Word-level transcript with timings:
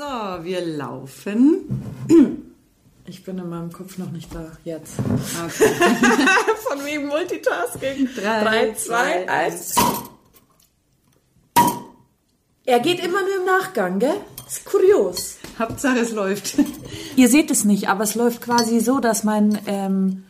So, 0.00 0.44
wir 0.44 0.62
laufen. 0.64 1.68
Ich 3.04 3.22
bin 3.22 3.36
in 3.36 3.50
meinem 3.50 3.70
Kopf 3.70 3.98
noch 3.98 4.10
nicht 4.10 4.34
da. 4.34 4.50
Jetzt. 4.64 4.94
Okay. 4.98 5.74
Von 6.66 6.82
wegen 6.86 7.06
Multitasking. 7.08 8.08
Drei, 8.14 8.42
Drei, 8.42 8.72
zwei, 8.72 9.24
zwei, 9.24 9.28
eins. 9.28 9.74
Er 12.64 12.80
geht 12.80 13.04
immer 13.04 13.20
nur 13.20 13.40
im 13.40 13.44
Nachgang, 13.44 13.98
gell? 13.98 14.16
Ist 14.46 14.64
kurios. 14.64 15.36
Hauptsache 15.58 15.98
es 15.98 16.12
läuft. 16.12 16.54
Ihr 17.16 17.28
seht 17.28 17.50
es 17.50 17.66
nicht, 17.66 17.90
aber 17.90 18.04
es 18.04 18.14
läuft 18.14 18.40
quasi 18.40 18.80
so, 18.80 19.00
dass 19.00 19.22
mein 19.22 19.58
ähm, 19.66 20.24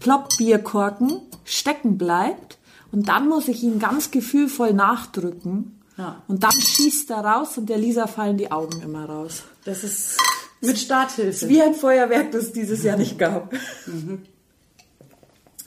Ploppbierkorken 0.00 1.22
stecken 1.46 1.96
bleibt 1.96 2.58
und 2.92 3.08
dann 3.08 3.30
muss 3.30 3.48
ich 3.48 3.62
ihn 3.62 3.78
ganz 3.78 4.10
gefühlvoll 4.10 4.74
nachdrücken. 4.74 5.80
Ja. 5.96 6.22
Und 6.26 6.42
dann 6.42 6.52
schießt 6.52 7.10
er 7.10 7.24
raus 7.24 7.56
und 7.56 7.68
der 7.68 7.78
Lisa 7.78 8.06
fallen 8.06 8.36
die 8.36 8.50
Augen 8.50 8.82
immer 8.82 9.04
raus. 9.04 9.44
Das 9.64 9.84
ist 9.84 10.18
mit 10.60 10.78
Starthilfe. 10.78 11.48
Wie 11.48 11.62
ein 11.62 11.74
Feuerwerk, 11.74 12.32
das 12.32 12.44
es 12.44 12.52
dieses 12.52 12.82
Jahr 12.82 12.96
nicht 12.96 13.18
gab. 13.18 13.52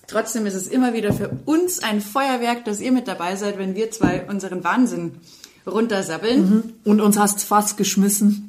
Trotzdem 0.08 0.46
ist 0.46 0.54
es 0.54 0.68
immer 0.68 0.94
wieder 0.94 1.14
für 1.14 1.30
uns 1.46 1.84
ein 1.84 2.02
Feuerwerk, 2.02 2.66
dass 2.66 2.80
ihr 2.80 2.92
mit 2.92 3.08
dabei 3.08 3.36
seid, 3.36 3.58
wenn 3.58 3.76
wir 3.76 3.92
zwei 3.92 4.26
unseren 4.26 4.64
Wahnsinn 4.64 5.16
runtersabbeln. 5.66 6.76
Und 6.84 7.02
uns 7.02 7.18
hast 7.18 7.44
fast 7.44 7.78
geschmissen. 7.78 8.47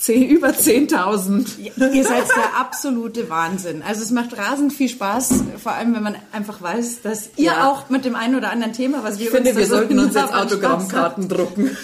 Zehn, 0.00 0.30
über 0.30 0.48
10.000. 0.48 1.58
Ihr 1.92 2.04
seid 2.04 2.24
der 2.28 2.58
absolute 2.58 3.28
Wahnsinn. 3.28 3.82
Also 3.86 4.02
es 4.02 4.10
macht 4.10 4.36
rasend 4.38 4.72
viel 4.72 4.88
Spaß, 4.88 5.44
vor 5.62 5.72
allem 5.72 5.94
wenn 5.94 6.02
man 6.02 6.16
einfach 6.32 6.62
weiß, 6.62 7.02
dass 7.02 7.28
ihr 7.36 7.44
Ja. 7.52 7.68
auch 7.68 7.90
mit 7.90 8.06
dem 8.06 8.14
einen 8.14 8.34
oder 8.34 8.50
anderen 8.50 8.72
Thema, 8.72 9.04
was 9.04 9.18
wir 9.18 9.26
Ich 9.26 9.30
finde, 9.30 9.54
wir 9.54 9.66
sollten 9.66 9.98
uns 9.98 10.14
jetzt 10.14 10.32
Autogrammkarten 10.32 11.28
drucken. 11.28 11.76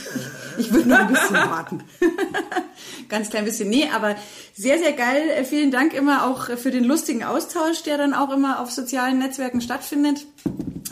Ich 0.56 0.72
würde 0.72 0.88
noch 0.88 0.98
ein 1.00 1.08
bisschen 1.12 1.34
warten. 1.36 1.84
Ganz 3.10 3.28
klein 3.28 3.44
bisschen. 3.44 3.68
Nee, 3.68 3.90
aber 3.94 4.16
sehr, 4.54 4.78
sehr 4.78 4.92
geil. 4.92 5.44
Vielen 5.44 5.70
Dank 5.70 5.92
immer 5.92 6.26
auch 6.26 6.46
für 6.56 6.70
den 6.70 6.84
lustigen 6.84 7.22
Austausch, 7.22 7.82
der 7.82 7.98
dann 7.98 8.14
auch 8.14 8.32
immer 8.32 8.60
auf 8.60 8.70
sozialen 8.70 9.18
Netzwerken 9.18 9.60
stattfindet. 9.60 10.24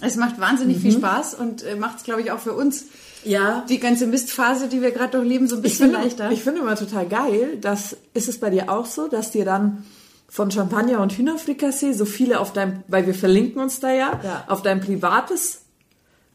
Es 0.02 0.16
macht 0.16 0.38
wahnsinnig 0.38 0.78
viel 0.82 0.92
Spaß 0.92 1.34
und 1.36 1.62
äh, 1.62 1.76
macht 1.76 1.96
es, 1.98 2.02
glaube 2.04 2.20
ich, 2.20 2.30
auch 2.32 2.40
für 2.40 2.52
uns 2.52 2.84
Ja. 3.24 3.64
die 3.68 3.78
ganze 3.78 4.06
Mistphase, 4.06 4.68
die 4.68 4.80
wir 4.82 4.90
gerade 4.92 5.18
durchleben, 5.18 5.46
so 5.48 5.56
ein 5.56 5.58
Ich 5.64 5.72
bisschen 5.72 5.90
finde, 5.90 6.02
leichter. 6.04 6.30
ich 6.30 6.42
finde 6.42 6.60
immer 6.60 6.76
total 6.76 7.06
geil, 7.06 7.56
dass, 7.60 7.96
ist 8.14 8.28
es 8.28 8.38
bei 8.40 8.50
dir 8.50 8.70
auch 8.70 8.86
so, 8.86 9.08
dass 9.08 9.30
dir 9.30 9.44
dann 9.44 9.84
von 10.28 10.50
Champagner 10.50 11.00
und 11.00 11.12
Hühnerfrikassee 11.12 11.92
so 11.92 12.04
viele 12.04 12.40
auf 12.40 12.52
deinem, 12.52 12.82
weil 12.88 13.06
wir 13.06 13.14
verlinken 13.14 13.62
uns 13.62 13.80
da 13.80 13.92
ja, 13.92 14.20
Ja. 14.22 14.44
auf 14.48 14.62
dein 14.62 14.80
privates, 14.80 15.60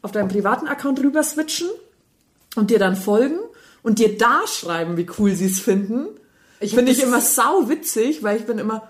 auf 0.02 0.12
deinem 0.12 0.28
privaten 0.28 0.66
Account 0.68 1.00
rüber 1.00 1.22
switchen 1.22 1.68
und 2.56 2.70
dir 2.70 2.78
dann 2.78 2.96
folgen 2.96 3.38
und 3.82 3.98
dir 3.98 4.16
da 4.16 4.40
schreiben, 4.46 4.96
wie 4.96 5.06
cool 5.18 5.34
sie 5.34 5.46
es 5.46 5.60
finden. 5.60 6.06
Ich 6.60 6.70
Ich 6.70 6.74
finde 6.74 6.92
ich 6.92 7.02
immer 7.02 7.20
sau 7.20 7.68
witzig, 7.68 8.22
weil 8.22 8.38
ich 8.38 8.46
bin 8.46 8.58
immer, 8.58 8.88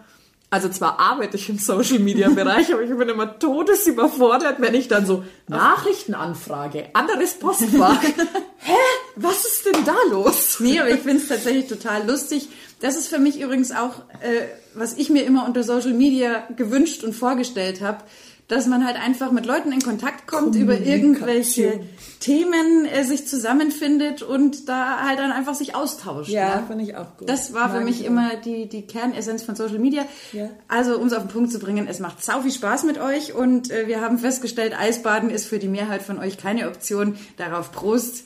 also 0.53 0.69
zwar 0.69 0.99
arbeite 0.99 1.37
ich 1.37 1.49
im 1.49 1.59
Social 1.59 2.01
Media 2.01 2.29
Bereich, 2.29 2.73
aber 2.73 2.83
ich 2.83 2.91
bin 2.91 3.09
immer 3.09 3.39
todesüberfordert, 3.39 4.61
wenn 4.61 4.75
ich 4.75 4.89
dann 4.89 5.07
so 5.07 5.25
Nachrichtenanfrage, 5.47 6.89
anderes 6.93 7.35
Postfach. 7.35 8.03
Hä? 8.59 8.73
Was 9.15 9.45
ist 9.45 9.67
denn 9.67 9.85
da 9.85 9.95
los? 10.11 10.59
Nee, 10.59 10.81
aber 10.81 10.91
ich 10.91 11.01
finde 11.01 11.19
es 11.19 11.29
tatsächlich 11.29 11.69
total 11.69 12.05
lustig. 12.07 12.49
Das 12.81 12.97
ist 12.97 13.09
für 13.09 13.21
mich 13.21 13.41
übrigens 13.41 13.71
auch, 13.71 14.01
äh, 14.23 14.49
was 14.75 14.95
ich 14.95 15.09
mir 15.09 15.25
immer 15.25 15.47
unter 15.47 15.63
Social 15.63 15.93
Media 15.93 16.49
gewünscht 16.57 17.05
und 17.05 17.13
vorgestellt 17.13 17.81
habe, 17.81 18.03
dass 18.51 18.67
man 18.67 18.85
halt 18.85 18.97
einfach 18.97 19.31
mit 19.31 19.47
Leuten 19.47 19.71
in 19.71 19.81
Kontakt 19.81 20.27
kommt, 20.27 20.57
über 20.57 20.77
irgendwelche 20.77 21.81
Themen 22.19 22.85
äh, 22.85 23.05
sich 23.05 23.29
zusammenfindet 23.29 24.23
und 24.23 24.69
da 24.69 25.07
halt 25.07 25.21
dann 25.21 25.31
einfach 25.31 25.55
sich 25.55 25.77
austauscht. 25.77 26.31
ne? 26.57 26.65
finde 26.67 26.85
ich 26.85 26.97
auch 26.97 27.17
gut. 27.17 27.29
Das 27.29 27.55
war 27.55 27.71
für 27.71 27.77
Mag 27.77 27.85
mich 27.85 28.01
ich 28.01 28.07
immer 28.07 28.35
die, 28.45 28.69
die 28.69 28.83
Kernessenz 28.83 29.45
von 29.45 29.55
Social 29.55 29.79
Media. 29.79 30.05
Ja. 30.33 30.51
Also, 30.67 30.99
um 30.99 31.07
es 31.07 31.13
auf 31.13 31.23
den 31.23 31.29
Punkt 31.29 31.53
zu 31.53 31.61
bringen, 31.61 31.87
es 31.89 32.01
macht 32.01 32.25
sau 32.25 32.43
viel 32.43 32.51
Spaß 32.51 32.83
mit 32.85 32.99
euch 32.99 33.35
und 33.35 33.71
äh, 33.71 33.87
wir 33.87 34.01
haben 34.01 34.19
festgestellt, 34.19 34.77
Eisbaden 34.77 35.31
ist 35.31 35.47
für 35.47 35.61
die 35.61 35.69
Mehrheit 35.69 36.03
von 36.03 36.19
euch 36.19 36.37
keine 36.37 36.67
Option. 36.67 37.17
Darauf 37.37 37.71
Prost. 37.71 38.25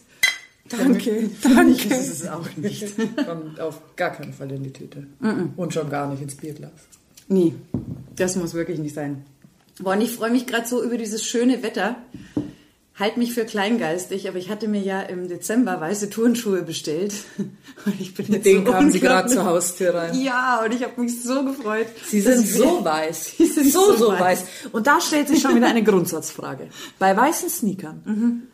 Danke, 0.71 1.29
Das 1.43 1.53
danke. 1.55 1.95
ist 1.95 2.09
es 2.23 2.29
auch 2.29 2.49
nicht. 2.57 2.95
Kommt 3.27 3.61
auf 3.61 3.83
gar 3.95 4.11
keinen 4.13 4.33
Fall 4.33 4.51
in 4.53 4.63
die 4.63 4.73
Tüte. 4.73 5.07
Und 5.57 5.75
schon 5.75 5.91
gar 5.91 6.09
nicht 6.09 6.23
ins 6.23 6.35
Bierglas. 6.35 6.73
Nee, 7.29 7.55
das 8.17 8.37
muss 8.37 8.55
wirklich 8.55 8.79
nicht 8.79 8.95
sein. 8.95 9.25
Boah, 9.81 9.95
und 9.95 10.01
ich 10.01 10.13
freue 10.13 10.31
mich 10.31 10.47
gerade 10.47 10.67
so 10.67 10.83
über 10.83 10.97
dieses 10.97 11.25
schöne 11.25 11.63
Wetter. 11.63 11.97
Halt 12.97 13.17
mich 13.17 13.35
für 13.35 13.45
kleingeistig, 13.45 14.29
aber 14.29 14.39
ich 14.39 14.51
hatte 14.51 14.69
mir 14.69 14.81
ja 14.81 15.01
im 15.01 15.27
Dezember 15.27 15.81
weiße 15.81 16.11
Turnschuhe 16.11 16.63
bestellt. 16.63 17.13
Und 17.39 18.01
ich 18.01 18.15
bin 18.15 18.31
Mit 18.31 18.45
denen 18.45 18.65
so 18.65 18.71
kamen 18.71 18.93
sie 18.93 19.01
gerade 19.01 19.29
zur 19.29 19.45
Haustür 19.45 19.95
rein. 19.95 20.19
Ja, 20.19 20.65
und 20.65 20.73
ich 20.73 20.83
habe 20.83 20.99
mich 21.01 21.23
so 21.23 21.45
gefreut. 21.45 21.89
Sie 22.07 22.21
sind 22.23 22.47
so 22.47 22.85
weiß. 22.85 23.37
Sie 23.37 23.47
sind 23.47 23.71
so, 23.71 23.95
so 23.97 24.13
weiß. 24.13 24.21
weiß. 24.21 24.45
Und 24.73 24.87
da 24.87 25.01
stellt 25.01 25.27
sich 25.29 25.43
schon 25.43 25.57
wieder 25.57 25.67
eine 25.67 25.83
Grundsatzfrage. 25.83 26.69
Bei 27.01 27.15
weißen 27.15 27.51
Sneakern, 27.51 28.49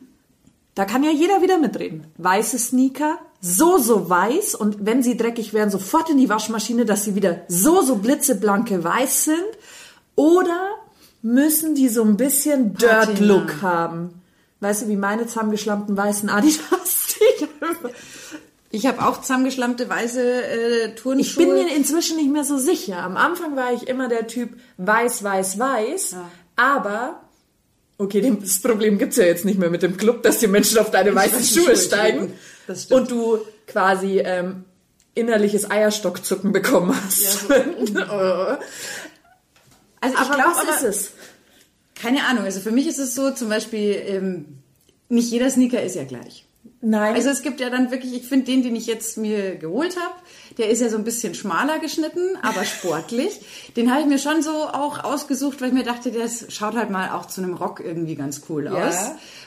da 0.74 0.84
kann 0.86 1.04
ja 1.04 1.10
jeder 1.10 1.42
wieder 1.42 1.58
mitreden. 1.58 2.06
Weiße 2.16 2.58
Sneaker, 2.58 3.18
so, 3.42 3.78
so 3.78 4.08
weiß 4.08 4.54
und 4.54 4.86
wenn 4.86 5.02
sie 5.02 5.16
dreckig 5.16 5.52
werden, 5.52 5.70
sofort 5.70 6.08
in 6.10 6.16
die 6.16 6.28
Waschmaschine, 6.28 6.86
dass 6.86 7.04
sie 7.04 7.14
wieder 7.14 7.42
so, 7.46 7.82
so 7.82 7.96
blitzeblanke 7.96 8.82
weiß 8.82 9.24
sind. 9.24 9.36
Oder 10.16 10.79
müssen 11.22 11.74
die 11.74 11.88
so 11.88 12.02
ein 12.02 12.16
bisschen. 12.16 12.74
Dirt-Look 12.74 13.62
haben? 13.62 14.22
Weißt 14.60 14.82
du, 14.82 14.88
wie 14.88 14.96
meine 14.96 15.26
zusammengeschlammten 15.26 15.96
weißen 15.96 16.28
Adidas? 16.28 17.00
Ich 18.72 18.86
habe 18.86 19.04
auch 19.04 19.20
zusammengeschlammte 19.20 19.88
weiße 19.88 20.44
äh, 20.44 20.94
Turnschuhe. 20.94 21.20
Ich 21.20 21.36
bin 21.36 21.54
mir 21.54 21.74
inzwischen 21.74 22.16
nicht 22.16 22.30
mehr 22.30 22.44
so 22.44 22.56
sicher. 22.56 22.98
Am 22.98 23.16
Anfang 23.16 23.56
war 23.56 23.72
ich 23.72 23.88
immer 23.88 24.08
der 24.08 24.28
Typ 24.28 24.50
weiß, 24.76 25.24
weiß, 25.24 25.58
weiß. 25.58 26.16
Aber, 26.54 27.20
okay, 27.98 28.36
das 28.40 28.60
Problem 28.60 28.98
gibt's 28.98 29.16
ja 29.16 29.24
jetzt 29.24 29.44
nicht 29.44 29.58
mehr 29.58 29.70
mit 29.70 29.82
dem 29.82 29.96
Club, 29.96 30.22
dass 30.22 30.38
die 30.38 30.46
Menschen 30.46 30.78
auf 30.78 30.92
deine 30.92 31.12
weißen 31.12 31.42
Schuhe 31.42 31.64
Schuhe 31.64 31.76
steigen. 31.76 32.32
und 32.90 33.10
du 33.10 33.38
quasi 33.66 34.20
ähm, 34.20 34.64
innerliches 35.14 35.68
Eierstockzucken 35.68 36.52
bekommen 36.52 36.94
hast. 36.94 37.46
also 40.00 40.14
ich 40.14 40.20
aber 40.20 40.34
glaube, 40.34 40.56
was 40.56 40.82
ist 40.82 40.82
es? 40.82 41.12
keine 41.94 42.24
Ahnung. 42.26 42.44
Also 42.44 42.60
für 42.60 42.70
mich 42.70 42.86
ist 42.86 42.98
es 42.98 43.14
so, 43.14 43.30
zum 43.30 43.48
Beispiel, 43.48 44.02
ähm, 44.06 44.58
nicht 45.08 45.30
jeder 45.30 45.50
Sneaker 45.50 45.82
ist 45.82 45.96
ja 45.96 46.04
gleich. 46.04 46.46
Nein. 46.82 47.14
Also 47.14 47.28
es 47.28 47.42
gibt 47.42 47.60
ja 47.60 47.68
dann 47.68 47.90
wirklich, 47.90 48.14
ich 48.14 48.26
finde 48.26 48.46
den, 48.46 48.62
den 48.62 48.74
ich 48.74 48.86
jetzt 48.86 49.18
mir 49.18 49.56
geholt 49.56 49.96
habe, 49.98 50.14
der 50.56 50.70
ist 50.70 50.80
ja 50.80 50.88
so 50.88 50.96
ein 50.96 51.04
bisschen 51.04 51.34
schmaler 51.34 51.78
geschnitten, 51.78 52.36
aber 52.42 52.64
sportlich. 52.64 53.40
den 53.76 53.90
habe 53.90 54.00
ich 54.02 54.06
mir 54.06 54.18
schon 54.18 54.42
so 54.42 54.50
auch 54.50 55.04
ausgesucht, 55.04 55.60
weil 55.60 55.68
ich 55.68 55.74
mir 55.74 55.84
dachte, 55.84 56.10
das 56.10 56.46
schaut 56.48 56.74
halt 56.76 56.88
mal 56.90 57.10
auch 57.10 57.26
zu 57.26 57.42
einem 57.42 57.54
Rock 57.54 57.80
irgendwie 57.84 58.14
ganz 58.14 58.42
cool 58.48 58.64
Ja. 58.64 58.88
aus. 58.88 58.94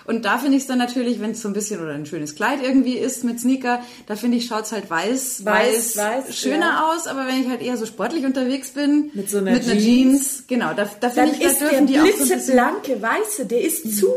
Und 0.05 0.25
da 0.25 0.37
finde 0.37 0.57
ich 0.57 0.63
es 0.63 0.67
dann 0.67 0.77
natürlich, 0.79 1.21
wenn 1.21 1.31
es 1.31 1.41
so 1.41 1.47
ein 1.47 1.53
bisschen 1.53 1.81
oder 1.81 1.93
ein 1.93 2.05
schönes 2.05 2.35
Kleid 2.35 2.59
irgendwie 2.61 2.97
ist 2.97 3.23
mit 3.23 3.39
Sneaker, 3.39 3.81
da 4.05 4.15
finde 4.15 4.37
ich, 4.37 4.45
schaut 4.47 4.65
es 4.65 4.71
halt 4.71 4.89
weiß, 4.89 5.43
Weiß, 5.45 5.97
weiß, 5.97 5.97
weiß, 6.27 6.35
schöner 6.37 6.59
ja. 6.67 6.91
aus. 6.93 7.07
Aber 7.07 7.25
wenn 7.25 7.41
ich 7.41 7.47
halt 7.49 7.61
eher 7.61 7.77
so 7.77 7.85
sportlich 7.85 8.25
unterwegs 8.25 8.71
bin, 8.71 9.09
Mit 9.13 9.29
so 9.29 9.37
einer 9.39 9.51
mit 9.53 9.63
einer 9.63 9.73
Jeans. 9.79 9.83
Jeans, 9.83 10.43
genau, 10.47 10.73
da, 10.75 10.89
da 10.99 11.09
finde 11.09 11.31
ich, 11.33 11.39
da 11.39 11.47
ist 11.47 11.61
der 11.61 11.69
dürfen 11.69 11.87
die 11.87 11.99
auch 11.99 12.01
so 12.01 12.07
ein 12.07 12.11
bisschen 12.17 12.27
blitzeblanke 12.37 13.01
Weiße, 13.01 13.45
der 13.45 13.61
ist 13.61 13.97
zu 13.97 14.07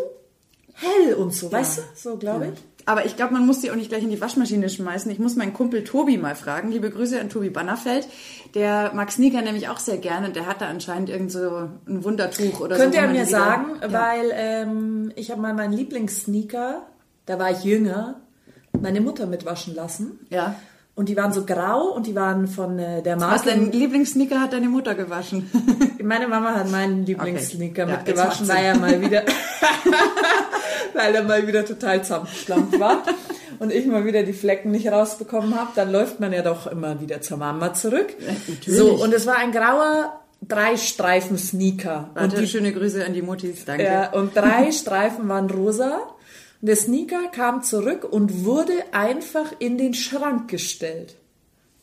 hell 0.74 1.14
und 1.14 1.32
so, 1.32 1.50
weißt 1.50 1.78
du? 1.78 1.82
So, 1.94 2.16
glaube 2.16 2.52
ich. 2.52 2.75
Aber 2.88 3.04
ich 3.04 3.16
glaube, 3.16 3.32
man 3.32 3.44
muss 3.44 3.60
die 3.60 3.72
auch 3.72 3.74
nicht 3.74 3.88
gleich 3.88 4.04
in 4.04 4.10
die 4.10 4.20
Waschmaschine 4.20 4.68
schmeißen. 4.68 5.10
Ich 5.10 5.18
muss 5.18 5.34
meinen 5.34 5.52
Kumpel 5.52 5.82
Tobi 5.82 6.18
mal 6.18 6.36
fragen. 6.36 6.70
Liebe 6.70 6.88
Grüße 6.88 7.20
an 7.20 7.28
Tobi 7.28 7.50
Bannerfeld. 7.50 8.06
Der 8.54 8.92
mag 8.94 9.10
Sneaker 9.10 9.42
nämlich 9.42 9.68
auch 9.68 9.80
sehr 9.80 9.98
gerne 9.98 10.28
und 10.28 10.36
der 10.36 10.46
hat 10.46 10.60
da 10.60 10.68
anscheinend 10.68 11.10
irgend 11.10 11.32
so 11.32 11.68
ein 11.88 12.04
Wundertuch 12.04 12.60
oder 12.60 12.76
Könnt 12.76 12.94
so. 12.94 13.00
wo 13.00 13.04
ihr 13.04 13.10
mir 13.10 13.26
sagen, 13.26 13.72
ja. 13.82 13.92
weil 13.92 14.30
ähm, 14.32 15.12
ich 15.16 15.32
habe 15.32 15.40
mal 15.40 15.52
meinen 15.52 15.72
Lieblingssneaker, 15.72 16.86
da 17.26 17.38
war 17.40 17.50
ich 17.50 17.64
jünger, 17.64 18.20
meine 18.80 19.00
Mutter 19.00 19.26
mitwaschen 19.26 19.74
lassen. 19.74 20.20
Ja. 20.30 20.54
Und 20.96 21.10
die 21.10 21.16
waren 21.16 21.30
so 21.30 21.44
grau 21.44 21.92
und 21.94 22.06
die 22.06 22.14
waren 22.14 22.48
von 22.48 22.78
äh, 22.78 23.02
der 23.02 23.20
Was 23.20 23.44
Marke. 23.44 23.50
dein 23.50 23.70
Lieblingssneaker 23.70 24.40
hat 24.40 24.54
deine 24.54 24.68
Mutter 24.70 24.94
gewaschen? 24.94 25.50
Meine 26.02 26.26
Mama 26.26 26.54
hat 26.54 26.70
meinen 26.70 27.04
Lieblingssneaker 27.04 27.82
Okay. 27.82 27.90
Ja, 27.92 27.96
mitgewaschen, 27.98 28.48
weil 28.48 28.64
er 28.64 28.76
mal 28.78 29.00
wieder, 29.02 29.22
weil 30.94 31.14
er 31.14 31.22
mal 31.22 31.46
wieder 31.46 31.66
total 31.66 32.02
zusammengeschlampt 32.02 32.80
war 32.80 33.02
und 33.58 33.72
ich 33.72 33.84
mal 33.86 34.06
wieder 34.06 34.22
die 34.22 34.32
Flecken 34.32 34.70
nicht 34.70 34.88
rausbekommen 34.88 35.54
habe. 35.54 35.70
Dann 35.74 35.92
läuft 35.92 36.18
man 36.18 36.32
ja 36.32 36.40
doch 36.42 36.66
immer 36.66 36.98
wieder 37.00 37.20
zur 37.20 37.36
Mama 37.36 37.74
zurück. 37.74 38.14
natürlich. 38.48 38.78
so 38.78 38.92
und 38.94 39.12
es 39.12 39.26
war 39.26 39.36
ein 39.36 39.52
grauer 39.52 40.18
Drei-Streifen 40.48 41.38
Sneaker. 41.38 42.10
Und 42.14 42.20
Warte, 42.22 42.36
die 42.40 42.46
schöne 42.46 42.72
Grüße 42.72 43.04
an 43.04 43.12
die 43.14 43.22
Muttis, 43.22 43.64
danke. 43.64 43.84
Ja, 43.84 44.10
und 44.12 44.36
drei 44.36 44.70
Streifen 44.72 45.28
waren 45.28 45.50
rosa. 45.50 45.98
Und 46.60 46.68
der 46.68 46.76
Sneaker 46.76 47.28
kam 47.32 47.62
zurück 47.62 48.04
und 48.10 48.44
wurde 48.44 48.72
einfach 48.92 49.52
in 49.58 49.78
den 49.78 49.94
Schrank 49.94 50.48
gestellt. 50.48 51.16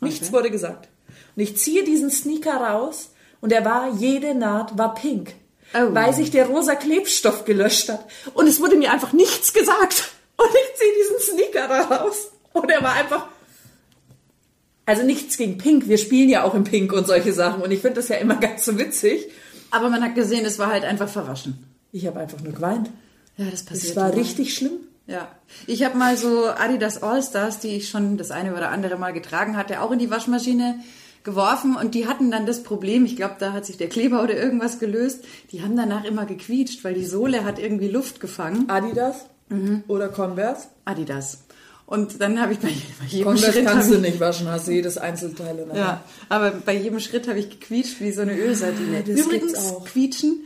Nichts 0.01 0.27
Okay. 0.27 0.33
wurde 0.33 0.51
gesagt. 0.51 0.89
Und 1.35 1.43
ich 1.43 1.57
ziehe 1.57 1.83
diesen 1.83 2.09
Sneaker 2.09 2.55
raus 2.57 3.11
und 3.41 3.51
er 3.51 3.65
war, 3.65 3.93
jede 3.95 4.35
Naht 4.35 4.77
war 4.77 4.93
pink. 4.95 5.33
Oh. 5.73 5.93
Weil 5.93 6.13
sich 6.13 6.29
der 6.31 6.47
rosa 6.47 6.75
Klebstoff 6.75 7.45
gelöscht 7.45 7.89
hat. 7.89 8.05
Und 8.33 8.47
es 8.47 8.59
wurde 8.59 8.75
mir 8.75 8.91
einfach 8.91 9.13
nichts 9.13 9.53
gesagt. 9.53 10.11
Und 10.37 10.49
ich 10.49 10.79
ziehe 10.79 10.93
diesen 11.01 11.19
Sneaker 11.37 11.67
da 11.67 11.81
raus. 11.97 12.31
Und 12.53 12.69
er 12.69 12.81
war 12.83 12.93
einfach. 12.93 13.27
Also 14.85 15.03
nichts 15.03 15.37
gegen 15.37 15.57
Pink. 15.57 15.87
Wir 15.87 15.97
spielen 15.97 16.29
ja 16.29 16.43
auch 16.43 16.53
in 16.55 16.63
Pink 16.63 16.91
und 16.93 17.07
solche 17.07 17.33
Sachen. 17.33 17.61
Und 17.63 17.71
ich 17.71 17.79
finde 17.79 17.95
das 17.95 18.09
ja 18.09 18.17
immer 18.17 18.35
ganz 18.39 18.65
so 18.65 18.77
witzig. 18.77 19.29
Aber 19.71 19.89
man 19.89 20.03
hat 20.03 20.13
gesehen, 20.15 20.45
es 20.45 20.59
war 20.59 20.67
halt 20.67 20.83
einfach 20.83 21.09
verwaschen. 21.09 21.63
Ich 21.91 22.05
habe 22.05 22.19
einfach 22.19 22.39
nur 22.41 22.53
geweint. 22.53 22.89
Ja, 23.37 23.45
das 23.49 23.63
passiert. 23.63 23.91
Es 23.91 23.95
war 23.95 24.11
immer. 24.11 24.21
richtig 24.21 24.55
schlimm. 24.55 24.73
Ja, 25.05 25.27
ich 25.67 25.83
habe 25.83 25.97
mal 25.97 26.15
so 26.15 26.47
Adidas 26.47 27.03
All-Stars, 27.03 27.59
die 27.59 27.75
ich 27.75 27.89
schon 27.89 28.17
das 28.17 28.31
eine 28.31 28.53
oder 28.53 28.69
andere 28.69 28.97
Mal 28.97 29.11
getragen 29.11 29.57
hatte, 29.57 29.81
auch 29.81 29.91
in 29.91 29.99
die 29.99 30.09
Waschmaschine 30.09 30.79
geworfen 31.25 31.75
und 31.75 31.93
die 31.93 32.07
hatten 32.07 32.31
dann 32.31 32.45
das 32.45 32.63
Problem, 32.63 33.05
ich 33.05 33.15
glaube, 33.15 33.35
da 33.39 33.53
hat 33.53 33.65
sich 33.65 33.77
der 33.77 33.89
Kleber 33.89 34.23
oder 34.23 34.35
irgendwas 34.35 34.79
gelöst, 34.79 35.23
die 35.51 35.61
haben 35.61 35.75
danach 35.75 36.05
immer 36.05 36.25
gequietscht, 36.25 36.83
weil 36.83 36.93
die 36.93 37.05
Sohle 37.05 37.43
hat 37.43 37.59
irgendwie 37.59 37.89
Luft 37.89 38.19
gefangen. 38.19 38.69
Adidas 38.69 39.25
oder 39.87 40.09
Converse. 40.09 40.67
Adidas. 40.85 41.43
Und 41.85 42.21
dann 42.21 42.41
habe 42.41 42.53
ich 42.53 42.59
bei, 42.59 42.69
bei 42.69 43.05
jedem 43.07 43.25
Converse 43.25 43.51
Schritt... 43.51 43.65
kannst 43.65 43.89
du 43.91 43.95
ich, 43.95 44.01
nicht 44.01 44.19
waschen, 44.19 44.47
hast 44.47 44.67
du 44.67 44.71
jedes 44.71 44.97
Einzelteil 44.97 45.59
in 45.59 45.67
der 45.67 45.67
Hand. 45.67 45.77
ja, 45.77 46.03
aber 46.29 46.51
bei 46.51 46.75
jedem 46.75 46.99
Schritt 46.99 47.27
habe 47.27 47.39
ich 47.39 47.49
gequietscht 47.49 47.99
wie 47.99 48.11
so 48.11 48.21
eine 48.21 48.37
Ölsardine. 48.37 49.03
das 49.05 49.19
Übrigens, 49.19 49.73
quietschen... 49.85 50.45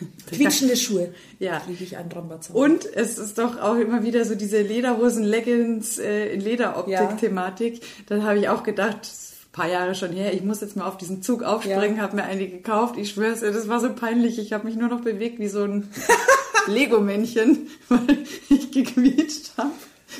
Quietschende 0.30 0.76
Schuhe. 0.76 1.12
Ja. 1.38 1.60
Kriege 1.60 1.84
ich 1.84 1.96
einen 1.96 2.10
Rambazau. 2.12 2.54
Und 2.54 2.86
es 2.94 3.18
ist 3.18 3.38
doch 3.38 3.60
auch 3.60 3.76
immer 3.76 4.02
wieder 4.02 4.24
so 4.24 4.34
diese 4.34 4.60
Lederhosen, 4.62 5.24
Leggings 5.24 5.98
äh, 5.98 6.26
in 6.32 6.40
Lederoptik-Thematik. 6.40 7.80
Da 8.06 8.22
habe 8.22 8.38
ich 8.38 8.48
auch 8.48 8.62
gedacht, 8.62 8.96
ein 9.06 9.52
paar 9.52 9.68
Jahre 9.68 9.94
schon 9.94 10.12
her, 10.12 10.32
ich 10.34 10.42
muss 10.44 10.60
jetzt 10.60 10.76
mal 10.76 10.86
auf 10.86 10.96
diesen 10.98 11.22
Zug 11.22 11.42
aufspringen, 11.42 11.96
Ja. 11.96 12.02
habe 12.02 12.16
mir 12.16 12.24
eine 12.24 12.46
gekauft. 12.48 12.96
Ich 12.98 13.10
schwör's 13.10 13.40
dir, 13.40 13.50
das 13.52 13.68
war 13.68 13.80
so 13.80 13.92
peinlich. 13.92 14.38
Ich 14.38 14.52
habe 14.52 14.66
mich 14.66 14.76
nur 14.76 14.88
noch 14.88 15.00
bewegt 15.00 15.38
wie 15.40 15.48
so 15.48 15.64
ein 15.64 15.88
Lego-Männchen, 16.66 17.68
weil 17.88 18.18
ich 18.48 18.70
gequietscht 18.70 19.52
habe. 19.56 19.70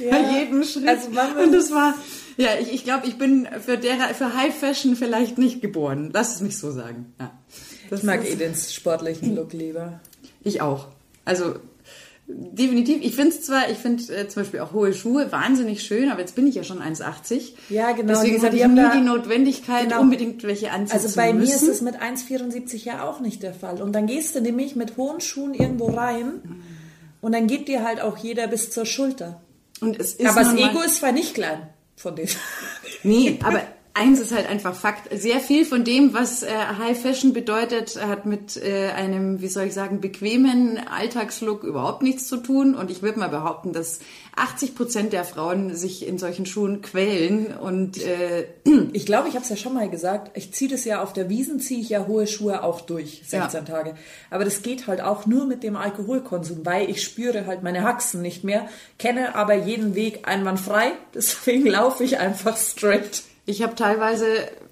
Ja. 0.00 0.10
Bei 0.10 0.38
jedem 0.38 0.62
Schritt. 0.64 0.86
Also 0.88 1.08
Und 1.08 1.52
das 1.52 1.70
war, 1.72 1.94
ja, 2.36 2.50
ich, 2.60 2.72
ich 2.72 2.84
glaube, 2.84 3.06
ich 3.06 3.16
bin 3.18 3.48
für, 3.64 3.76
der, 3.78 3.96
für 4.14 4.34
High 4.34 4.54
Fashion 4.54 4.96
vielleicht 4.96 5.38
nicht 5.38 5.60
geboren. 5.60 6.10
Lass 6.12 6.34
es 6.36 6.40
mich 6.40 6.58
so 6.58 6.70
sagen. 6.70 7.14
Ja. 7.18 7.32
Das 7.90 8.00
Ich 8.00 8.06
mag 8.06 8.24
eh 8.28 8.34
den 8.36 8.54
sportlichen 8.54 9.34
Look 9.36 9.52
lieber. 9.52 10.00
ich 10.44 10.60
auch. 10.60 10.86
Also 11.24 11.56
definitiv. 12.26 12.98
Ich 13.02 13.14
finde 13.14 13.30
es 13.30 13.42
zwar, 13.42 13.70
ich 13.70 13.78
finde 13.78 14.02
äh, 14.14 14.28
zum 14.28 14.42
Beispiel 14.42 14.60
auch 14.60 14.72
hohe 14.72 14.92
Schuhe 14.92 15.32
wahnsinnig 15.32 15.82
schön, 15.82 16.10
aber 16.10 16.20
jetzt 16.20 16.34
bin 16.34 16.46
ich 16.46 16.54
ja 16.54 16.62
schon 16.64 16.80
1,80. 16.82 17.52
Ja, 17.70 17.92
genau. 17.92 18.12
Deswegen 18.12 18.42
hatte 18.42 18.56
ich 18.56 18.66
nie 18.66 18.76
da- 18.76 18.92
die 18.94 19.00
Notwendigkeit, 19.00 19.84
Genau. 19.88 20.00
unbedingt 20.02 20.42
welche 20.42 20.70
anziehen 20.70 20.94
Also 21.00 21.14
bei 21.16 21.32
mir 21.32 21.40
müssen. 21.40 21.52
ist 21.54 21.68
es 21.68 21.80
mit 21.80 21.96
1,74 22.00 22.84
ja 22.84 23.02
auch 23.08 23.20
nicht 23.20 23.42
der 23.42 23.54
Fall. 23.54 23.80
Und 23.80 23.92
dann 23.92 24.06
gehst 24.06 24.34
du 24.34 24.40
nämlich 24.40 24.76
mit 24.76 24.96
hohen 24.96 25.20
Schuhen 25.20 25.54
irgendwo 25.54 25.86
rein 25.86 26.42
und 27.22 27.32
dann 27.32 27.46
geht 27.46 27.66
dir 27.68 27.82
halt 27.84 28.00
auch 28.00 28.18
jeder 28.18 28.46
bis 28.46 28.70
zur 28.70 28.84
Schulter. 28.84 29.40
Und 29.80 29.98
es 29.98 30.12
ist 30.14 30.26
Aber 30.26 30.42
das 30.42 30.54
Ego 30.54 30.82
ist 30.82 30.96
zwar 30.96 31.12
nicht 31.12 31.34
klein 31.34 31.68
von 31.96 32.14
denen. 32.14 32.28
Nee, 33.04 33.38
aber 33.42 33.62
eins 33.98 34.20
ist 34.20 34.32
halt 34.32 34.48
einfach 34.48 34.74
Fakt. 34.74 35.08
Sehr 35.18 35.40
viel 35.40 35.64
von 35.64 35.84
dem, 35.84 36.14
was 36.14 36.42
äh, 36.42 36.48
High 36.78 37.00
Fashion 37.00 37.32
bedeutet, 37.32 38.00
hat 38.00 38.26
mit 38.26 38.56
äh, 38.56 38.90
einem, 38.90 39.40
wie 39.40 39.48
soll 39.48 39.64
ich 39.64 39.74
sagen, 39.74 40.00
bequemen 40.00 40.78
Alltagslook 40.78 41.64
überhaupt 41.64 42.02
nichts 42.02 42.28
zu 42.28 42.38
tun. 42.38 42.74
Und 42.74 42.90
ich 42.90 43.02
würde 43.02 43.18
mal 43.18 43.28
behaupten, 43.28 43.72
dass 43.72 44.00
80 44.36 44.74
Prozent 44.74 45.12
der 45.12 45.24
Frauen 45.24 45.74
sich 45.74 46.06
in 46.06 46.18
solchen 46.18 46.46
Schuhen 46.46 46.80
quälen 46.82 47.56
und 47.56 47.98
äh, 48.02 48.46
Ich 48.92 49.06
glaube, 49.06 49.28
ich 49.28 49.34
habe 49.34 49.42
es 49.42 49.50
ja 49.50 49.56
schon 49.56 49.74
mal 49.74 49.88
gesagt, 49.88 50.36
ich 50.36 50.52
ziehe 50.52 50.70
das 50.70 50.84
ja 50.84 51.02
auf 51.02 51.12
der 51.12 51.28
Wiesen, 51.28 51.60
ziehe 51.60 51.80
ich 51.80 51.88
ja 51.88 52.06
hohe 52.06 52.26
Schuhe 52.26 52.62
auch 52.62 52.80
durch, 52.80 53.22
16 53.26 53.64
Tage. 53.66 53.94
Aber 54.30 54.44
das 54.44 54.62
geht 54.62 54.86
halt 54.86 55.00
auch 55.00 55.26
nur 55.26 55.46
mit 55.46 55.62
dem 55.62 55.76
Alkoholkonsum, 55.76 56.64
weil 56.64 56.90
ich 56.90 57.02
spüre 57.02 57.46
halt 57.46 57.62
meine 57.62 57.82
Haxen 57.82 58.22
nicht 58.22 58.44
mehr, 58.44 58.68
kenne 58.98 59.34
aber 59.34 59.54
jeden 59.54 59.94
Weg 59.94 60.26
einwandfrei, 60.28 60.92
deswegen 61.14 61.66
laufe 61.66 62.04
ich 62.04 62.18
einfach 62.18 62.56
straight. 62.56 63.22
Ich 63.48 63.62
habe 63.62 63.74
teilweise 63.74 64.26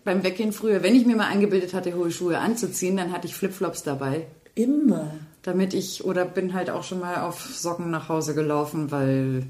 beim 0.05 0.23
Weggehen 0.23 0.53
früher, 0.53 0.83
wenn 0.83 0.95
ich 0.95 1.07
mir 1.07 1.17
mal 1.17 1.29
eingebildet 1.29 1.73
hatte, 1.73 1.95
hohe 1.97 2.11
Schuhe 2.11 2.39
anzuziehen, 2.39 2.97
dann 2.99 3.11
hatte 3.11 3.27
ich 3.27 3.35
Flipflops 3.35 3.83
dabei. 3.83 4.27
Immer. 4.55 5.13
Damit 5.43 5.73
ich, 5.73 6.05
oder 6.05 6.27
bin 6.27 6.53
halt 6.53 6.69
auch 6.69 6.85
schon 6.85 7.01
mal 7.01 7.23
auf 7.23 7.41
Socken 7.41 7.91
nach 7.91 8.11
Hause 8.11 8.35
gelaufen, 8.35 8.91
weil, 8.91 9.45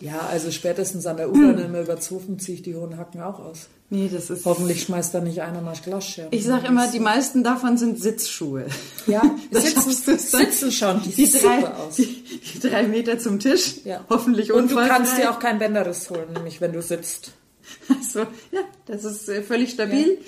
Ja, 0.00 0.20
also 0.30 0.52
spätestens 0.52 1.06
an 1.06 1.16
der 1.16 1.28
U-Bahn 1.28 1.58
in 1.58 1.72
Milbertshofen 1.72 2.38
ziehe 2.38 2.56
ich 2.58 2.62
die 2.62 2.76
hohen 2.76 2.96
Hacken 2.98 3.20
auch 3.20 3.40
aus. 3.40 3.66
nee, 3.90 4.08
das 4.12 4.30
ist... 4.30 4.44
Hoffentlich 4.46 4.82
schmeißt 4.84 5.12
da 5.12 5.20
nicht 5.20 5.42
einer 5.42 5.60
mal 5.60 5.74
Glasscherben. 5.82 6.32
Ich 6.38 6.44
sag 6.44 6.64
immer, 6.68 6.86
die 6.86 7.00
meisten 7.00 7.42
davon 7.42 7.78
sind 7.78 8.00
Sitzschuhe. 8.00 8.66
Ja, 9.08 9.22
Das 9.50 9.64
sitzen, 9.64 10.18
sitzen 10.18 10.70
schauen 10.70 11.00
die, 11.04 11.10
Die 11.10 11.30
drei, 11.32 11.66
aus. 11.66 11.96
die, 11.96 12.22
die 12.54 12.60
drei 12.60 12.84
Meter 12.84 13.18
zum 13.18 13.40
Tisch. 13.40 13.78
Ja. 13.84 14.04
Hoffentlich 14.08 14.52
Und 14.52 14.70
du 14.70 14.76
unfallfrei. 14.76 14.94
kannst 14.96 15.18
dir 15.18 15.30
auch 15.32 15.40
kein 15.40 15.58
Bänderriss 15.58 16.08
holen, 16.10 16.32
nämlich 16.34 16.60
wenn 16.60 16.72
du 16.72 16.80
sitzt. 16.80 17.32
Also, 17.88 18.20
ja, 18.52 18.60
das 18.86 19.04
ist 19.04 19.28
äh, 19.28 19.42
völlig 19.42 19.70
stabil. 19.70 20.18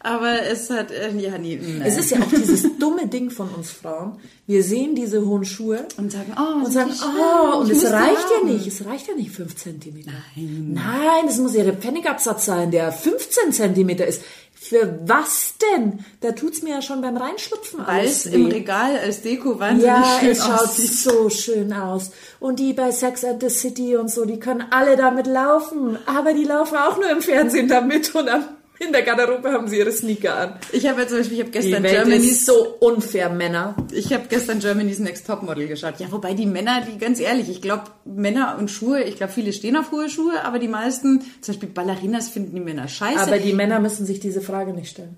Aber 0.00 0.42
es 0.42 0.70
hat, 0.70 0.90
äh, 0.92 1.10
ja, 1.16 1.36
nee, 1.38 1.58
nein. 1.60 1.82
Es 1.84 1.98
ist 1.98 2.10
ja 2.10 2.18
auch 2.18 2.30
dieses 2.30 2.78
dumme 2.78 3.06
Ding 3.08 3.30
von 3.30 3.48
uns 3.50 3.70
Frauen. 3.70 4.18
Wir 4.46 4.62
sehen 4.62 4.94
diese 4.94 5.26
hohen 5.26 5.44
Schuhe 5.44 5.86
und 5.96 6.12
sagen, 6.12 6.34
oh, 6.38 6.64
und 6.64 6.72
sagen, 6.72 6.92
oh, 7.02 7.58
und 7.58 7.70
es 7.70 7.84
reicht 7.90 8.26
ja 8.40 8.46
nicht. 8.48 8.66
Es 8.66 8.84
reicht 8.86 9.08
ja 9.08 9.14
nicht 9.14 9.32
5 9.32 9.56
Zentimeter. 9.56 10.10
Nein. 10.36 10.72
Nein, 10.74 11.28
es 11.28 11.38
muss 11.38 11.54
ja 11.54 11.64
der 11.64 11.74
Pfennigabsatz 11.74 12.44
sein, 12.44 12.70
der 12.70 12.92
15 12.92 13.52
Zentimeter 13.52 14.06
ist. 14.06 14.22
Für 14.58 14.98
was 15.04 15.54
denn? 15.74 16.00
Da 16.22 16.32
tut's 16.32 16.62
mir 16.62 16.70
ja 16.70 16.82
schon 16.82 17.00
beim 17.00 17.16
Reinschlüpfen 17.16 17.80
Weil 17.86 18.00
alles 18.00 18.26
es 18.26 18.32
im. 18.32 18.46
Regal 18.46 18.96
als 18.98 19.22
Deko 19.22 19.60
wahnsinnig 19.60 19.86
Ja, 19.86 20.18
schön 20.18 20.28
es 20.30 20.38
schaut 20.38 20.60
aussieht. 20.60 20.92
so 20.92 21.28
schön 21.30 21.72
aus. 21.72 22.10
Und 22.40 22.58
die 22.58 22.72
bei 22.72 22.90
Sex 22.90 23.22
and 23.24 23.40
the 23.42 23.48
City 23.50 23.96
und 23.96 24.10
so, 24.10 24.24
die 24.24 24.40
können 24.40 24.64
alle 24.70 24.96
damit 24.96 25.26
laufen. 25.28 25.98
Aber 26.06 26.32
die 26.32 26.42
laufen 26.44 26.76
auch 26.78 26.96
nur 26.96 27.08
im 27.10 27.22
Fernsehen 27.22 27.68
damit 27.68 28.12
und 28.14 28.28
am- 28.28 28.44
in 28.78 28.92
der 28.92 29.02
Garderobe 29.02 29.50
haben 29.52 29.68
sie 29.68 29.78
ihre 29.78 29.92
Sneaker 29.92 30.36
an. 30.36 30.54
Ich 30.72 30.86
habe 30.86 31.02
ja 31.02 31.08
zum 31.08 31.18
Beispiel, 31.18 31.38
ich 31.38 31.44
habe 31.44 31.50
Die 31.50 31.58
gestern 31.58 31.82
Welt 31.82 31.94
Germany's 31.94 32.30
ist 32.32 32.46
so 32.46 32.76
unfair, 32.80 33.30
Männer. 33.30 33.74
Ich 33.92 34.12
habe 34.12 34.24
gestern 34.28 34.60
Germany's 34.60 34.98
Next 34.98 35.26
Topmodel 35.26 35.68
geschaut. 35.68 35.98
Ja, 35.98 36.10
wobei 36.12 36.34
die 36.34 36.46
Männer, 36.46 36.82
die 36.82 36.98
ganz 36.98 37.20
ehrlich, 37.20 37.48
ich 37.48 37.62
glaube 37.62 37.84
Männer 38.04 38.56
und 38.58 38.70
Schuhe, 38.70 39.02
ich 39.02 39.16
glaube 39.16 39.32
viele 39.32 39.52
stehen 39.52 39.76
auf 39.76 39.92
hohe 39.92 40.08
Schuhe, 40.08 40.44
aber 40.44 40.58
die 40.58 40.68
meisten, 40.68 41.20
zum 41.40 41.54
Beispiel 41.54 41.68
Ballerinas 41.70 42.28
finden 42.28 42.54
die 42.54 42.60
Männer 42.60 42.88
scheiße. 42.88 43.20
Aber 43.20 43.38
die 43.38 43.52
Männer 43.52 43.80
müssen 43.80 44.06
sich 44.06 44.20
diese 44.20 44.40
Frage 44.40 44.72
nicht 44.72 44.90
stellen. 44.90 45.16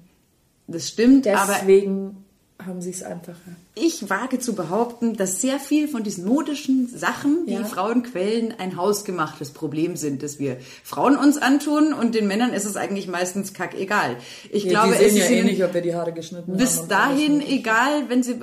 das 0.67 0.89
stimmt, 0.89 1.27
Deswegen 1.27 2.25
haben 2.65 2.81
sie 2.81 2.91
es 2.91 3.03
einfacher. 3.03 3.57
Ich 3.81 4.11
wage 4.11 4.39
zu 4.39 4.55
behaupten, 4.55 5.17
dass 5.17 5.41
sehr 5.41 5.59
viel 5.59 5.89
von 5.89 6.03
diesen 6.03 6.25
modischen 6.27 6.89
Sachen, 6.89 7.47
die 7.47 7.55
Ja. 7.55 7.65
Frauen 7.65 8.03
quälen, 8.03 8.55
ein 8.59 8.77
hausgemachtes 8.77 9.51
Problem 9.53 9.97
sind, 9.97 10.23
das 10.23 10.39
wir 10.39 10.59
Frauen 10.85 11.17
uns 11.17 11.39
antun 11.39 11.93
und 11.93 12.15
den 12.15 12.27
Männern 12.27 12.53
ist 12.53 12.65
es 12.65 12.77
eigentlich 12.77 13.09
meistens 13.09 13.55
kackegal. 13.55 14.17
Ich 14.51 14.65
Ja, 14.65 14.71
glaube, 14.85 14.95
es 14.97 15.15
ja 15.15 15.25
ist 15.25 15.31
eh 15.31 15.43
nicht, 15.45 15.63
ob 15.65 15.73
wir 15.75 15.81
die 15.81 15.95
Haare 15.95 16.13
geschnitten 16.13 16.53
haben. 16.53 16.59
bis 16.59 16.79
und 16.81 16.91
dahin 16.91 17.41
egal, 17.41 18.09
wenn 18.09 18.23
sie 18.23 18.37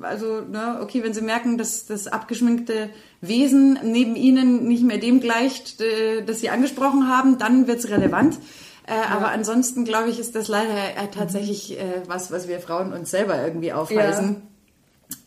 also 0.00 0.40
ne, 0.42 0.78
okay, 0.82 1.02
wenn 1.02 1.12
sie 1.14 1.22
merken, 1.22 1.58
dass 1.58 1.86
das 1.86 2.06
abgeschminkte 2.06 2.90
Wesen 3.20 3.78
neben 3.82 4.14
ihnen 4.16 4.66
nicht 4.68 4.84
mehr 4.84 4.98
dem 4.98 5.20
gleicht, 5.20 5.80
das 6.26 6.40
sie 6.40 6.50
angesprochen 6.50 7.08
haben, 7.08 7.38
dann 7.38 7.66
wird's 7.66 7.88
relevant. 7.88 8.38
Äh, 8.86 8.92
Aber 9.12 9.28
ansonsten 9.28 9.84
glaube 9.84 10.08
ich, 10.08 10.18
ist 10.18 10.34
das 10.34 10.48
leider 10.48 10.72
äh, 10.72 11.08
tatsächlich 11.12 11.78
äh, 11.78 11.82
was, 12.06 12.30
was 12.30 12.48
wir 12.48 12.58
Frauen 12.60 12.92
uns 12.94 13.10
selber 13.10 13.42
irgendwie 13.44 13.72
aufweisen. 13.72 14.42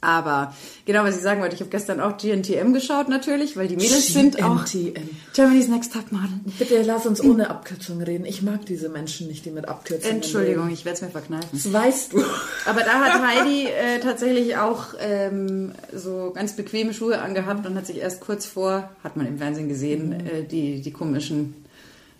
Aber 0.03 0.55
genau, 0.85 1.03
was 1.03 1.15
ich 1.15 1.21
sagen 1.21 1.41
wollte, 1.41 1.53
ich 1.53 1.61
habe 1.61 1.69
gestern 1.69 1.99
auch 1.99 2.17
GNTM 2.17 2.73
geschaut 2.73 3.07
natürlich, 3.07 3.55
weil 3.55 3.67
die 3.67 3.75
Mädels 3.75 4.07
sind 4.07 4.41
auch 4.43 4.65
GNTM. 4.65 5.09
Germany's 5.35 5.67
Next 5.67 5.93
Top 5.93 6.11
Model. 6.11 6.29
Bitte 6.57 6.81
lass 6.81 7.05
uns 7.05 7.23
ohne 7.23 7.51
Abkürzung 7.51 8.01
reden. 8.01 8.25
Ich 8.25 8.41
mag 8.41 8.65
diese 8.65 8.89
Menschen 8.89 9.27
nicht, 9.27 9.45
die 9.45 9.51
mit 9.51 9.67
Abkürzungen 9.67 10.15
Entschuldigung, 10.17 10.63
reden. 10.63 10.73
ich 10.73 10.85
werde 10.85 10.95
es 10.95 11.01
mir 11.03 11.09
verkneifen. 11.11 11.49
Das 11.53 11.71
weißt 11.71 12.13
du. 12.13 12.23
Aber 12.65 12.81
da 12.81 12.99
hat 12.99 13.21
Heidi 13.21 13.67
äh, 13.67 13.99
tatsächlich 13.99 14.57
auch 14.57 14.95
ähm, 14.99 15.73
so 15.93 16.31
ganz 16.33 16.55
bequeme 16.55 16.95
Schuhe 16.95 17.21
angehabt 17.21 17.67
und 17.67 17.75
hat 17.75 17.85
sich 17.85 17.97
erst 17.97 18.21
kurz 18.21 18.47
vor, 18.47 18.89
hat 19.03 19.17
man 19.17 19.27
im 19.27 19.37
Fernsehen 19.37 19.69
gesehen, 19.69 20.13
äh, 20.13 20.43
die, 20.43 20.81
die 20.81 20.91
komischen 20.91 21.53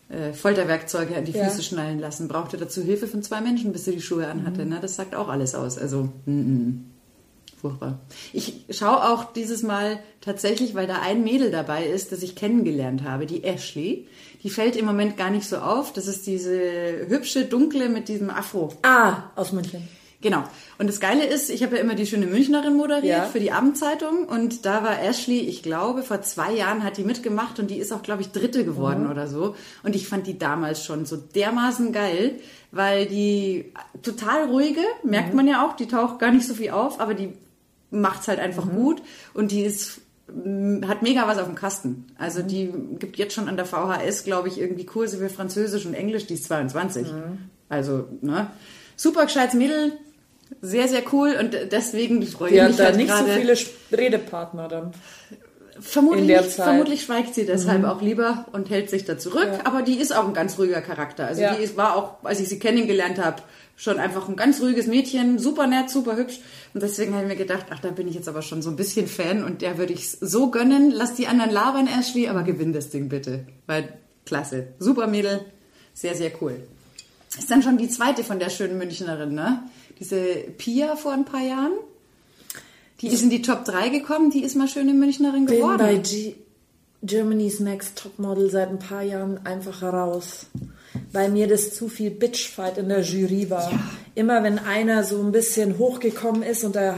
äh, 0.09 0.33
Folterwerkzeuge 0.33 1.15
an 1.15 1.25
die 1.25 1.31
Ja. 1.31 1.45
Füße 1.45 1.63
schnallen 1.63 1.99
lassen. 1.99 2.27
Brauchte 2.27 2.57
dazu 2.57 2.83
Hilfe 2.83 3.07
von 3.07 3.23
zwei 3.23 3.41
Menschen, 3.41 3.71
bis 3.73 3.85
sie 3.85 3.91
die 3.93 4.01
Schuhe 4.01 4.27
anhatte. 4.27 4.65
Ne? 4.67 4.77
Das 4.81 4.95
sagt 4.95 5.15
auch 5.15 5.29
alles 5.29 5.55
aus. 5.55 5.79
Also, 5.79 6.09
mm, 6.25 6.31
mm. 6.31 6.85
Furchtbar. 7.61 7.99
Ich 8.33 8.65
schaue 8.69 9.09
auch 9.09 9.31
dieses 9.33 9.63
Mal 9.63 9.99
tatsächlich, 10.19 10.75
weil 10.75 10.87
da 10.87 11.01
ein 11.01 11.23
Mädel 11.23 11.51
dabei 11.51 11.85
ist, 11.85 12.11
das 12.11 12.21
ich 12.23 12.35
kennengelernt 12.35 13.03
habe, 13.03 13.25
die 13.25 13.43
Ashley. 13.43 14.07
Die 14.43 14.49
fällt 14.49 14.75
im 14.75 14.85
Moment 14.85 15.17
gar 15.17 15.29
nicht 15.29 15.47
so 15.47 15.57
auf. 15.57 15.93
Das 15.93 16.07
ist 16.07 16.27
diese 16.27 17.07
hübsche, 17.07 17.45
dunkle 17.45 17.89
mit 17.89 18.07
diesem 18.07 18.29
Afro. 18.29 18.73
Ah, 18.81 19.23
aus 19.35 19.51
München. 19.51 19.87
Genau. 20.21 20.43
Und 20.77 20.85
das 20.87 20.99
Geile 20.99 21.25
ist, 21.25 21.49
ich 21.49 21.63
habe 21.63 21.77
ja 21.77 21.81
immer 21.81 21.95
die 21.95 22.05
schöne 22.05 22.27
Münchnerin 22.27 22.75
moderiert 22.75 23.17
Ja. 23.17 23.25
für 23.25 23.39
die 23.39 23.51
Abendzeitung 23.51 24.25
und 24.25 24.67
da 24.67 24.83
war 24.83 25.01
Ashley, 25.01 25.39
ich 25.39 25.63
glaube, 25.63 26.03
vor 26.03 26.21
zwei 26.21 26.53
Jahren 26.53 26.83
hat 26.83 26.97
die 26.97 27.03
mitgemacht 27.03 27.57
und 27.59 27.71
die 27.71 27.77
ist 27.77 27.91
auch, 27.91 28.03
glaube 28.03 28.21
ich, 28.21 28.31
Dritte 28.31 28.63
geworden 28.63 29.09
oder 29.09 29.27
so. 29.27 29.55
Und 29.81 29.95
ich 29.95 30.07
fand 30.07 30.27
die 30.27 30.37
damals 30.37 30.85
schon 30.85 31.05
so 31.07 31.17
dermaßen 31.17 31.91
geil, 31.91 32.35
weil 32.71 33.07
die 33.07 33.73
total 34.03 34.45
ruhige, 34.45 34.81
merkt 35.03 35.33
man 35.33 35.47
ja 35.47 35.67
auch, 35.67 35.75
die 35.75 35.87
taucht 35.87 36.19
gar 36.19 36.31
nicht 36.31 36.47
so 36.47 36.53
viel 36.53 36.69
auf, 36.69 36.99
aber 36.99 37.15
die 37.15 37.33
macht's 37.91 38.27
halt 38.27 38.39
einfach 38.39 38.69
gut 38.69 39.01
und 39.33 39.51
die 39.51 39.61
ist 39.63 40.01
m, 40.27 40.87
hat 40.87 41.01
mega 41.01 41.27
was 41.27 41.37
auf 41.37 41.45
dem 41.45 41.55
Kasten. 41.55 42.07
Also 42.17 42.41
die 42.41 42.71
gibt 42.99 43.17
jetzt 43.17 43.33
schon 43.33 43.47
an 43.49 43.57
der 43.57 43.65
VHS, 43.65 44.23
glaube 44.23 44.47
ich, 44.47 44.59
irgendwie 44.59 44.85
Kurse 44.85 45.17
für 45.17 45.29
Französisch 45.29 45.85
und 45.85 45.93
Englisch, 45.93 46.25
die 46.25 46.35
ist 46.35 46.45
22. 46.45 47.07
Also, 47.69 48.07
ne? 48.21 48.47
Super 48.95 49.25
gescheites 49.25 49.55
Mädel, 49.55 49.93
sehr, 50.61 50.87
sehr 50.87 51.01
cool 51.13 51.35
und 51.39 51.55
deswegen 51.71 52.25
freue 52.27 52.51
ich 52.51 52.61
mich 52.63 52.75
da 52.77 52.85
halt 52.85 52.97
nicht 52.97 53.11
so 53.13 53.23
viele 53.25 53.55
Redepartner 53.91 54.67
dann. 54.67 54.91
Vermutlich. 55.79 56.27
Mhm. 56.37 56.43
vermutlich 56.43 57.01
schweigt 57.03 57.33
sie 57.33 57.45
deshalb 57.45 57.85
auch 57.85 58.01
lieber 58.01 58.45
und 58.51 58.69
hält 58.69 58.89
sich 58.89 59.05
da 59.05 59.17
zurück. 59.17 59.49
Aber 59.63 59.81
die 59.81 59.95
ist 59.99 60.15
auch 60.15 60.27
ein 60.27 60.33
ganz 60.33 60.59
ruhiger 60.59 60.81
Charakter. 60.81 61.25
Also 61.27 61.41
Ja. 61.41 61.55
die 61.55 61.77
war 61.77 61.95
auch, 61.95 62.23
als 62.23 62.39
ich 62.39 62.49
sie 62.49 62.59
kennengelernt 62.59 63.17
habe, 63.17 63.41
schon 63.81 63.97
einfach 63.97 64.29
ein 64.29 64.35
ganz 64.35 64.61
ruhiges 64.61 64.85
Mädchen, 64.85 65.39
super 65.39 65.65
nett, 65.65 65.89
super 65.89 66.15
hübsch. 66.15 66.39
Und 66.75 66.83
deswegen 66.83 67.13
habe 67.15 67.23
ich 67.23 67.29
mir 67.29 67.35
gedacht, 67.35 67.65
ach, 67.71 67.79
da 67.79 67.89
bin 67.89 68.07
ich 68.07 68.13
jetzt 68.13 68.29
aber 68.29 68.43
schon 68.43 68.61
so 68.61 68.69
ein 68.69 68.75
bisschen 68.75 69.07
Fan 69.07 69.43
und 69.43 69.63
der 69.63 69.79
würde 69.79 69.91
ich 69.91 70.11
so 70.11 70.51
gönnen. 70.51 70.91
Lass 70.91 71.15
die 71.15 71.25
anderen 71.25 71.49
labern, 71.49 71.87
Ashley, 71.87 72.27
aber 72.27 72.43
gewinn 72.43 72.73
das 72.73 72.91
Ding 72.91 73.09
bitte. 73.09 73.47
Weil, 73.65 73.91
klasse. 74.23 74.67
Super 74.77 75.07
Mädel. 75.07 75.41
Sehr, 75.95 76.13
sehr 76.13 76.31
cool. 76.43 76.61
Ist 77.35 77.49
dann 77.49 77.63
schon 77.63 77.79
die 77.79 77.89
zweite 77.89 78.23
von 78.23 78.37
der 78.37 78.51
schönen 78.51 78.77
Münchnerin, 78.77 79.33
ne? 79.33 79.63
Diese 79.99 80.17
Pia 80.59 80.95
vor 80.95 81.13
ein 81.13 81.25
paar 81.25 81.41
Jahren. 81.41 81.73
Die 82.99 83.07
ist 83.07 83.23
in 83.23 83.31
die 83.31 83.41
Top 83.41 83.65
3 83.65 83.89
gekommen, 83.89 84.29
die 84.29 84.43
ist 84.43 84.55
mal 84.55 84.67
schöne 84.67 84.93
Münchnerin 84.93 85.47
Bin 85.47 85.57
geworden. 85.57 85.79
bei 85.79 85.97
G 85.97 86.35
Germany's 87.01 87.59
Next 87.59 87.97
Topmodel 87.97 88.51
seit 88.51 88.69
ein 88.69 88.77
paar 88.77 89.01
Jahren 89.01 89.43
einfach 89.43 89.81
raus. 89.81 90.45
Weil 91.11 91.29
mir 91.29 91.47
das 91.47 91.73
zu 91.73 91.87
viel 91.87 92.11
Bitchfight 92.11 92.77
in 92.77 92.89
der 92.89 93.01
Jury 93.01 93.49
war. 93.49 93.71
Immer 94.15 94.43
wenn 94.43 94.59
einer 94.59 95.03
so 95.03 95.21
ein 95.21 95.31
bisschen 95.31 95.77
hochgekommen 95.77 96.43
ist 96.43 96.63
und 96.63 96.75
der 96.75 96.97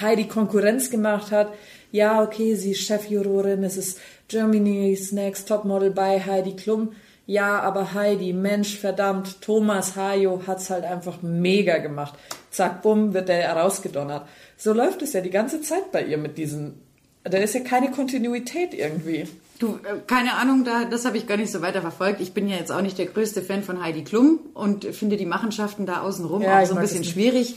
Heidi 0.00 0.28
Konkurrenz 0.28 0.90
gemacht 0.90 1.30
hat, 1.30 1.52
ja, 1.92 2.22
okay, 2.22 2.54
sie 2.54 2.72
ist 2.72 2.82
Chefjurorin, 2.82 3.64
es 3.64 3.76
ist 3.76 3.98
Germany's 4.28 5.12
Next 5.12 5.48
Topmodel 5.48 5.90
bei 5.90 6.20
Heidi 6.20 6.54
Klum. 6.54 6.92
Ja, 7.26 7.60
aber 7.60 7.94
Heidi, 7.94 8.32
Mensch, 8.32 8.78
verdammt, 8.78 9.40
Thomas 9.40 9.96
Hajo 9.96 10.42
hat's 10.46 10.70
halt 10.70 10.84
einfach 10.84 11.22
mega 11.22 11.78
gemacht. 11.78 12.14
Zack, 12.50 12.82
bumm, 12.82 13.14
wird 13.14 13.28
der 13.28 13.52
rausgedonnert. 13.52 14.26
So 14.56 14.72
läuft 14.72 15.02
es 15.02 15.12
ja 15.12 15.20
die 15.20 15.30
ganze 15.30 15.60
Zeit 15.60 15.92
bei 15.92 16.02
ihr 16.02 16.18
mit 16.18 16.38
diesen. 16.38 16.82
Da 17.24 17.38
ist 17.38 17.54
ja 17.54 17.60
keine 17.60 17.90
Kontinuität 17.90 18.72
irgendwie. 18.74 19.26
Du, 19.58 19.74
äh, 19.84 19.98
keine 20.06 20.34
Ahnung, 20.34 20.64
da, 20.64 20.86
das 20.86 21.04
habe 21.04 21.18
ich 21.18 21.26
gar 21.26 21.36
nicht 21.36 21.52
so 21.52 21.60
weiter 21.60 21.82
verfolgt. 21.82 22.20
Ich 22.22 22.32
bin 22.32 22.48
ja 22.48 22.56
jetzt 22.56 22.72
auch 22.72 22.80
nicht 22.80 22.96
der 22.96 23.06
größte 23.06 23.42
Fan 23.42 23.62
von 23.62 23.82
Heidi 23.82 24.02
Klum 24.04 24.38
und 24.54 24.86
finde 24.86 25.18
die 25.18 25.26
Machenschaften 25.26 25.84
da 25.84 26.00
außenrum 26.00 26.40
Ja, 26.42 26.60
auch 26.62 26.66
so 26.66 26.74
ein 26.74 26.80
bisschen 26.80 27.04
schwierig. 27.04 27.54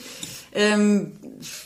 Ähm, 0.53 1.13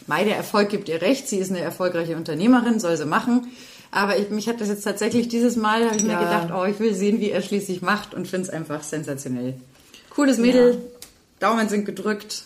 mei, 0.06 0.24
der 0.24 0.36
Erfolg 0.38 0.70
gibt 0.70 0.90
ihr 0.90 1.02
recht. 1.02 1.28
Sie 1.28 1.38
ist 1.38 1.50
eine 1.50 1.60
erfolgreiche 1.62 2.16
Unternehmerin, 2.16 2.80
soll 2.80 2.96
sie 2.98 3.06
machen. 3.06 3.48
Aber 3.90 4.18
ich, 4.18 4.30
mich 4.30 4.48
hat 4.48 4.62
das 4.62 4.68
jetzt 4.68 4.84
tatsächlich 4.84 5.28
dieses 5.28 5.56
Mal, 5.56 5.86
habe 5.88 5.96
ich 5.98 6.04
mir 6.04 6.12
Ja. 6.14 6.20
gedacht, 6.20 6.50
oh, 6.56 6.66
ich 6.66 6.80
will 6.80 6.94
sehen, 6.94 7.20
wie 7.20 7.32
er 7.32 7.42
schließlich 7.42 7.82
macht 7.82 8.14
und 8.14 8.28
finde 8.28 8.48
es 8.48 8.54
einfach 8.54 8.84
sensationell. 8.84 9.56
Cooles 10.12 10.38
Mädel, 10.38 10.78
Daumen 11.40 11.68
sind 11.70 11.86
gedrückt. 11.86 12.44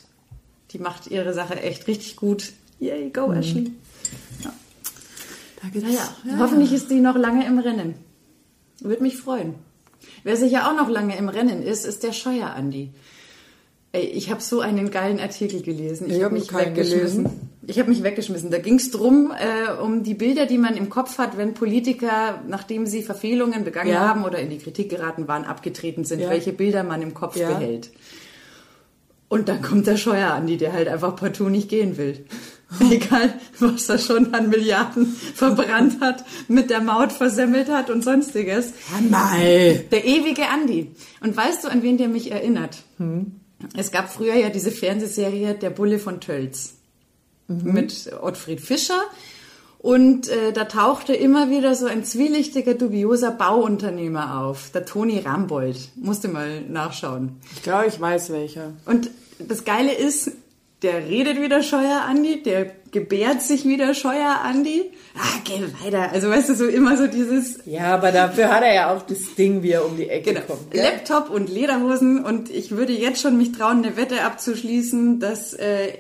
Die 0.72 0.80
macht 0.80 1.08
ihre 1.08 1.34
Sache 1.34 1.62
echt 1.62 1.88
richtig 1.88 2.16
gut. 2.16 2.54
Yay, 2.80 3.10
go 3.10 3.28
Mhm. 3.28 3.34
Ashley. 3.38 3.72
Da 4.44 4.54
gibt's, 5.70 5.94
Ja, 5.94 6.38
hoffentlich 6.40 6.74
ist 6.74 6.90
die 6.90 7.00
noch 7.00 7.16
lange 7.16 7.46
im 7.46 7.60
Rennen. 7.60 7.96
Würde 8.80 9.04
mich 9.04 9.18
freuen. 9.18 9.56
Wer 10.24 10.36
sicher 10.36 10.68
auch 10.68 10.76
noch 10.76 10.90
lange 10.90 11.16
im 11.18 11.30
Rennen 11.30 11.62
ist, 11.62 11.86
ist 11.86 12.04
der 12.04 12.14
Scheuer 12.14 12.48
Andi. 12.56 12.92
Ey, 13.94 14.06
ich 14.06 14.32
habe 14.32 14.42
so 14.42 14.62
einen 14.62 14.90
geilen 14.90 15.20
Artikel 15.20 15.62
gelesen. 15.62 16.10
Ich 16.10 16.16
hab 16.18 16.26
hab 16.26 16.32
mich 16.32 16.54
weggeschmissen. 16.54 17.24
gelesen. 17.26 17.50
Ich 17.68 17.78
habe 17.78 17.90
mich 17.90 18.02
weggeschmissen. 18.04 18.50
Da 18.50 18.58
ging 18.60 18.76
es 18.76 18.90
drum 18.90 19.32
äh, 19.38 19.72
um 19.82 20.02
die 20.04 20.14
Bilder, 20.14 20.46
die 20.46 20.58
man 20.58 20.78
im 20.78 20.90
Kopf 20.90 21.18
hat, 21.18 21.38
wenn 21.38 21.54
Politiker, 21.54 22.42
nachdem 22.48 22.86
sie 22.88 23.04
Verfehlungen 23.04 23.66
begangen 23.66 23.90
Ja. 23.92 24.08
haben 24.08 24.24
oder 24.24 24.40
in 24.40 24.50
die 24.50 24.60
Kritik 24.60 24.90
geraten 24.90 25.28
waren, 25.28 25.44
abgetreten 25.44 26.06
sind, 26.06 26.22
Ja. 26.22 26.30
welche 26.30 26.54
Bilder 26.54 26.84
man 26.84 27.02
im 27.02 27.14
Kopf 27.14 27.36
Ja. 27.36 27.50
behält. 27.50 27.92
Und 29.28 29.48
dann 29.50 29.62
kommt 29.62 29.88
der 29.88 29.98
Scheuer 29.98 30.32
Andi, 30.32 30.58
der 30.58 30.74
halt 30.74 30.88
einfach 30.88 31.16
partout 31.16 31.50
nicht 31.50 31.70
gehen 31.70 31.98
will. 31.98 32.26
Egal, 32.90 33.34
was 33.60 33.90
er 33.90 33.98
schon 33.98 34.34
an 34.34 34.50
Milliarden 34.50 35.06
verbrannt 35.36 36.00
hat, 36.00 36.24
mit 36.48 36.70
der 36.70 36.82
Maut 36.82 37.12
versemmelt 37.12 37.70
hat 37.70 37.90
und 37.90 38.04
sonstiges. 38.04 38.74
Mei. 39.10 39.86
Der 39.92 40.06
ewige 40.06 40.48
Andi. 40.48 40.92
Und 41.22 41.36
weißt 41.36 41.66
du, 41.66 41.68
an 41.70 41.84
wen 41.84 41.98
der 41.98 42.08
mich 42.08 42.32
erinnert? 42.32 42.84
Es 43.76 43.92
gab 43.92 44.12
früher 44.12 44.36
ja 44.36 44.50
diese 44.50 44.72
Fernsehserie 44.72 45.54
Der 45.56 45.70
Bulle 45.70 46.00
von 46.00 46.22
Tölz 46.22 46.76
mit 47.48 48.12
Ottfried 48.22 48.62
Fischer. 48.62 49.02
Und 49.80 50.30
äh, 50.30 50.54
da 50.54 50.66
tauchte 50.66 51.14
immer 51.14 51.50
wieder 51.50 51.74
so 51.74 51.88
ein 51.88 52.06
zwielichtiger, 52.06 52.76
dubioser 52.76 53.32
Bauunternehmer 53.32 54.40
auf. 54.40 54.70
Der 54.70 54.86
Toni 54.86 55.20
Rambold. 55.20 55.90
Musste 55.96 56.28
mal 56.28 56.62
nachschauen. 56.62 57.40
Ich 57.56 57.64
glaube, 57.64 57.88
ich 57.88 58.00
weiß 58.00 58.32
welcher. 58.32 58.74
Und 58.86 59.10
das 59.40 59.66
Geile 59.66 59.94
ist, 59.94 60.32
der 60.82 61.08
redet 61.08 61.40
wieder 61.42 61.62
Scheuer 61.62 62.02
Andi, 62.08 62.42
der 62.44 62.72
gebärt 62.92 63.42
sich 63.42 63.66
wieder 63.66 63.94
Scheuer 63.94 64.40
Andi. 64.44 64.92
Ah, 65.16 65.40
geh 65.44 65.62
weiter. 65.86 66.12
Also 66.12 66.30
weißt 66.30 66.50
du, 66.50 66.56
so 66.56 66.66
immer 66.68 66.98
so 66.98 67.08
dieses 67.08 67.60
Ja, 67.66 67.94
aber 67.94 68.12
dafür 68.12 68.50
hat 68.50 68.64
er 68.64 68.74
ja 68.74 68.96
auch 68.96 69.04
das 69.04 69.36
Ding, 69.38 69.62
wie 69.64 69.72
er 69.72 69.86
um 69.86 69.96
die 69.98 70.10
Ecke 70.10 70.34
Genau. 70.34 70.46
kommt. 70.46 70.72
gell? 70.72 70.82
Laptop 70.84 71.30
und 71.30 71.50
Lederhosen 71.50 72.24
und 72.24 72.50
ich 72.50 72.72
würde 72.72 72.94
jetzt 72.94 73.22
schon 73.22 73.38
mich 73.38 73.52
trauen, 73.52 73.84
eine 73.86 73.96
Wette 73.96 74.24
abzuschließen, 74.24 75.20
dass 75.20 75.54
äh, 75.54 75.94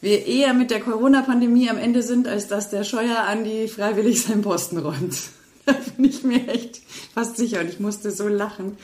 wir 0.00 0.26
eher 0.26 0.54
mit 0.54 0.70
der 0.70 0.80
Corona-Pandemie 0.80 1.68
am 1.68 1.76
Ende 1.78 2.02
sind, 2.02 2.28
als 2.28 2.46
dass 2.46 2.70
der 2.70 2.84
Scheuer 2.84 3.24
Andi 3.26 3.66
freiwillig 3.68 4.22
seinen 4.22 4.42
Posten 4.42 4.78
räumt. 4.78 5.16
Da 5.66 5.74
bin 5.96 6.06
ich 6.06 6.22
mir 6.22 6.48
echt 6.48 6.80
fast 7.12 7.36
sicher 7.36 7.60
und 7.60 7.68
ich 7.68 7.78
musste 7.78 8.10
so 8.10 8.26
lachen, 8.26 8.78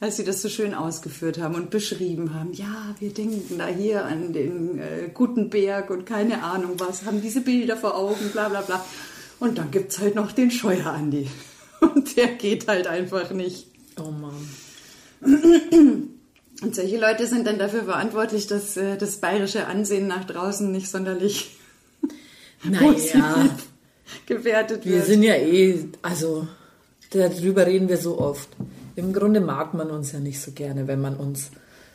als 0.00 0.16
sie 0.16 0.24
das 0.24 0.40
so 0.40 0.48
schön 0.48 0.74
ausgeführt 0.74 1.38
haben 1.38 1.54
und 1.54 1.70
beschrieben 1.70 2.34
haben. 2.34 2.52
Ja, 2.54 2.94
wir 2.98 3.12
denken 3.12 3.58
da 3.58 3.66
hier 3.66 4.06
an 4.06 4.32
den 4.32 4.78
äh, 4.78 5.10
Gutenberg 5.12 5.90
und 5.90 6.06
keine 6.06 6.42
Ahnung 6.42 6.72
was, 6.78 7.04
haben 7.04 7.20
diese 7.20 7.42
Bilder 7.42 7.76
vor 7.76 7.96
Augen, 7.96 8.30
bla 8.32 8.48
bla 8.48 8.62
bla. 8.62 8.84
Und 9.38 9.58
dann 9.58 9.70
gibt's 9.70 9.98
halt 9.98 10.14
noch 10.14 10.32
den 10.32 10.50
Scheuer 10.50 10.86
Andi. 10.86 11.28
Und 11.80 12.16
der 12.16 12.28
geht 12.28 12.68
halt 12.68 12.86
einfach 12.86 13.30
nicht. 13.30 13.66
Oh 13.98 14.10
Mann. 14.10 14.48
Und 16.62 16.74
solche 16.74 16.98
Leute 16.98 17.26
sind 17.26 17.46
dann 17.46 17.58
dafür 17.58 17.84
verantwortlich, 17.84 18.46
dass 18.46 18.76
äh, 18.76 18.98
das 18.98 19.16
bayerische 19.16 19.66
Ansehen 19.66 20.06
nach 20.06 20.24
draußen 20.24 20.70
nicht 20.70 20.90
sonderlich 20.90 21.56
Naja, 22.64 23.56
gewertet 24.26 24.84
wir 24.84 24.96
wird. 24.96 25.06
sind 25.06 25.22
ja 25.22 25.34
eh, 25.36 25.86
also 26.02 26.46
darüber 27.10 27.66
reden 27.66 27.88
wir 27.88 27.96
so 27.96 28.18
oft. 28.18 28.48
Im 29.00 29.12
Grunde 29.14 29.40
mag 29.40 29.72
man 29.74 29.90
uns 29.90 30.12
ja 30.12 30.18
nicht 30.18 30.40
so 30.40 30.50
gerne, 30.52 30.86
wenn 30.86 31.00
man 31.00 31.16
uns 31.16 31.50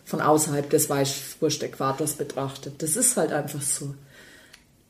von 0.06 0.22
außerhalb 0.22 0.70
des 0.70 0.90
Weißwurst-Äquators 0.90 2.14
betrachtet. 2.14 2.82
Das 2.82 2.96
ist 2.96 3.16
halt 3.16 3.32
einfach 3.32 3.62
so. 3.62 3.94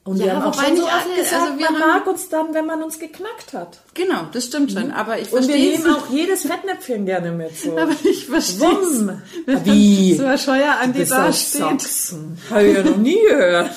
Und 0.05 0.17
Ja, 0.17 0.25
wir 0.25 0.36
haben 0.36 0.43
auch 0.43 0.53
schon 0.53 0.77
so 0.77 0.84
oft 0.84 0.93
alle, 0.93 1.15
gesagt, 1.17 1.41
also 1.41 1.57
wir 1.60 1.72
man 1.72 1.79
mag 1.79 2.07
uns 2.07 2.29
dann, 2.29 2.53
wenn 2.53 2.65
man 2.65 2.84
uns 2.84 3.00
geknackt 3.00 3.53
hat. 3.53 3.81
genau, 3.93 4.27
das 4.31 4.45
stimmt 4.45 4.72
schon. 4.72 4.91
Aber 4.91 5.19
ich 5.19 5.34
Und 5.34 5.48
wir 5.48 5.55
nehmen 5.55 5.88
auch 5.93 6.10
jedes 6.10 6.43
Fettnäpfchen 6.43 7.05
gerne 7.05 7.31
mit. 7.31 7.57
So. 7.57 7.75
Aber 7.77 7.91
ich 8.03 8.25
verstehe 8.27 9.22
Wie? 9.63 10.15
so 10.15 10.25
ein 10.25 10.38
Scheuer 10.38 10.77
an 10.81 10.93
die 10.93 11.00
Bis 11.00 11.10
da 11.10 11.27
auf 11.29 11.36
steht. 11.36 11.62
Sachsen. 11.81 12.38
Habe 12.50 12.63
ich 12.65 12.77
ja 12.77 12.84
noch 12.84 12.98
nie 12.98 13.19
gehört. 13.29 13.72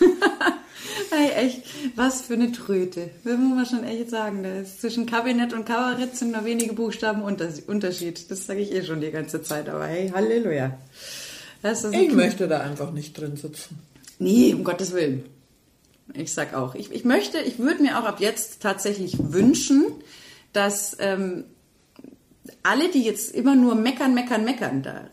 Hey, 1.10 1.30
echt, 1.46 1.62
was 1.96 2.22
für 2.22 2.34
eine 2.34 2.52
Tröte. 2.52 3.10
Das 3.24 3.36
muss 3.38 3.54
man 3.56 3.66
schon 3.66 3.84
echt 3.84 4.10
sagen. 4.10 4.42
Da 4.42 4.60
ist 4.60 4.80
zwischen 4.80 5.06
Kabinett 5.06 5.52
und 5.52 5.64
Kabarett 5.64 6.16
sind 6.16 6.32
nur 6.32 6.44
wenige 6.44 6.72
Buchstaben 6.74 7.22
Unters- 7.22 7.64
Unterschied. 7.66 8.30
Das 8.30 8.46
sage 8.46 8.60
ich 8.60 8.72
eh 8.72 8.84
schon 8.84 9.00
die 9.00 9.10
ganze 9.10 9.42
Zeit. 9.42 9.68
Aber 9.68 9.86
hey, 9.86 10.10
Halleluja. 10.14 10.78
Ich 11.92 12.12
möchte 12.12 12.46
da 12.48 12.60
einfach 12.60 12.92
nicht 12.92 13.18
drin 13.18 13.36
sitzen. 13.36 13.78
Nee, 14.18 14.54
um 14.54 14.64
Gottes 14.64 14.92
Willen. 14.92 15.24
Ich 16.14 16.32
sag 16.32 16.54
auch. 16.54 16.74
Ich, 16.74 16.90
ich 16.92 17.04
möchte, 17.04 17.38
ich 17.38 17.58
würde 17.58 17.82
mir 17.82 17.98
auch 17.98 18.04
ab 18.04 18.20
jetzt 18.20 18.62
tatsächlich 18.62 19.16
wünschen, 19.18 19.86
dass 20.52 20.96
ähm, 21.00 21.44
alle, 22.62 22.88
die 22.90 23.02
jetzt 23.02 23.34
immer 23.34 23.54
nur 23.54 23.74
meckern, 23.74 24.14
meckern, 24.14 24.44
meckern, 24.44 24.82
da 24.82 25.08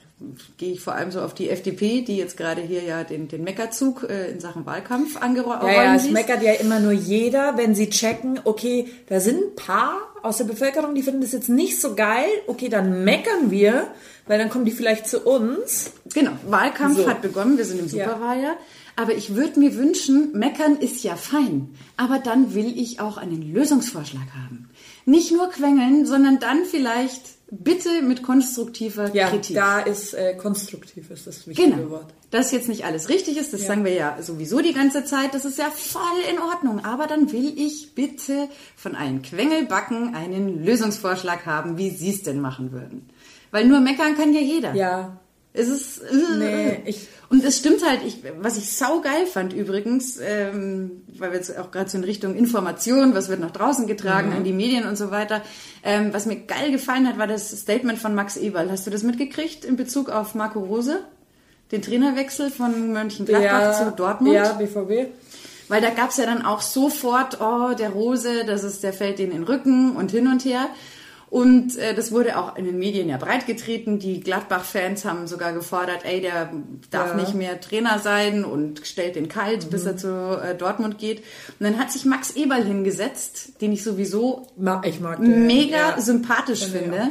gehe 0.57 0.73
ich 0.73 0.79
vor 0.79 0.93
allem 0.95 1.11
so 1.11 1.21
auf 1.21 1.33
die 1.33 1.49
FDP, 1.49 2.01
die 2.01 2.15
jetzt 2.15 2.37
gerade 2.37 2.61
hier 2.61 2.81
ja 2.83 3.03
den, 3.03 3.27
den 3.27 3.43
Meckerzug 3.43 4.07
äh, 4.09 4.31
in 4.31 4.39
Sachen 4.39 4.65
Wahlkampf 4.65 5.21
angeräumt 5.21 5.63
Ja, 5.63 5.83
ja, 5.83 5.95
es 5.95 6.09
meckert 6.09 6.41
ja 6.41 6.53
immer 6.53 6.79
nur 6.79 6.93
jeder, 6.93 7.57
wenn 7.57 7.75
sie 7.75 7.89
checken, 7.89 8.39
okay, 8.45 8.87
da 9.09 9.19
sind 9.19 9.37
ein 9.43 9.55
paar 9.55 9.97
aus 10.23 10.37
der 10.37 10.45
Bevölkerung, 10.45 10.95
die 10.95 11.03
finden 11.03 11.21
das 11.21 11.33
jetzt 11.33 11.49
nicht 11.49 11.81
so 11.81 11.95
geil, 11.95 12.29
okay, 12.47 12.69
dann 12.69 13.03
meckern 13.03 13.51
wir, 13.51 13.87
weil 14.25 14.39
dann 14.39 14.49
kommen 14.49 14.65
die 14.65 14.71
vielleicht 14.71 15.07
zu 15.07 15.19
uns. 15.19 15.91
Genau, 16.13 16.31
Wahlkampf 16.47 16.97
So. 16.97 17.09
hat 17.09 17.21
begonnen, 17.21 17.57
wir 17.57 17.65
sind 17.65 17.79
im 17.79 17.87
Ja. 17.87 18.05
Superwahljahr. 18.05 18.55
Aber 18.95 19.13
ich 19.13 19.35
würde 19.35 19.59
mir 19.59 19.75
wünschen, 19.75 20.31
meckern 20.31 20.77
ist 20.77 21.03
ja 21.03 21.17
fein. 21.17 21.75
Aber 21.97 22.19
dann 22.19 22.55
will 22.55 22.79
ich 22.79 23.01
auch 23.01 23.17
einen 23.17 23.53
Lösungsvorschlag 23.53 24.23
haben. 24.33 24.69
Nicht 25.05 25.33
nur 25.33 25.49
quengeln, 25.49 26.05
sondern 26.05 26.39
dann 26.39 26.63
vielleicht 26.63 27.34
bitte 27.51 28.01
mit 28.01 28.23
konstruktiver 28.23 29.13
Ja, 29.13 29.29
Kritik. 29.29 29.55
da 29.55 29.79
ist 29.79 30.13
äh, 30.13 30.33
konstruktiv 30.35 31.09
ist 31.11 31.27
das 31.27 31.47
wichtige 31.47 31.71
Genau. 31.71 31.89
Wort. 31.91 32.13
Dass 32.31 32.51
jetzt 32.51 32.67
nicht 32.67 32.85
alles 32.85 33.07
richtig 33.09 33.37
ist, 33.37 33.53
das 33.53 33.61
Ja. 33.61 33.67
sagen 33.67 33.85
wir 33.85 33.93
ja 33.93 34.21
sowieso 34.21 34.59
die 34.61 34.73
ganze 34.73 35.05
Zeit, 35.05 35.33
das 35.33 35.45
ist 35.45 35.57
ja 35.57 35.69
voll 35.73 36.01
in 36.31 36.39
Ordnung. 36.39 36.83
Aber 36.83 37.07
dann 37.07 37.31
will 37.31 37.53
ich 37.57 37.93
bitte 37.95 38.49
von 38.75 38.95
allen 38.95 39.21
Quengelbacken 39.21 40.15
einen 40.15 40.63
Lösungsvorschlag 40.63 41.45
haben, 41.45 41.77
wie 41.77 41.91
sie 41.91 42.09
es 42.09 42.23
denn 42.23 42.41
machen 42.41 42.71
würden. 42.71 43.09
Weil 43.51 43.65
nur 43.67 43.79
meckern 43.79 44.15
kann 44.17 44.33
ja 44.33 44.41
jeder. 44.41 44.73
Ja, 44.73 45.19
Es 45.55 45.67
ist. 45.69 46.01
Nee, 46.37 46.81
ich- 46.85 47.07
und 47.29 47.43
es 47.43 47.57
stimmt 47.57 47.83
halt, 47.87 48.01
ich, 48.05 48.19
was 48.39 48.55
ich 48.57 48.71
saugeil 48.73 49.25
fand 49.25 49.51
übrigens, 49.53 50.19
ähm, 50.21 51.03
weil 51.17 51.31
wir 51.31 51.37
jetzt 51.37 51.57
auch 51.57 51.71
gerade 51.71 51.89
so 51.89 51.97
in 51.97 52.03
Richtung 52.03 52.35
Information, 52.35 53.15
was 53.15 53.29
wird 53.29 53.39
nach 53.39 53.51
draußen 53.51 53.87
getragen, 53.87 54.29
Mhm. 54.29 54.35
an 54.37 54.43
die 54.43 54.53
Medien 54.53 54.85
und 54.87 54.95
so 54.97 55.09
weiter. 55.11 55.41
Ähm, 55.83 56.13
was 56.13 56.25
mir 56.27 56.35
geil 56.35 56.71
gefallen 56.71 57.07
hat, 57.07 57.17
war 57.17 57.27
das 57.27 57.49
Statement 57.49 57.97
von 57.99 58.13
Max 58.13 58.37
Eberl. 58.37 58.69
Hast 58.71 58.85
du 58.85 58.91
das 58.91 59.01
mitgekriegt 59.03 59.65
in 59.65 59.75
Bezug 59.75 60.09
auf 60.09 60.35
Marco 60.35 60.59
Rose? 60.59 60.99
Den 61.71 61.81
Trainerwechsel 61.81 62.51
von 62.51 62.93
Mönchengladbach 62.93 63.79
zu 63.85 63.91
Dortmund? 63.91 64.35
Ja, 64.35 64.51
BVB. 64.53 65.07
Weil 65.67 65.81
da 65.81 65.89
gab's 65.89 66.17
ja 66.17 66.25
dann 66.27 66.45
auch 66.45 66.61
sofort, 66.61 67.41
oh, 67.41 67.73
der 67.73 67.89
Rose, 67.89 68.45
das 68.45 68.63
ist, 68.63 68.83
der 68.83 68.93
fällt 68.93 69.19
in 69.19 69.31
den 69.31 69.41
Rücken 69.43 69.95
und 69.95 70.11
hin 70.11 70.27
und 70.27 70.45
her. 70.45 70.67
Und 71.35 71.77
äh, 71.77 71.93
das 71.93 72.13
wurde 72.13 72.37
auch 72.37 72.55
in 72.55 72.63
den 72.63 72.79
Medien 72.79 73.09
ja 73.09 73.17
breitgetreten. 73.17 73.99
Die 73.99 74.21
Gladbach-Fans 74.21 75.03
haben 75.03 75.27
sogar 75.27 75.51
gefordert, 75.51 76.05
ey, 76.05 76.21
der 76.21 76.53
darf 76.91 77.09
Ja. 77.09 77.15
nicht 77.15 77.33
mehr 77.35 77.59
Trainer 77.59 77.99
sein 77.99 78.45
und 78.45 78.87
stellt 78.87 79.17
den 79.17 79.27
kalt, 79.27 79.69
bis 79.69 79.85
er 79.85 79.97
zu 79.97 80.07
äh, 80.41 80.55
Dortmund 80.55 80.97
geht. 80.97 81.17
Und 81.59 81.65
dann 81.65 81.77
hat 81.77 81.91
sich 81.91 82.05
Max 82.05 82.31
Eberl 82.37 82.63
hingesetzt, 82.63 83.59
den 83.61 83.73
ich 83.73 83.83
sowieso 83.83 84.47
Ma- 84.55 84.81
Ich 84.85 85.01
mega 85.01 85.75
ja. 85.95 85.99
sympathisch 85.99 86.67
Finde 86.67 87.09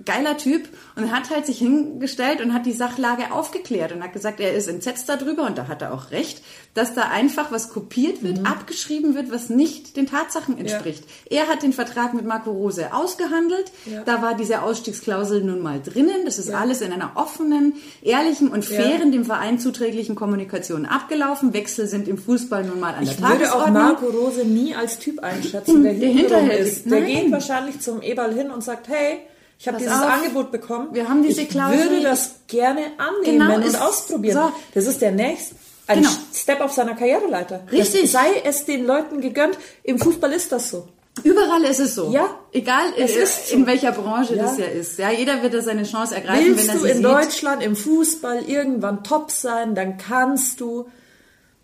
ich. 0.00 0.04
Geiler 0.06 0.36
Typ 0.36 0.68
und 0.96 1.12
hat 1.12 1.30
halt 1.30 1.46
sich 1.46 1.58
hingestellt 1.58 2.40
und 2.40 2.52
hat 2.54 2.66
die 2.66 2.72
Sachlage 2.72 3.32
aufgeklärt 3.32 3.92
und 3.92 4.02
hat 4.02 4.12
gesagt, 4.12 4.40
er 4.40 4.54
ist 4.54 4.66
entsetzt 4.68 5.08
darüber 5.08 5.46
und 5.46 5.58
da 5.58 5.68
hat 5.68 5.82
er 5.82 5.92
auch 5.94 6.10
recht, 6.10 6.42
dass 6.74 6.94
da 6.94 7.02
einfach 7.10 7.50
was 7.52 7.68
kopiert 7.70 8.22
wird, 8.22 8.46
abgeschrieben 8.46 9.14
wird, 9.14 9.30
was 9.32 9.50
nicht 9.50 9.96
den 9.96 10.06
Tatsachen 10.06 10.56
entspricht. 10.58 11.04
Er 11.28 11.48
hat 11.48 11.62
den 11.62 11.72
Vertrag 11.72 12.14
mit 12.14 12.24
Marco 12.24 12.50
Rose 12.50 12.92
ausgehandelt, 12.94 13.70
Ja. 13.86 14.02
da 14.04 14.22
war 14.22 14.34
diese 14.36 14.62
Ausstiegsklausel 14.62 15.42
nun 15.42 15.60
mal 15.60 15.80
drinnen, 15.82 16.24
das 16.24 16.38
ist 16.38 16.50
alles 16.50 16.80
in 16.80 16.92
einer 16.92 17.12
offenen, 17.16 17.74
ehrlichen 18.02 18.48
und 18.48 18.68
Ja. 18.68 18.80
fairen, 18.82 19.12
dem 19.12 19.24
Verein 19.24 19.58
zuträglichen 19.58 20.14
Kommunikation 20.14 20.86
abgelaufen. 20.86 21.52
Wechsel 21.52 21.86
sind 21.88 22.08
im 22.08 22.18
Fußball 22.18 22.64
nun 22.64 22.80
mal 22.80 22.94
an 22.94 23.04
der 23.04 23.14
Ich 23.14 23.20
würde 23.20 23.52
auch 23.52 23.64
Tagesordnung. 23.64 23.72
Marco 23.82 24.06
Rose 24.06 24.44
nie 24.44 24.74
als 24.74 24.98
Typ 24.98 25.18
einschätzen, 25.20 25.82
der, 25.82 25.94
Der 26.00 26.08
hinterhältig. 26.08 26.66
ist. 26.72 26.84
Der 26.90 27.00
Nein. 27.00 27.06
geht 27.06 27.32
wahrscheinlich 27.32 27.80
zum 27.80 28.00
Eberl 28.02 28.32
hin 28.34 28.50
und 28.50 28.62
sagt, 28.62 28.88
hey, 28.88 29.18
ich 29.60 29.68
habe 29.68 29.78
dieses 29.78 29.92
auf, 29.94 30.06
Angebot 30.10 30.50
bekommen. 30.50 30.88
wir 30.92 31.08
haben 31.08 31.22
diese 31.22 31.42
ich 31.42 31.50
Klausel. 31.50 31.78
würde 31.78 32.02
das 32.02 32.36
gerne 32.48 32.80
annehmen 32.98 33.38
Genau, 33.38 33.54
und 33.54 33.62
ist- 33.64 33.80
ausprobieren. 33.80 34.36
so. 34.36 34.52
Das 34.74 34.86
ist 34.86 35.00
der 35.00 35.12
nächste. 35.12 35.54
Ein 35.86 35.98
Genau. 36.02 36.10
Step 36.34 36.60
auf 36.60 36.72
seiner 36.72 36.94
Karriereleiter. 36.94 37.62
Richtig. 37.70 38.02
Das 38.02 38.12
sei 38.12 38.26
es 38.44 38.64
den 38.64 38.86
Leuten 38.86 39.20
gegönnt. 39.20 39.58
Im 39.82 39.98
Fußball 39.98 40.32
ist 40.32 40.50
das 40.52 40.70
so. 40.70 40.88
Überall 41.24 41.64
ist 41.64 41.80
es 41.80 41.96
so. 41.96 42.10
Ja. 42.12 42.38
Egal 42.52 42.84
Es 42.96 43.16
äh, 43.16 43.22
ist 43.24 43.48
so. 43.48 43.56
in 43.56 43.66
welcher 43.66 43.90
Branche 43.92 44.36
Ja. 44.36 44.44
das 44.44 44.56
ja 44.58 44.66
ist. 44.66 44.98
Ja, 44.98 45.10
jeder 45.10 45.42
wird 45.42 45.52
da 45.52 45.60
seine 45.60 45.82
Chance 45.82 46.14
ergreifen, 46.14 46.46
Willst 46.46 46.62
wenn 46.68 46.68
er 46.68 46.74
du 46.76 46.80
sie 46.84 46.90
in 46.90 46.96
sieht. 46.98 47.04
Deutschland 47.04 47.62
im 47.62 47.76
Fußball 47.76 48.44
irgendwann 48.48 49.02
top 49.04 49.30
sein, 49.32 49.74
dann 49.74 49.98
kannst 49.98 50.60
du 50.60 50.88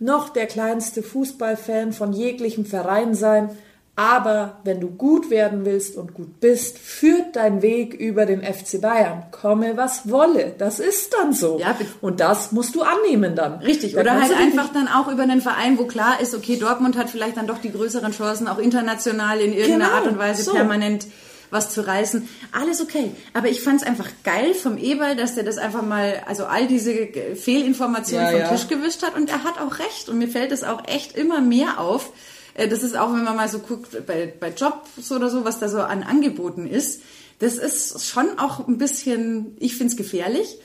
noch 0.00 0.28
der 0.30 0.46
kleinste 0.46 1.02
Fußballfan 1.02 1.92
von 1.92 2.12
jeglichem 2.12 2.66
Verein 2.66 3.14
sein. 3.14 3.56
Aber 3.98 4.58
wenn 4.64 4.78
du 4.78 4.88
gut 4.88 5.30
werden 5.30 5.64
willst 5.64 5.96
und 5.96 6.12
gut 6.12 6.38
bist, 6.38 6.78
führt 6.78 7.34
dein 7.34 7.62
Weg 7.62 7.94
über 7.94 8.26
den 8.26 8.42
FC 8.42 8.78
Bayern. 8.78 9.24
Komme, 9.30 9.78
was 9.78 10.10
wolle. 10.10 10.54
Das 10.58 10.78
ist 10.80 11.14
dann 11.14 11.32
so. 11.32 11.58
Ja, 11.58 11.74
und 12.02 12.20
das 12.20 12.52
musst 12.52 12.74
du 12.74 12.82
annehmen 12.82 13.34
dann. 13.34 13.54
Richtig, 13.60 13.94
Da 13.94 14.02
oder 14.02 14.20
halt 14.20 14.36
einfach 14.36 14.70
dann 14.74 14.86
auch 14.86 15.08
über 15.08 15.22
einen 15.22 15.40
Verein, 15.40 15.78
wo 15.78 15.86
klar 15.86 16.20
ist, 16.20 16.34
okay, 16.34 16.56
Dortmund 16.56 16.98
hat 16.98 17.08
vielleicht 17.08 17.38
dann 17.38 17.46
doch 17.46 17.56
die 17.58 17.72
größeren 17.72 18.12
Chancen, 18.12 18.48
auch 18.48 18.58
international 18.58 19.40
in 19.40 19.54
irgendeiner 19.54 19.86
Genau, 19.86 19.96
Art 19.96 20.06
und 20.06 20.18
Weise 20.18 20.42
so. 20.42 20.52
permanent 20.52 21.06
was 21.50 21.70
zu 21.70 21.86
reißen. 21.86 22.28
Alles 22.52 22.82
okay. 22.82 23.12
Aber 23.32 23.48
ich 23.48 23.62
fand 23.62 23.80
es 23.80 23.86
einfach 23.86 24.08
geil 24.24 24.52
vom 24.52 24.76
Eberl, 24.76 25.16
dass 25.16 25.36
der 25.36 25.44
das 25.44 25.56
einfach 25.56 25.82
mal, 25.82 26.22
also 26.26 26.44
all 26.44 26.66
diese 26.66 26.92
Fehlinformationen 27.34 28.26
Ja, 28.26 28.30
vom 28.32 28.40
ja. 28.40 28.48
Tisch 28.48 28.68
gewischt 28.68 29.02
hat. 29.02 29.14
Und 29.16 29.30
er 29.30 29.44
hat 29.44 29.58
auch 29.58 29.78
recht. 29.78 30.08
Und 30.10 30.18
mir 30.18 30.28
fällt 30.28 30.52
es 30.52 30.64
auch 30.64 30.82
echt 30.86 31.16
immer 31.16 31.40
mehr 31.40 31.80
auf. 31.80 32.12
Äh, 32.56 32.68
Das 32.68 32.82
ist 32.82 32.96
auch, 32.96 33.12
wenn 33.12 33.24
man 33.24 33.36
mal 33.36 33.48
so 33.48 33.58
guckt, 33.60 34.06
bei, 34.06 34.32
bei 34.38 34.50
Jobs 34.50 35.10
oder 35.12 35.30
so, 35.30 35.44
was 35.44 35.58
da 35.60 35.68
so 35.68 35.78
an 35.80 36.02
Angeboten 36.02 36.66
ist. 36.66 37.02
Das 37.38 37.56
ist 37.58 38.06
schon 38.06 38.38
auch 38.38 38.66
ein 38.66 38.78
bisschen, 38.78 39.56
ich 39.60 39.76
find's 39.76 39.96
gefährlich. 39.96 40.58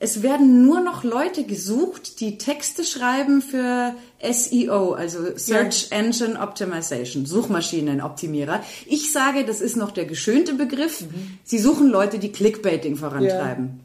Es 0.00 0.22
werden 0.22 0.62
nur 0.64 0.80
noch 0.80 1.02
Leute 1.02 1.42
gesucht, 1.42 2.20
die 2.20 2.38
Texte 2.38 2.84
schreiben 2.84 3.42
für 3.42 3.94
SEO, 4.22 4.92
also 4.92 5.36
Search 5.36 5.88
Engine 5.90 6.38
Optimization, 6.40 7.26
Suchmaschinenoptimierer. 7.26 8.62
Ich 8.86 9.10
sage, 9.10 9.44
das 9.44 9.60
ist 9.60 9.76
noch 9.76 9.90
der 9.90 10.04
geschönte 10.04 10.54
Begriff. 10.54 11.04
Sie 11.44 11.58
suchen 11.58 11.88
Leute, 11.88 12.20
die 12.20 12.30
Clickbaiting 12.30 12.94
vorantreiben. 12.96 13.80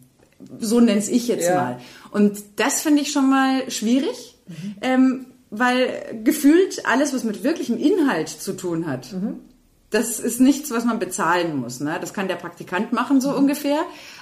So 0.60 0.80
nenn's 0.80 1.08
ich 1.08 1.28
jetzt 1.28 1.48
Ja. 1.48 1.56
mal. 1.56 1.80
Und 2.12 2.38
das 2.58 2.82
finde 2.82 3.02
ich 3.02 3.12
schon 3.12 3.30
mal 3.30 3.72
schwierig, 3.72 4.38
ähm, 4.82 5.26
weil 5.54 6.22
gefühlt 6.24 6.86
alles, 6.86 7.14
was 7.14 7.24
mit 7.24 7.44
wirklichem 7.44 7.78
Inhalt 7.78 8.30
zu 8.30 8.54
tun 8.54 8.88
hat, 8.88 9.14
das 9.90 10.20
ist 10.20 10.42
nichts, 10.42 10.72
was 10.72 10.86
man 10.86 11.00
bezahlen 11.00 11.56
muss. 11.56 11.80
Ne? 11.80 11.98
Das 12.02 12.14
kann 12.14 12.28
der 12.28 12.36
Praktikant 12.36 12.94
machen, 12.94 13.22
so 13.22 13.36
ungefähr. 13.36 13.80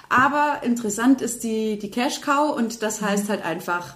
Aber 0.10 0.64
interessant 0.64 1.22
ist 1.22 1.44
die, 1.44 1.80
die 1.80 1.90
Cash 1.90 2.22
Cow 2.22 2.56
und 2.56 2.84
das 2.84 3.02
heißt 3.02 3.30
halt 3.30 3.46
einfach 3.46 3.96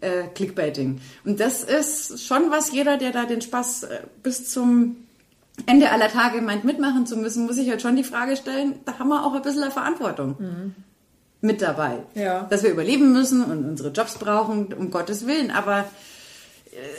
äh, 0.00 0.24
Clickbaiting. 0.34 1.00
Und 1.24 1.38
das 1.38 1.62
ist 1.62 2.26
schon 2.26 2.50
was, 2.50 2.72
jeder, 2.72 2.96
der 2.96 3.12
da 3.12 3.24
den 3.24 3.40
Spaß 3.40 3.84
äh, 3.84 4.00
bis 4.24 4.50
zum 4.50 4.96
Ende 5.66 5.90
aller 5.90 6.08
Tage 6.08 6.40
meint, 6.40 6.64
mitmachen 6.64 7.06
zu 7.06 7.16
müssen, 7.16 7.46
muss 7.46 7.56
sich 7.56 7.70
halt 7.70 7.82
schon 7.82 7.94
die 7.94 8.04
Frage 8.04 8.36
stellen, 8.36 8.80
da 8.84 8.98
haben 8.98 9.08
wir 9.08 9.24
auch 9.24 9.34
ein 9.34 9.42
bisschen 9.42 9.62
eine 9.62 9.70
Verantwortung 9.70 10.74
mit 11.42 11.60
dabei. 11.60 11.98
Ja. 12.14 12.44
Dass 12.44 12.62
wir 12.62 12.70
überleben 12.70 13.12
müssen 13.12 13.44
und 13.44 13.64
unsere 13.64 13.90
Jobs 13.90 14.16
brauchen, 14.16 14.72
um 14.72 14.90
Gottes 14.90 15.26
Willen. 15.26 15.50
Aber 15.50 15.84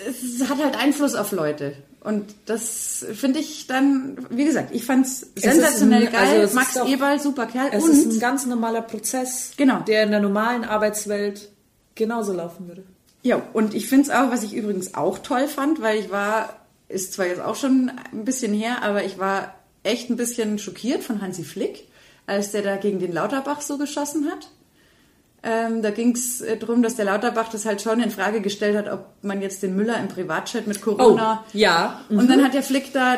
es 0.07 0.47
hat 0.49 0.57
halt 0.63 0.77
Einfluss 0.77 1.15
auf 1.15 1.31
Leute. 1.31 1.73
Und 2.01 2.35
das 2.45 3.05
finde 3.13 3.39
ich 3.39 3.65
dann, 3.67 4.17
wie 4.29 4.43
gesagt, 4.45 4.75
ich 4.75 4.83
fand's 4.85 5.23
ist 5.35 5.43
sensationell 5.43 6.07
geil. 6.07 6.15
also 6.15 6.35
es 6.41 6.53
Max 6.53 6.73
doch- 6.73 6.87
Eberl, 6.87 7.19
super 7.19 7.45
Kerl. 7.45 7.69
Es 7.71 7.85
ist 7.87 8.05
ein 8.05 8.11
und, 8.11 8.19
ganz 8.19 8.45
normaler 8.45 8.81
Prozess, 8.81 9.51
Genau. 9.55 9.79
der 9.79 10.03
in 10.03 10.11
der 10.11 10.19
normalen 10.19 10.65
Arbeitswelt 10.65 11.49
genauso 11.95 12.33
laufen 12.33 12.67
würde. 12.67 12.83
ja, 13.21 13.41
und 13.53 13.73
ich 13.73 13.87
finde 13.87 14.03
es 14.03 14.09
auch, 14.09 14.31
was 14.31 14.43
ich 14.43 14.53
übrigens 14.53 14.95
auch 14.95 15.19
toll 15.19 15.47
fand, 15.47 15.81
weil 15.81 15.97
ich 15.99 16.11
war, 16.11 16.57
ist 16.89 17.13
zwar 17.13 17.27
jetzt 17.27 17.41
auch 17.41 17.55
schon 17.55 17.89
ein 18.11 18.25
bisschen 18.25 18.53
her, 18.53 18.81
aber 18.83 19.03
ich 19.05 19.17
war 19.17 19.55
echt 19.83 20.09
ein 20.09 20.17
bisschen 20.17 20.59
schockiert 20.59 21.03
von 21.03 21.21
Hansi 21.21 21.43
Flick, 21.45 21.87
als 22.25 22.51
der 22.51 22.63
da 22.63 22.75
gegen 22.75 22.99
den 22.99 23.13
Lauterbach 23.13 23.61
so 23.61 23.77
geschossen 23.77 24.29
hat. 24.29 24.49
Ähm, 25.45 25.81
da 25.81 25.91
ging 25.91 26.15
es 26.15 26.39
äh, 26.39 26.55
darum, 26.55 26.81
dass 26.81 26.95
der 26.95 27.03
Lauterbach 27.03 27.49
das 27.49 27.65
halt 27.65 27.81
schon 27.81 27.99
in 28.01 28.11
Frage 28.11 28.39
gestellt 28.39 28.77
hat, 28.77 28.89
ob 28.89 29.07
man 29.21 29.41
jetzt 29.41 29.61
den 29.61 29.75
Müller 29.75 29.99
im 29.99 30.07
Privatchat 30.07 30.67
mit 30.67 30.81
Corona. 30.81 31.43
ja. 31.51 32.01
Und 32.09 32.29
dann 32.29 32.41
hat 32.43 32.53
der 32.53 32.63
Flick 32.63 32.93
da 32.93 33.17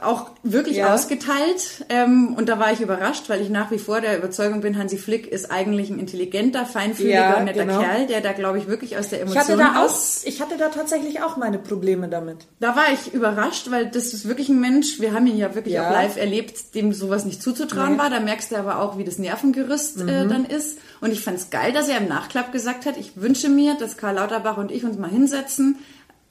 auch 0.00 0.30
wirklich 0.42 0.78
Ja. 0.78 0.92
ausgeteilt. 0.92 1.84
Ähm, 1.88 2.34
und 2.36 2.48
da 2.48 2.58
war 2.58 2.72
ich 2.72 2.80
überrascht, 2.80 3.28
weil 3.28 3.40
ich 3.40 3.48
nach 3.48 3.70
wie 3.70 3.78
vor 3.78 4.00
der 4.00 4.18
Überzeugung 4.18 4.60
bin, 4.60 4.76
Hansi 4.76 4.98
Flick 4.98 5.26
ist 5.28 5.50
eigentlich 5.52 5.88
ein 5.88 5.98
intelligenter, 6.00 6.66
feinfühliger 6.66 7.14
Ja, 7.38 7.40
netter 7.44 7.64
genau. 7.64 7.80
Kerl, 7.80 8.06
der 8.06 8.20
da, 8.20 8.32
glaube 8.32 8.58
ich, 8.58 8.66
wirklich 8.66 8.98
aus 8.98 9.08
der 9.08 9.20
Ich 9.20 9.30
Emotion 9.30 9.62
hatte, 9.62 9.74
da 9.76 9.84
auch, 9.84 9.96
ich 10.24 10.40
hatte 10.42 10.56
da 10.58 10.68
tatsächlich 10.68 11.22
auch 11.22 11.36
meine 11.36 11.58
Probleme 11.58 12.08
damit. 12.08 12.46
da 12.60 12.74
war 12.74 12.86
ich 12.92 13.14
überrascht, 13.14 13.70
weil 13.70 13.86
das 13.86 14.12
ist 14.12 14.26
wirklich 14.26 14.48
ein 14.48 14.60
Mensch, 14.60 15.00
wir 15.00 15.14
haben 15.14 15.26
ihn 15.26 15.38
ja 15.38 15.54
wirklich 15.54 15.74
Ja. 15.74 15.86
auch 15.88 15.92
live 15.92 16.16
erlebt, 16.16 16.74
dem 16.74 16.92
sowas 16.92 17.24
nicht 17.24 17.40
zuzutrauen 17.42 17.92
Nee. 17.92 17.98
war. 17.98 18.10
Da 18.10 18.18
merkst 18.20 18.50
du 18.50 18.56
aber 18.56 18.80
auch, 18.80 18.98
wie 18.98 19.04
das 19.04 19.18
Nervengerüst 19.18 20.00
äh, 20.00 20.24
Mhm. 20.24 20.28
dann 20.28 20.44
ist. 20.44 20.78
Und 21.00 21.12
ich 21.12 21.20
fand 21.22 21.38
es 21.38 21.50
geil, 21.50 21.72
dass 21.72 21.88
er 21.88 21.98
im 21.98 22.08
Nachklapp 22.08 22.52
gesagt 22.52 22.84
hat, 22.86 22.96
ich 22.96 23.12
wünsche 23.20 23.48
mir, 23.48 23.74
dass 23.78 23.96
Karl 23.96 24.16
Lauterbach 24.16 24.56
und 24.56 24.70
ich 24.72 24.84
uns 24.84 24.98
mal 24.98 25.10
hinsetzen. 25.10 25.78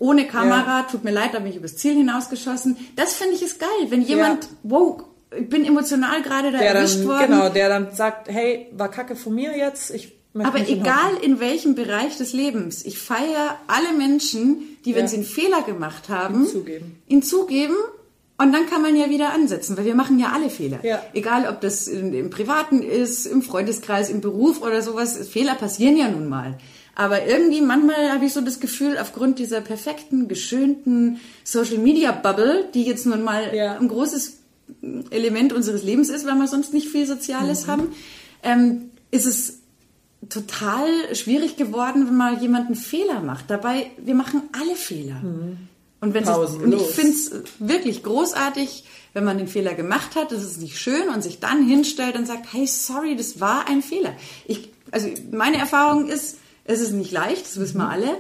Ohne 0.02 0.26
Kamera, 0.26 0.84
tut 0.90 1.04
mir 1.04 1.12
leid, 1.12 1.30
da 1.34 1.40
bin 1.40 1.52
ich 1.52 1.58
übers 1.58 1.76
Ziel 1.78 1.94
hinausgeschossen. 1.96 2.76
Das 2.96 3.14
finde 3.14 3.36
ich 3.36 3.44
ist 3.44 3.60
geil, 3.60 3.70
wenn 3.90 4.02
jemand, 4.02 4.48
wow, 4.64 5.04
ich 5.40 5.48
bin 5.48 5.64
emotional 5.64 6.22
gerade 6.24 6.52
da 6.52 6.58
Der 6.58 6.74
erwischt 6.74 7.00
dann, 7.02 7.08
worden. 7.08 7.26
genau, 7.28 7.50
der 7.50 7.70
dann 7.70 7.88
sagt, 7.94 8.28
hey, 8.28 8.68
war 8.74 8.90
Kacke 8.90 9.16
von 9.16 9.36
mir 9.36 9.56
jetzt, 9.56 9.92
ich 9.92 10.14
möchte 10.34 10.52
Aber 10.52 10.68
egal 10.68 11.12
in 11.22 11.40
welchem 11.40 11.76
Bereich 11.76 12.18
des 12.18 12.34
Lebens, 12.34 12.84
ich 12.84 12.98
feiere 12.98 13.58
alle 13.68 13.94
Menschen, 13.96 14.78
die, 14.86 14.96
wenn 14.96 15.04
Ja. 15.04 15.08
sie 15.10 15.18
einen 15.18 15.26
Fehler 15.26 15.62
gemacht 15.62 16.10
haben, 16.10 16.42
Ihn 16.46 16.48
zugeben. 16.48 17.02
ihn 17.08 17.22
zugeben 17.22 17.76
und 18.40 18.52
dann 18.54 18.66
kann 18.72 18.82
man 18.82 18.96
ja 18.96 19.08
wieder 19.12 19.34
ansetzen, 19.34 19.78
weil 19.78 19.86
wir 19.86 19.94
machen 19.94 20.18
ja 20.20 20.32
alle 20.34 20.50
Fehler. 20.50 20.80
Ja. 20.84 21.00
Egal, 21.14 21.48
ob 21.48 21.62
das 21.62 21.88
in, 21.88 22.12
im 22.16 22.30
Privaten 22.32 22.82
ist, 22.82 23.28
im 23.28 23.44
Freundeskreis, 23.44 24.10
im 24.10 24.20
Beruf 24.22 24.64
oder 24.64 24.82
sowas, 24.82 25.16
Fehler 25.30 25.54
passieren 25.54 25.96
ja 25.96 26.08
nun 26.10 26.28
mal. 26.28 26.58
Aber 26.96 27.26
irgendwie, 27.26 27.62
manchmal 27.62 28.12
habe 28.12 28.26
ich 28.26 28.34
so 28.34 28.42
das 28.42 28.60
Gefühl, 28.60 28.98
aufgrund 28.98 29.40
dieser 29.40 29.62
perfekten, 29.62 30.28
geschönten 30.28 31.20
Social-Media-Bubble, 31.44 32.66
die 32.74 32.84
jetzt 32.84 33.06
nun 33.06 33.24
mal 33.24 33.56
Ja. 33.56 33.78
ein 33.78 33.88
großes 33.88 34.38
Element 35.10 35.54
unseres 35.54 35.84
Lebens 35.84 36.10
ist, 36.10 36.26
weil 36.26 36.36
wir 36.36 36.48
sonst 36.48 36.74
nicht 36.74 36.90
viel 36.90 37.06
Soziales 37.06 37.68
haben, 37.68 37.94
ähm, 38.44 38.92
ist 39.12 39.26
es 39.26 39.60
total 40.30 40.88
schwierig 41.14 41.58
geworden, 41.58 42.08
wenn 42.08 42.16
mal 42.16 42.42
jemand 42.42 42.68
einen 42.68 42.76
Fehler 42.76 43.22
macht. 43.22 43.50
Dabei, 43.50 43.92
wir 43.98 44.16
machen 44.16 44.44
alle 44.54 44.76
Fehler. 44.76 45.22
Und, 46.00 46.14
wenn 46.14 46.26
sich, 46.26 46.36
und 46.36 46.74
ich 46.74 46.88
finde 46.88 47.12
es 47.12 47.32
wirklich 47.60 48.04
großartig, 48.04 48.86
wenn 49.14 49.24
man 49.24 49.38
den 49.38 49.48
Fehler 49.48 49.74
gemacht 49.74 50.16
hat, 50.16 50.32
das 50.32 50.44
ist 50.44 50.62
nicht 50.62 50.78
schön 50.80 51.10
und 51.14 51.22
sich 51.22 51.40
dann 51.40 51.66
hinstellt 51.68 52.16
und 52.16 52.26
sagt, 52.26 52.54
hey, 52.54 52.66
sorry, 52.66 53.16
das 53.16 53.40
war 53.40 53.68
ein 53.68 53.82
Fehler. 53.82 54.14
Ich, 54.46 54.70
also 54.92 55.10
meine 55.32 55.58
Erfahrung 55.58 56.08
ist, 56.08 56.38
es 56.66 56.80
ist 56.80 56.92
nicht 56.92 57.12
leicht, 57.12 57.46
das 57.46 57.60
wissen 57.60 57.78
wir 57.78 57.90
alle, 57.90 58.18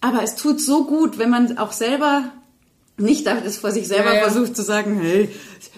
aber 0.00 0.22
es 0.22 0.34
tut 0.34 0.60
so 0.60 0.86
gut, 0.86 1.18
wenn 1.18 1.30
man 1.30 1.58
auch 1.58 1.72
selber 1.72 2.32
nicht 2.96 3.26
das 3.26 3.56
vor 3.56 3.70
sich 3.70 3.88
selber 3.88 4.12
ja, 4.12 4.16
ja. 4.16 4.30
versucht 4.30 4.54
zu 4.54 4.62
sagen, 4.62 5.00
hey, 5.00 5.30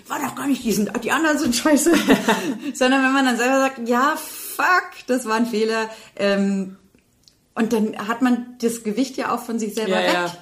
war 0.09 0.19
doch 0.19 0.35
gar 0.35 0.47
nicht 0.49 0.65
die, 0.65 0.73
sind, 0.73 0.91
die 1.05 1.13
anderen 1.13 1.39
sind 1.39 1.55
scheiße, 1.55 1.93
sondern 2.75 3.05
wenn 3.05 3.13
man 3.13 3.25
dann 3.25 3.37
selber 3.37 3.61
sagt, 3.61 3.89
ja, 3.89 4.17
fuck, 4.17 4.91
das 5.07 5.25
war 5.27 5.37
ein 5.37 5.47
Fehler, 5.47 5.89
ähm, 6.17 6.77
und 7.55 7.73
dann 7.73 7.97
hat 8.09 8.23
man 8.23 8.57
das 8.61 8.83
Gewicht 8.83 9.17
ja 9.17 9.35
auch 9.35 9.41
von 9.41 9.59
sich 9.59 9.75
selber 9.75 10.01
ja, 10.01 10.25
weg. 10.25 10.33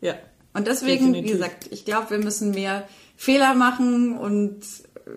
Ja. 0.00 0.14
Und 0.52 0.66
deswegen, 0.66 1.12
Definitiv. 1.12 1.24
wie 1.24 1.32
gesagt, 1.32 1.68
ich 1.70 1.84
glaube, 1.84 2.10
wir 2.10 2.18
müssen 2.18 2.50
mehr 2.50 2.88
Fehler 3.16 3.54
machen 3.54 4.18
und 4.18 4.62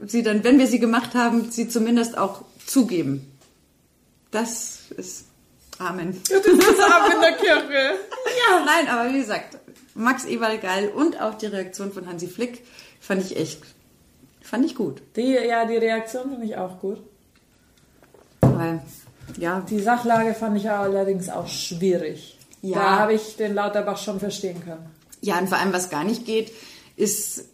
sie 0.06 0.22
dann, 0.22 0.44
wenn 0.44 0.60
wir 0.60 0.68
sie 0.68 0.80
gemacht 0.80 1.16
haben, 1.16 1.50
sie 1.52 1.68
zumindest 1.68 2.18
auch 2.18 2.44
zugeben. 2.66 3.32
Das 4.30 4.92
ist 4.96 5.26
Amen. 5.84 6.22
Das 6.30 6.46
ist 6.46 6.80
Amen 6.80 7.16
in 7.16 7.22
der 7.22 7.34
Kirche. 7.34 8.00
Ja. 8.50 8.66
Nein, 8.66 8.88
aber 8.88 9.14
wie 9.14 9.20
gesagt, 9.20 9.58
Max 9.96 10.26
Ewald 10.26 10.62
geil 10.62 10.90
und 10.90 11.22
auch 11.22 11.36
die 11.36 11.48
Reaktion 11.48 11.92
von 11.92 12.08
Hansi 12.08 12.28
Flick 12.28 12.66
fand 13.00 13.24
ich 13.24 13.38
echt, 13.38 13.62
fand 14.42 14.66
ich 14.66 14.76
gut. 14.76 15.02
Die, 15.16 15.34
ja, 15.34 15.66
die 15.66 15.78
Reaktion 15.78 16.32
fand 16.32 16.44
ich 16.44 16.56
auch 16.58 16.80
gut. 16.80 17.00
Weil, 18.42 18.82
ja. 19.38 19.64
Die 19.70 19.80
Sachlage 19.80 20.34
fand 20.34 20.58
ich 20.58 20.70
allerdings 20.70 21.30
auch 21.30 21.48
schwierig. 21.48 22.38
Ja. 22.62 22.76
Da 22.76 23.00
habe 23.00 23.14
ich 23.14 23.36
den 23.36 23.54
Lauterbach 23.54 23.98
schon 23.98 24.20
verstehen 24.20 24.64
können. 24.64 24.86
Ja, 25.22 25.38
und 25.40 25.50
vor 25.50 25.58
allem, 25.58 25.74
was 25.74 25.90
gar 25.90 26.04
nicht 26.04 26.26
geht, 26.26 26.52
ist, 26.96 27.46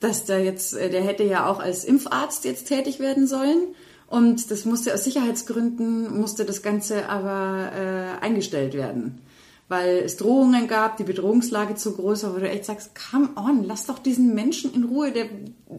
dass 0.00 0.24
der 0.24 0.44
jetzt, 0.44 0.74
äh, 0.74 0.90
der 0.90 1.02
hätte 1.02 1.24
ja 1.24 1.46
auch 1.46 1.60
als 1.60 1.84
Impfarzt 1.84 2.44
jetzt 2.44 2.68
tätig 2.68 3.00
werden 3.00 3.26
sollen. 3.26 3.74
Und 4.08 4.50
das 4.50 4.64
musste 4.64 4.94
aus 4.94 5.04
Sicherheitsgründen, 5.04 6.18
musste 6.18 6.46
das 6.46 6.62
Ganze 6.62 7.08
aber 7.08 7.70
äh, 7.74 8.24
eingestellt 8.24 8.74
werden. 8.74 9.20
Weil 9.68 9.98
es 9.98 10.16
Drohungen 10.16 10.66
gab, 10.66 10.96
die 10.96 11.04
Bedrohungslage 11.04 11.74
zu 11.74 11.92
groß 11.92 12.24
war, 12.24 12.34
wo 12.34 12.38
du 12.38 12.48
echt 12.48 12.64
sagst, 12.64 12.92
come 13.10 13.28
on, 13.36 13.64
lass 13.64 13.84
doch 13.84 13.98
diesen 13.98 14.34
Menschen 14.34 14.72
in 14.72 14.84
Ruhe, 14.84 15.12
der 15.12 15.26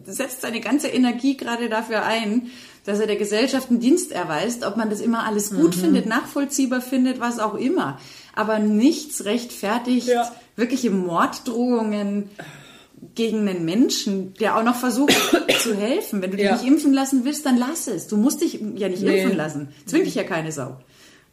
setzt 0.04 0.42
seine 0.42 0.60
ganze 0.60 0.86
Energie 0.86 1.36
gerade 1.36 1.68
dafür 1.68 2.04
ein, 2.04 2.50
dass 2.84 3.00
er 3.00 3.08
der 3.08 3.16
Gesellschaft 3.16 3.68
einen 3.68 3.80
Dienst 3.80 4.12
erweist, 4.12 4.64
ob 4.64 4.76
man 4.76 4.90
das 4.90 5.00
immer 5.00 5.24
alles 5.24 5.50
gut 5.50 5.76
mhm. 5.76 5.80
findet, 5.80 6.06
nachvollziehbar 6.06 6.80
findet, 6.80 7.18
was 7.18 7.40
auch 7.40 7.54
immer. 7.54 7.98
Aber 8.32 8.60
nichts 8.60 9.24
rechtfertigt 9.24 10.06
ja. 10.06 10.30
wirkliche 10.54 10.90
Morddrohungen 10.90 12.30
gegen 13.14 13.48
einen 13.48 13.64
Menschen, 13.64 14.34
der 14.34 14.56
auch 14.56 14.62
noch 14.62 14.76
versucht 14.76 15.12
zu 15.62 15.74
helfen. 15.74 16.22
Wenn 16.22 16.30
du 16.30 16.36
dich 16.36 16.46
ja. 16.46 16.52
nicht 16.52 16.66
impfen 16.66 16.92
lassen 16.92 17.24
willst, 17.24 17.46
dann 17.46 17.56
lass 17.56 17.86
es. 17.86 18.06
Du 18.06 18.16
musst 18.16 18.40
dich 18.40 18.60
ja 18.76 18.88
nicht 18.88 19.02
nee. 19.02 19.22
impfen 19.22 19.36
lassen. 19.36 19.68
Zwingt 19.86 20.06
dich 20.06 20.14
ja 20.14 20.24
keine 20.24 20.52
Sau. 20.52 20.76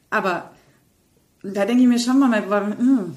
Aber 0.10 0.52
da 1.44 1.66
denke 1.66 1.84
ich 1.84 1.90
mir 1.90 2.00
schon 2.00 2.20
mal, 2.20 2.42
mm. 2.42 3.16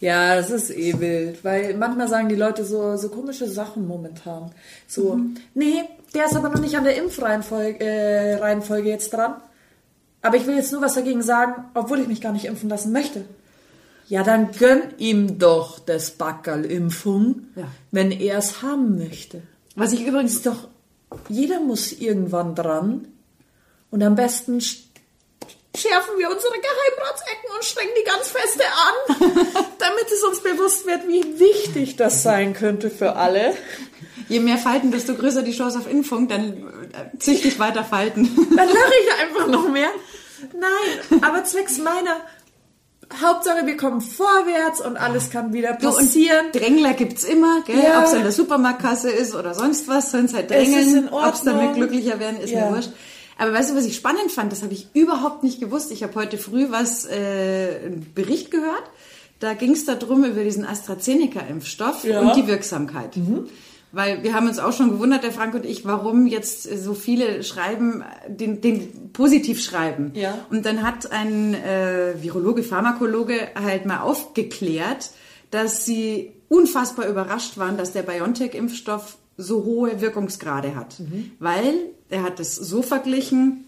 Ja, 0.00 0.36
das 0.36 0.50
ist 0.50 0.70
eh 0.70 0.98
wild, 0.98 1.44
weil 1.44 1.76
manchmal 1.76 2.08
sagen 2.08 2.30
die 2.30 2.34
Leute 2.34 2.64
so, 2.64 2.96
so 2.96 3.10
komische 3.10 3.46
Sachen 3.48 3.86
momentan. 3.86 4.50
So, 4.86 5.16
mhm. 5.16 5.36
nee, 5.52 5.84
der 6.14 6.24
ist 6.24 6.36
aber 6.36 6.48
noch 6.48 6.60
nicht 6.60 6.74
an 6.74 6.84
der 6.84 6.96
Impfreihenfolge 6.96 7.84
äh, 7.84 8.36
Reihenfolge 8.36 8.88
jetzt 8.88 9.12
dran. 9.12 9.34
Aber 10.22 10.36
ich 10.36 10.46
will 10.46 10.56
jetzt 10.56 10.72
nur 10.72 10.80
was 10.80 10.94
dagegen 10.94 11.22
sagen, 11.22 11.64
obwohl 11.74 12.00
ich 12.00 12.08
mich 12.08 12.22
gar 12.22 12.32
nicht 12.32 12.46
impfen 12.46 12.70
lassen 12.70 12.92
möchte. 12.92 13.24
Ja, 14.10 14.24
dann 14.24 14.50
gönn 14.50 14.92
ihm 14.98 15.38
doch 15.38 15.78
das 15.78 16.10
Backerl-Impfung, 16.10 17.46
ja. 17.54 17.68
wenn 17.92 18.10
er 18.10 18.38
es 18.38 18.60
haben 18.60 18.98
möchte. 18.98 19.40
Was 19.76 19.92
ich 19.92 20.04
übrigens 20.04 20.42
doch, 20.42 20.66
jeder 21.28 21.60
muss 21.60 21.92
irgendwann 21.92 22.56
dran. 22.56 23.06
Und 23.92 24.02
am 24.02 24.16
besten 24.16 24.60
schärfen 24.60 26.18
wir 26.18 26.28
unsere 26.28 26.54
Geheimratsecken 26.54 27.50
und 27.54 27.64
strengen 27.64 27.92
die 27.96 28.04
ganz 28.04 28.28
feste 28.30 28.64
an, 28.64 29.54
damit 29.78 30.12
es 30.12 30.24
uns 30.24 30.42
bewusst 30.42 30.86
wird, 30.86 31.06
wie 31.06 31.38
wichtig 31.38 31.94
das 31.94 32.24
sein 32.24 32.52
könnte 32.52 32.90
für 32.90 33.14
alle. 33.14 33.54
Je 34.28 34.40
mehr 34.40 34.58
Falten, 34.58 34.90
desto 34.90 35.14
größer 35.14 35.42
die 35.42 35.56
Chance 35.56 35.78
auf 35.78 35.88
Impfung, 35.88 36.26
dann 36.26 36.66
äh, 36.92 37.16
züchtig 37.20 37.60
weiter 37.60 37.84
falten. 37.84 38.28
Dann 38.56 38.68
lache 38.68 38.92
ich 39.04 39.20
einfach 39.22 39.46
noch 39.46 39.68
mehr. 39.68 39.90
Nein, 40.52 41.22
aber 41.22 41.44
zwecks 41.44 41.78
meiner 41.78 42.16
Hauptsache, 43.20 43.66
wir 43.66 43.76
kommen 43.76 44.00
vorwärts 44.00 44.80
und 44.80 44.96
alles 44.96 45.30
kann 45.30 45.52
wieder 45.52 45.72
passieren. 45.74 46.46
Du, 46.52 46.58
Drängler 46.58 46.94
gibt's 46.94 47.24
immer, 47.24 47.62
gell? 47.66 47.82
Ja. 47.82 48.00
Ob 48.00 48.06
es 48.06 48.14
an 48.14 48.22
der 48.22 48.32
Supermarktkasse 48.32 49.10
ist 49.10 49.34
oder 49.34 49.54
sonst 49.54 49.88
was, 49.88 50.12
sonst 50.12 50.34
halt 50.34 50.50
drängeln. 50.50 51.08
Ob 51.08 51.34
es 51.34 51.42
damit 51.42 51.74
glücklicher 51.74 52.20
werden, 52.20 52.40
ist 52.40 52.50
ja. 52.50 52.66
mir 52.66 52.76
wurscht. 52.76 52.90
Aber 53.36 53.52
weißt 53.52 53.70
du, 53.70 53.76
was 53.76 53.86
ich 53.86 53.96
spannend 53.96 54.30
fand? 54.30 54.52
Das 54.52 54.62
habe 54.62 54.74
ich 54.74 54.88
überhaupt 54.92 55.42
nicht 55.42 55.60
gewusst. 55.60 55.90
Ich 55.92 56.02
habe 56.02 56.14
heute 56.14 56.36
früh 56.36 56.66
was, 56.70 57.06
äh, 57.06 57.80
einen 57.84 58.12
Bericht 58.14 58.50
gehört. 58.50 58.84
Da 59.38 59.54
ging 59.54 59.72
es 59.72 59.86
darum 59.86 60.24
über 60.24 60.44
diesen 60.44 60.66
AstraZeneca-Impfstoff 60.66 62.04
ja. 62.04 62.20
und 62.20 62.36
die 62.36 62.46
Wirksamkeit. 62.46 63.16
Mhm. 63.16 63.48
Weil 63.92 64.22
wir 64.22 64.34
haben 64.34 64.46
uns 64.46 64.58
auch 64.58 64.72
schon 64.72 64.90
gewundert, 64.90 65.24
der 65.24 65.32
Frank 65.32 65.54
und 65.54 65.66
ich, 65.66 65.84
warum 65.84 66.26
jetzt 66.26 66.62
so 66.62 66.94
viele 66.94 67.42
schreiben, 67.42 68.04
den, 68.28 68.60
den 68.60 69.12
positiv 69.12 69.62
schreiben. 69.62 70.12
Ja. 70.14 70.46
Und 70.48 70.64
dann 70.64 70.82
hat 70.82 71.10
ein 71.10 71.54
äh, 71.54 72.14
Virologe, 72.22 72.62
Pharmakologe 72.62 73.48
halt 73.54 73.86
mal 73.86 74.00
aufgeklärt, 74.00 75.10
dass 75.50 75.84
sie 75.84 76.32
unfassbar 76.48 77.08
überrascht 77.08 77.58
waren, 77.58 77.76
dass 77.76 77.92
der 77.92 78.02
BioNTech-Impfstoff 78.02 79.16
so 79.36 79.64
hohe 79.64 80.00
Wirkungsgrade 80.00 80.76
hat. 80.76 81.00
Mhm. 81.00 81.32
Weil 81.38 81.74
er 82.08 82.22
hat 82.22 82.38
es 82.38 82.54
so 82.54 82.82
verglichen, 82.82 83.64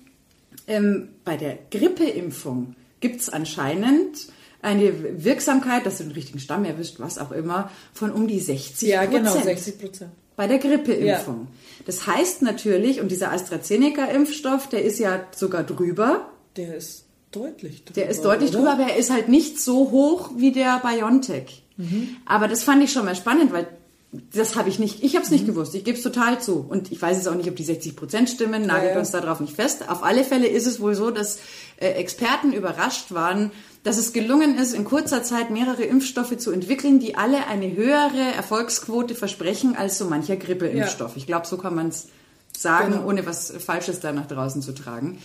ähm, 0.66 1.08
bei 1.24 1.36
der 1.36 1.58
Grippeimpfung 1.70 2.76
gibt 3.00 3.20
es 3.20 3.28
anscheinend 3.28 4.28
eine 4.62 5.24
Wirksamkeit, 5.24 5.84
dass 5.84 5.98
du 5.98 6.04
den 6.04 6.12
richtigen 6.12 6.38
Stamm 6.38 6.64
erwischt, 6.64 6.96
was 6.98 7.18
auch 7.18 7.32
immer, 7.32 7.70
von 7.92 8.12
um 8.12 8.28
die 8.28 8.40
60 8.40 8.88
Ja, 8.88 9.04
genau, 9.04 9.36
60 9.36 9.78
Prozent. 9.78 10.12
Bei 10.36 10.46
der 10.46 10.58
Grippeimpfung. 10.58 11.48
Ja. 11.50 11.84
Das 11.84 12.06
heißt 12.06 12.42
natürlich, 12.42 13.00
und 13.00 13.10
dieser 13.10 13.32
AstraZeneca-Impfstoff, 13.32 14.68
der 14.68 14.82
ist 14.82 14.98
ja 14.98 15.26
sogar 15.34 15.62
drüber. 15.62 16.30
Der 16.56 16.76
ist 16.76 17.04
deutlich 17.32 17.84
drüber. 17.84 18.00
Der 18.00 18.08
ist 18.08 18.24
deutlich 18.24 18.50
oder? 18.50 18.58
drüber, 18.58 18.72
aber 18.72 18.92
er 18.92 18.96
ist 18.96 19.10
halt 19.10 19.28
nicht 19.28 19.60
so 19.60 19.90
hoch 19.90 20.30
wie 20.36 20.52
der 20.52 20.80
BioNTech. 20.80 21.64
Mhm. 21.76 22.16
Aber 22.24 22.48
das 22.48 22.62
fand 22.62 22.82
ich 22.82 22.92
schon 22.92 23.04
mal 23.04 23.16
spannend, 23.16 23.52
weil 23.52 23.66
das 24.12 24.56
habe 24.56 24.68
ich 24.68 24.78
nicht, 24.78 25.02
ich 25.02 25.14
habe 25.14 25.24
es 25.24 25.30
nicht 25.30 25.44
mhm. 25.44 25.54
gewusst, 25.54 25.74
ich 25.74 25.84
gebe 25.84 25.96
es 25.96 26.02
total 26.02 26.38
zu. 26.40 26.66
Und 26.68 26.92
ich 26.92 27.00
weiß 27.00 27.16
jetzt 27.16 27.28
auch 27.28 27.34
nicht, 27.34 27.48
ob 27.48 27.56
die 27.56 27.64
60 27.64 27.96
Prozent 27.96 28.28
stimmen, 28.28 28.66
nagelt 28.66 28.92
ja, 28.92 28.98
uns 28.98 29.10
darauf 29.10 29.40
nicht 29.40 29.56
fest. 29.56 29.88
Auf 29.88 30.04
alle 30.04 30.22
Fälle 30.22 30.46
ist 30.46 30.66
es 30.66 30.80
wohl 30.80 30.94
so, 30.94 31.10
dass 31.10 31.38
äh, 31.78 31.92
Experten 31.92 32.52
überrascht 32.52 33.12
waren, 33.14 33.52
dass 33.84 33.96
es 33.96 34.12
gelungen 34.12 34.58
ist, 34.58 34.74
in 34.74 34.84
kurzer 34.84 35.22
Zeit 35.22 35.50
mehrere 35.50 35.82
Impfstoffe 35.84 36.36
zu 36.36 36.52
entwickeln, 36.52 37.00
die 37.00 37.16
alle 37.16 37.46
eine 37.46 37.74
höhere 37.74 38.32
Erfolgsquote 38.36 39.14
versprechen 39.14 39.76
als 39.76 39.96
so 39.96 40.04
mancher 40.04 40.36
Grippeimpfstoff. 40.36 41.12
Ja. 41.12 41.16
Ich 41.16 41.26
glaube, 41.26 41.46
so 41.46 41.56
kann 41.56 41.74
man 41.74 41.88
es 41.88 42.08
sagen, 42.56 42.92
genau. 42.92 43.06
ohne 43.06 43.24
was 43.24 43.50
Falsches 43.50 44.00
da 44.00 44.12
nach 44.12 44.26
draußen 44.26 44.60
zu 44.60 44.72
tragen. 44.72 45.18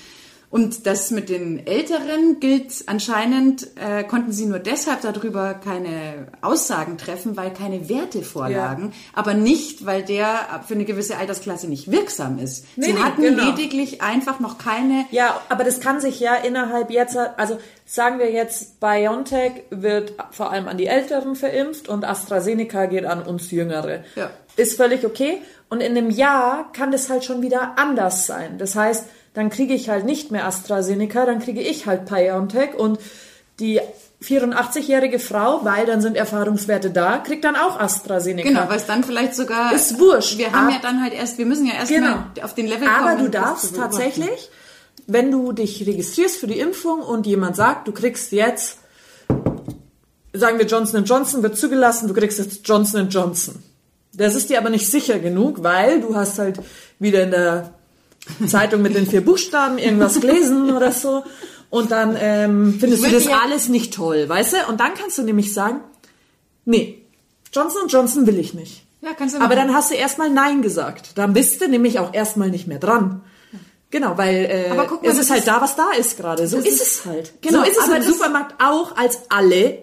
Und 0.49 0.85
das 0.85 1.11
mit 1.11 1.27
den 1.27 1.67
Älteren 1.67 2.39
gilt 2.39 2.85
anscheinend, 2.85 3.67
äh, 3.75 4.05
konnten 4.05 4.31
sie 4.31 4.45
nur 4.45 4.59
deshalb 4.59 5.01
darüber 5.01 5.53
keine 5.53 6.27
Aussagen 6.41 6.97
treffen, 6.97 7.35
weil 7.35 7.51
keine 7.51 7.89
Werte 7.89 8.21
vorlagen, 8.21 8.93
ja. 8.93 9.19
aber 9.19 9.33
nicht, 9.33 9.85
weil 9.85 10.03
der 10.03 10.61
für 10.65 10.75
eine 10.75 10.85
gewisse 10.85 11.17
Altersklasse 11.17 11.67
nicht 11.67 11.91
wirksam 11.91 12.39
ist. 12.39 12.65
Nee, 12.77 12.85
sie 12.85 12.93
nee, 12.93 12.99
hatten 12.99 13.21
genau. 13.23 13.43
lediglich 13.43 14.01
einfach 14.01 14.39
noch 14.39 14.57
keine. 14.57 15.05
Ja, 15.11 15.41
aber 15.49 15.65
das 15.65 15.81
kann 15.81 15.99
sich 15.99 16.21
ja 16.21 16.35
innerhalb 16.35 16.91
jetzt, 16.91 17.17
also 17.17 17.57
sagen 17.85 18.17
wir 18.17 18.31
jetzt, 18.31 18.79
BioNTech 18.79 19.63
wird 19.69 20.13
vor 20.31 20.51
allem 20.51 20.69
an 20.69 20.77
die 20.77 20.87
Älteren 20.87 21.35
verimpft 21.35 21.89
und 21.89 22.05
AstraZeneca 22.05 22.85
geht 22.85 23.05
an 23.05 23.21
uns 23.21 23.51
Jüngere. 23.51 24.05
Ja. 24.15 24.29
Ist 24.55 24.77
völlig 24.77 25.05
okay. 25.05 25.41
Und 25.69 25.81
in 25.81 25.97
einem 25.97 26.09
Jahr 26.09 26.71
kann 26.71 26.91
das 26.91 27.09
halt 27.09 27.25
schon 27.25 27.41
wieder 27.41 27.77
anders 27.77 28.25
sein. 28.25 28.57
Das 28.57 28.75
heißt, 28.75 29.05
dann 29.37 29.51
kriege 29.51 29.75
ich 29.75 29.87
halt 29.87 30.03
nicht 30.03 30.31
mehr 30.31 30.47
AstraZeneca, 30.47 31.27
dann 31.27 31.37
kriege 31.37 31.61
ich 31.61 31.85
halt 31.85 32.05
BioNTech 32.05 32.73
und 32.73 32.97
die 33.59 33.79
84-jährige 34.19 35.19
Frau, 35.19 35.63
weil 35.63 35.85
dann 35.85 36.01
sind 36.01 36.17
Erfahrungswerte 36.17 36.89
da, 36.89 37.19
kriegt 37.19 37.43
dann 37.45 37.55
auch 37.55 37.79
AstraZeneca. 37.79 38.49
Genau, 38.49 38.67
weil 38.67 38.77
es 38.77 38.87
dann 38.87 39.03
vielleicht 39.03 39.35
sogar 39.35 39.73
ist 39.73 39.99
wurscht. 39.99 40.39
Wir 40.39 40.51
haben 40.53 40.71
ja 40.71 40.79
dann 40.81 41.03
halt 41.03 41.13
erst, 41.13 41.37
wir 41.37 41.45
müssen 41.45 41.67
ja 41.67 41.75
erst 41.75 41.91
genau. 41.91 42.15
mal 42.15 42.31
auf 42.41 42.55
den 42.55 42.65
Level 42.65 42.87
kommen. 42.87 43.07
Aber 43.07 43.21
du 43.21 43.29
darfst 43.29 43.75
tatsächlich, 43.75 44.49
wenn 45.05 45.29
du 45.29 45.51
dich 45.51 45.85
registrierst 45.85 46.37
für 46.37 46.47
die 46.47 46.57
Impfung 46.57 47.01
und 47.01 47.27
jemand 47.27 47.55
sagt, 47.55 47.87
du 47.87 47.91
kriegst 47.91 48.31
jetzt, 48.31 48.79
sagen 50.33 50.57
wir 50.57 50.65
Johnson 50.65 51.03
Johnson 51.03 51.43
wird 51.43 51.59
zugelassen, 51.59 52.07
du 52.07 52.15
kriegst 52.15 52.39
jetzt 52.39 52.67
Johnson 52.67 53.07
Johnson 53.09 53.61
Das 54.13 54.33
ist 54.33 54.49
dir 54.49 54.57
aber 54.57 54.71
nicht 54.71 54.89
sicher 54.89 55.19
genug, 55.19 55.61
weil 55.61 56.01
du 56.01 56.15
hast 56.15 56.39
halt 56.39 56.59
wieder 56.97 57.21
in 57.21 57.29
der 57.29 57.76
Zeitung 58.47 58.81
mit 58.81 58.95
den 58.95 59.07
vier 59.07 59.21
Buchstaben 59.23 59.77
irgendwas 59.77 60.19
gelesen 60.19 60.71
oder 60.75 60.91
so. 60.91 61.23
Und 61.69 61.91
dann 61.91 62.15
ähm, 62.19 62.77
findest 62.79 63.05
du 63.05 63.11
das 63.11 63.25
ja- 63.25 63.39
alles 63.43 63.67
nicht 63.69 63.93
toll, 63.93 64.27
weißt 64.29 64.53
du? 64.53 64.57
Und 64.69 64.79
dann 64.79 64.93
kannst 64.93 65.17
du 65.17 65.23
nämlich 65.23 65.53
sagen, 65.53 65.81
nee, 66.65 67.03
Johnson 67.51 67.87
Johnson 67.87 68.25
will 68.27 68.39
ich 68.39 68.53
nicht. 68.53 68.83
Ja, 69.01 69.13
kannst 69.13 69.35
du 69.35 69.39
Aber 69.39 69.55
machen. 69.55 69.67
dann 69.67 69.75
hast 69.75 69.91
du 69.91 69.95
erstmal 69.95 70.29
Nein 70.29 70.61
gesagt. 70.61 71.11
Dann 71.17 71.33
bist 71.33 71.61
du 71.61 71.67
nämlich 71.67 71.99
auch 71.99 72.13
erstmal 72.13 72.49
nicht 72.49 72.67
mehr 72.67 72.79
dran. 72.79 73.21
Genau, 73.89 74.17
weil 74.17 74.35
äh, 74.49 74.69
Aber 74.71 74.85
guck 74.85 75.03
mal, 75.03 75.09
es 75.11 75.17
ist 75.17 75.29
halt 75.29 75.39
ist- 75.39 75.47
da, 75.47 75.61
was 75.61 75.75
da 75.75 75.91
ist 75.97 76.17
gerade. 76.17 76.47
So 76.47 76.57
ist, 76.57 76.67
ist- 76.67 76.81
es 76.81 77.05
halt. 77.05 77.33
Genau, 77.41 77.59
so 77.59 77.69
ist 77.69 77.77
es 77.77 77.83
aber 77.83 77.97
im 77.97 78.03
Supermarkt 78.03 78.61
auch, 78.61 78.97
als 78.97 79.19
alle, 79.29 79.79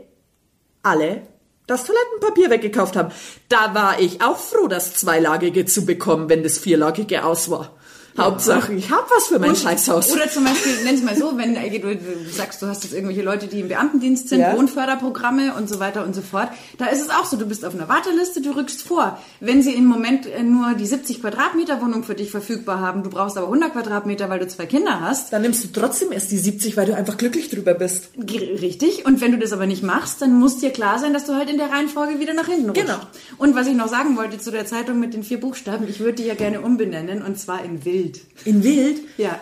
alle 0.83 1.23
das 1.67 1.85
Toilettenpapier 1.85 2.51
weggekauft 2.51 2.97
haben. 2.97 3.11
Da 3.49 3.75
war 3.75 3.99
ich 4.01 4.21
auch 4.21 4.37
froh, 4.37 4.67
das 4.69 4.95
Zweilagige 4.95 5.65
zu 5.65 5.87
bekommen, 5.87 6.29
wenn 6.29 6.43
das 6.43 6.59
Vierlagige 6.59 7.25
aus 7.25 7.51
war. 7.51 7.75
Hauptsache, 8.17 8.73
ich 8.75 8.91
hab 8.91 9.11
was 9.11 9.27
für 9.27 9.39
mein 9.39 9.57
Scheißhaus. 9.57 10.13
Oder 10.13 10.29
zum 10.31 10.45
Beispiel, 10.45 10.73
nenn 10.85 10.95
es 10.95 11.03
mal 11.03 11.17
so, 11.17 11.37
wenn 11.37 11.57
äh, 11.57 11.79
du, 11.79 11.99
sagst, 12.31 12.63
du 12.63 12.67
hast 12.67 12.85
jetzt 12.85 12.93
irgendwelche 12.93 13.23
Leute, 13.23 13.49
die 13.49 13.61
im 13.61 13.69
Beamtendienst 13.69 14.29
sind, 14.29 14.41
Ja. 14.41 14.57
Wohnförderprogramme 14.57 15.55
und 15.55 15.69
so 15.69 15.81
weiter 15.81 16.05
und 16.05 16.15
so 16.15 16.21
fort. 16.23 16.49
Da 16.79 16.87
ist 16.87 17.01
es 17.01 17.11
auch 17.11 17.25
so, 17.25 17.37
du 17.37 17.47
bist 17.47 17.65
auf 17.65 17.75
einer 17.75 17.89
Warteliste, 17.89 18.41
du 18.41 18.55
rückst 18.55 18.83
vor. 18.83 19.19
Wenn 19.41 19.63
sie 19.63 19.73
im 19.75 19.87
Moment 19.87 20.27
äh, 20.27 20.43
nur 20.43 20.75
die 20.75 20.87
70 20.87 21.21
Quadratmeter 21.23 21.81
Wohnung 21.83 22.05
für 22.05 22.15
dich 22.15 22.31
verfügbar 22.31 22.81
haben, 22.81 23.03
du 23.03 23.11
brauchst 23.11 23.37
aber 23.37 23.47
100 23.47 23.73
Quadratmeter, 23.73 24.29
weil 24.31 24.39
du 24.39 24.47
zwei 24.49 24.67
Kinder 24.67 25.01
hast, 25.01 25.33
Dann 25.33 25.43
nimmst 25.43 25.65
du 25.65 25.69
trotzdem 25.73 26.13
erst 26.13 26.31
die 26.31 26.39
70, 26.39 26.77
weil 26.77 26.87
du 26.87 26.95
einfach 26.95 27.17
glücklich 27.17 27.51
drüber 27.51 27.75
bist. 27.75 28.11
Richtig. 28.19 29.07
Und 29.07 29.21
wenn 29.21 29.33
du 29.33 29.39
das 29.39 29.53
aber 29.53 29.67
nicht 29.67 29.83
machst, 29.83 30.23
dann 30.23 30.35
muss 30.39 30.59
dir 30.59 30.71
klar 30.71 30.99
sein, 30.99 31.13
dass 31.13 31.25
du 31.25 31.35
halt 31.35 31.51
in 31.51 31.59
der 31.59 31.71
Reihenfolge 31.71 32.21
wieder 32.21 32.35
nach 32.35 32.47
hinten 32.47 32.69
rutschst. 32.71 32.87
Genau. 32.87 32.99
Und 33.39 33.57
was 33.57 33.67
ich 33.67 33.75
noch 33.75 33.89
sagen 33.89 34.17
wollte 34.17 34.39
zu 34.39 34.51
der 34.51 34.67
Zeitung 34.67 35.01
mit 35.01 35.15
den 35.15 35.25
vier 35.25 35.41
Buchstaben, 35.41 35.89
ich 35.89 35.99
würde 36.01 36.15
die 36.15 36.25
ja 36.25 36.35
gerne 36.35 36.61
umbenennen 36.61 37.23
und 37.23 37.39
zwar 37.39 37.65
in 37.65 37.85
Wild. 37.85 38.04
In 38.45 38.63
Wild. 38.63 39.01
Ja. 39.19 39.41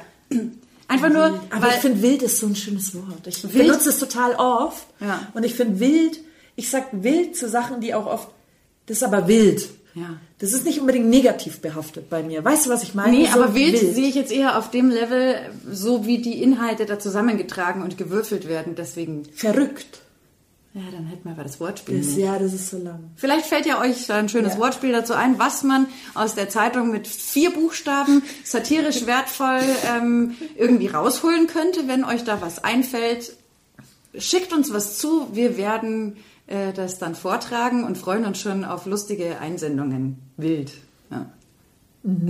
Einfach 0.89 1.09
nur, 1.09 1.25
Aber 1.51 1.63
weil 1.67 1.71
ich 1.71 1.77
finde 1.81 2.03
wild 2.03 2.23
ist 2.23 2.39
so 2.39 2.47
ein 2.47 2.57
schönes 2.57 2.95
Wort. 2.95 3.27
Ich 3.27 3.43
Wild- 3.45 3.67
benutze 3.67 3.89
es 3.89 3.99
total 3.99 4.35
oft. 4.35 4.87
Ja. 5.01 5.29
Und 5.35 5.45
ich 5.45 5.55
finde 5.55 5.81
wild, 5.81 6.21
ich 6.57 6.69
sag 6.71 6.87
wild 6.93 7.37
zu 7.37 7.49
Sachen, 7.49 7.81
die 7.81 7.95
auch 7.95 8.07
oft, 8.07 8.29
das 8.87 8.99
ist 8.99 9.03
aber 9.03 9.27
wild. 9.29 9.69
Ja. 9.95 10.19
Das 10.39 10.53
ist 10.53 10.65
nicht 10.65 10.81
unbedingt 10.81 11.07
negativ 11.09 11.61
behaftet 11.61 12.09
bei 12.11 12.23
mir. 12.23 12.45
Weißt 12.45 12.67
du, 12.67 12.71
was 12.71 12.83
ich 12.83 12.95
meine? 12.95 13.13
Nee, 13.17 13.27
So 13.33 13.43
aber 13.43 13.55
wild, 13.55 13.79
sehe 13.79 14.09
ich 14.09 14.15
jetzt 14.15 14.33
eher 14.33 14.59
auf 14.59 14.71
dem 14.71 14.91
Level, 14.91 15.37
so 15.71 16.07
wie 16.07 16.19
die 16.19 16.43
Inhalte 16.43 16.85
da 16.87 16.99
zusammengetragen 16.99 17.83
und 17.83 17.97
gewürfelt 17.99 18.49
werden. 18.49 18.75
Deswegen, 18.75 19.25
Verrückt. 19.35 20.01
Ja, 20.75 20.83
dann 20.91 21.07
hätten 21.07 21.25
wir 21.25 21.33
aber 21.33 21.43
das 21.43 21.61
Wortspiel. 21.61 21.99
Das, 21.99 22.17
ja, 22.17 22.39
das 22.39 22.53
ist 22.55 22.71
so 22.71 22.79
lang. 22.79 23.11
Vielleicht 23.17 23.47
fällt 23.47 23.67
ja 23.67 23.81
euch 23.81 24.11
ein 24.11 24.29
schönes 24.29 24.55
Ja. 24.55 24.61
Wortspiel 24.61 24.93
dazu 24.93 25.13
ein, 25.15 25.39
was 25.39 25.63
man 25.65 25.87
aus 26.15 26.35
der 26.35 26.49
Zeitung 26.49 26.91
mit 26.91 27.07
vier 27.07 27.53
Buchstaben 27.53 28.23
satirisch 28.45 29.05
wertvoll 29.07 29.61
ähm, 29.95 30.35
irgendwie 30.57 30.87
rausholen 30.89 31.47
könnte. 31.47 31.89
Wenn 31.89 32.05
euch 32.05 32.25
da 32.25 32.41
was 32.41 32.65
einfällt, 32.65 33.33
schickt 34.17 34.53
uns 34.53 34.73
was 34.73 34.99
zu. 34.99 35.29
Wir 35.33 35.57
werden 35.59 36.17
äh, 36.47 36.73
das 36.73 36.99
dann 36.99 37.15
vortragen 37.15 37.85
und 37.85 37.99
freuen 37.99 38.25
uns 38.25 38.41
schon 38.41 38.65
auf 38.65 38.87
lustige 38.87 39.39
Einsendungen. 39.41 40.19
Wild. 40.39 40.73
Ja. 41.11 41.27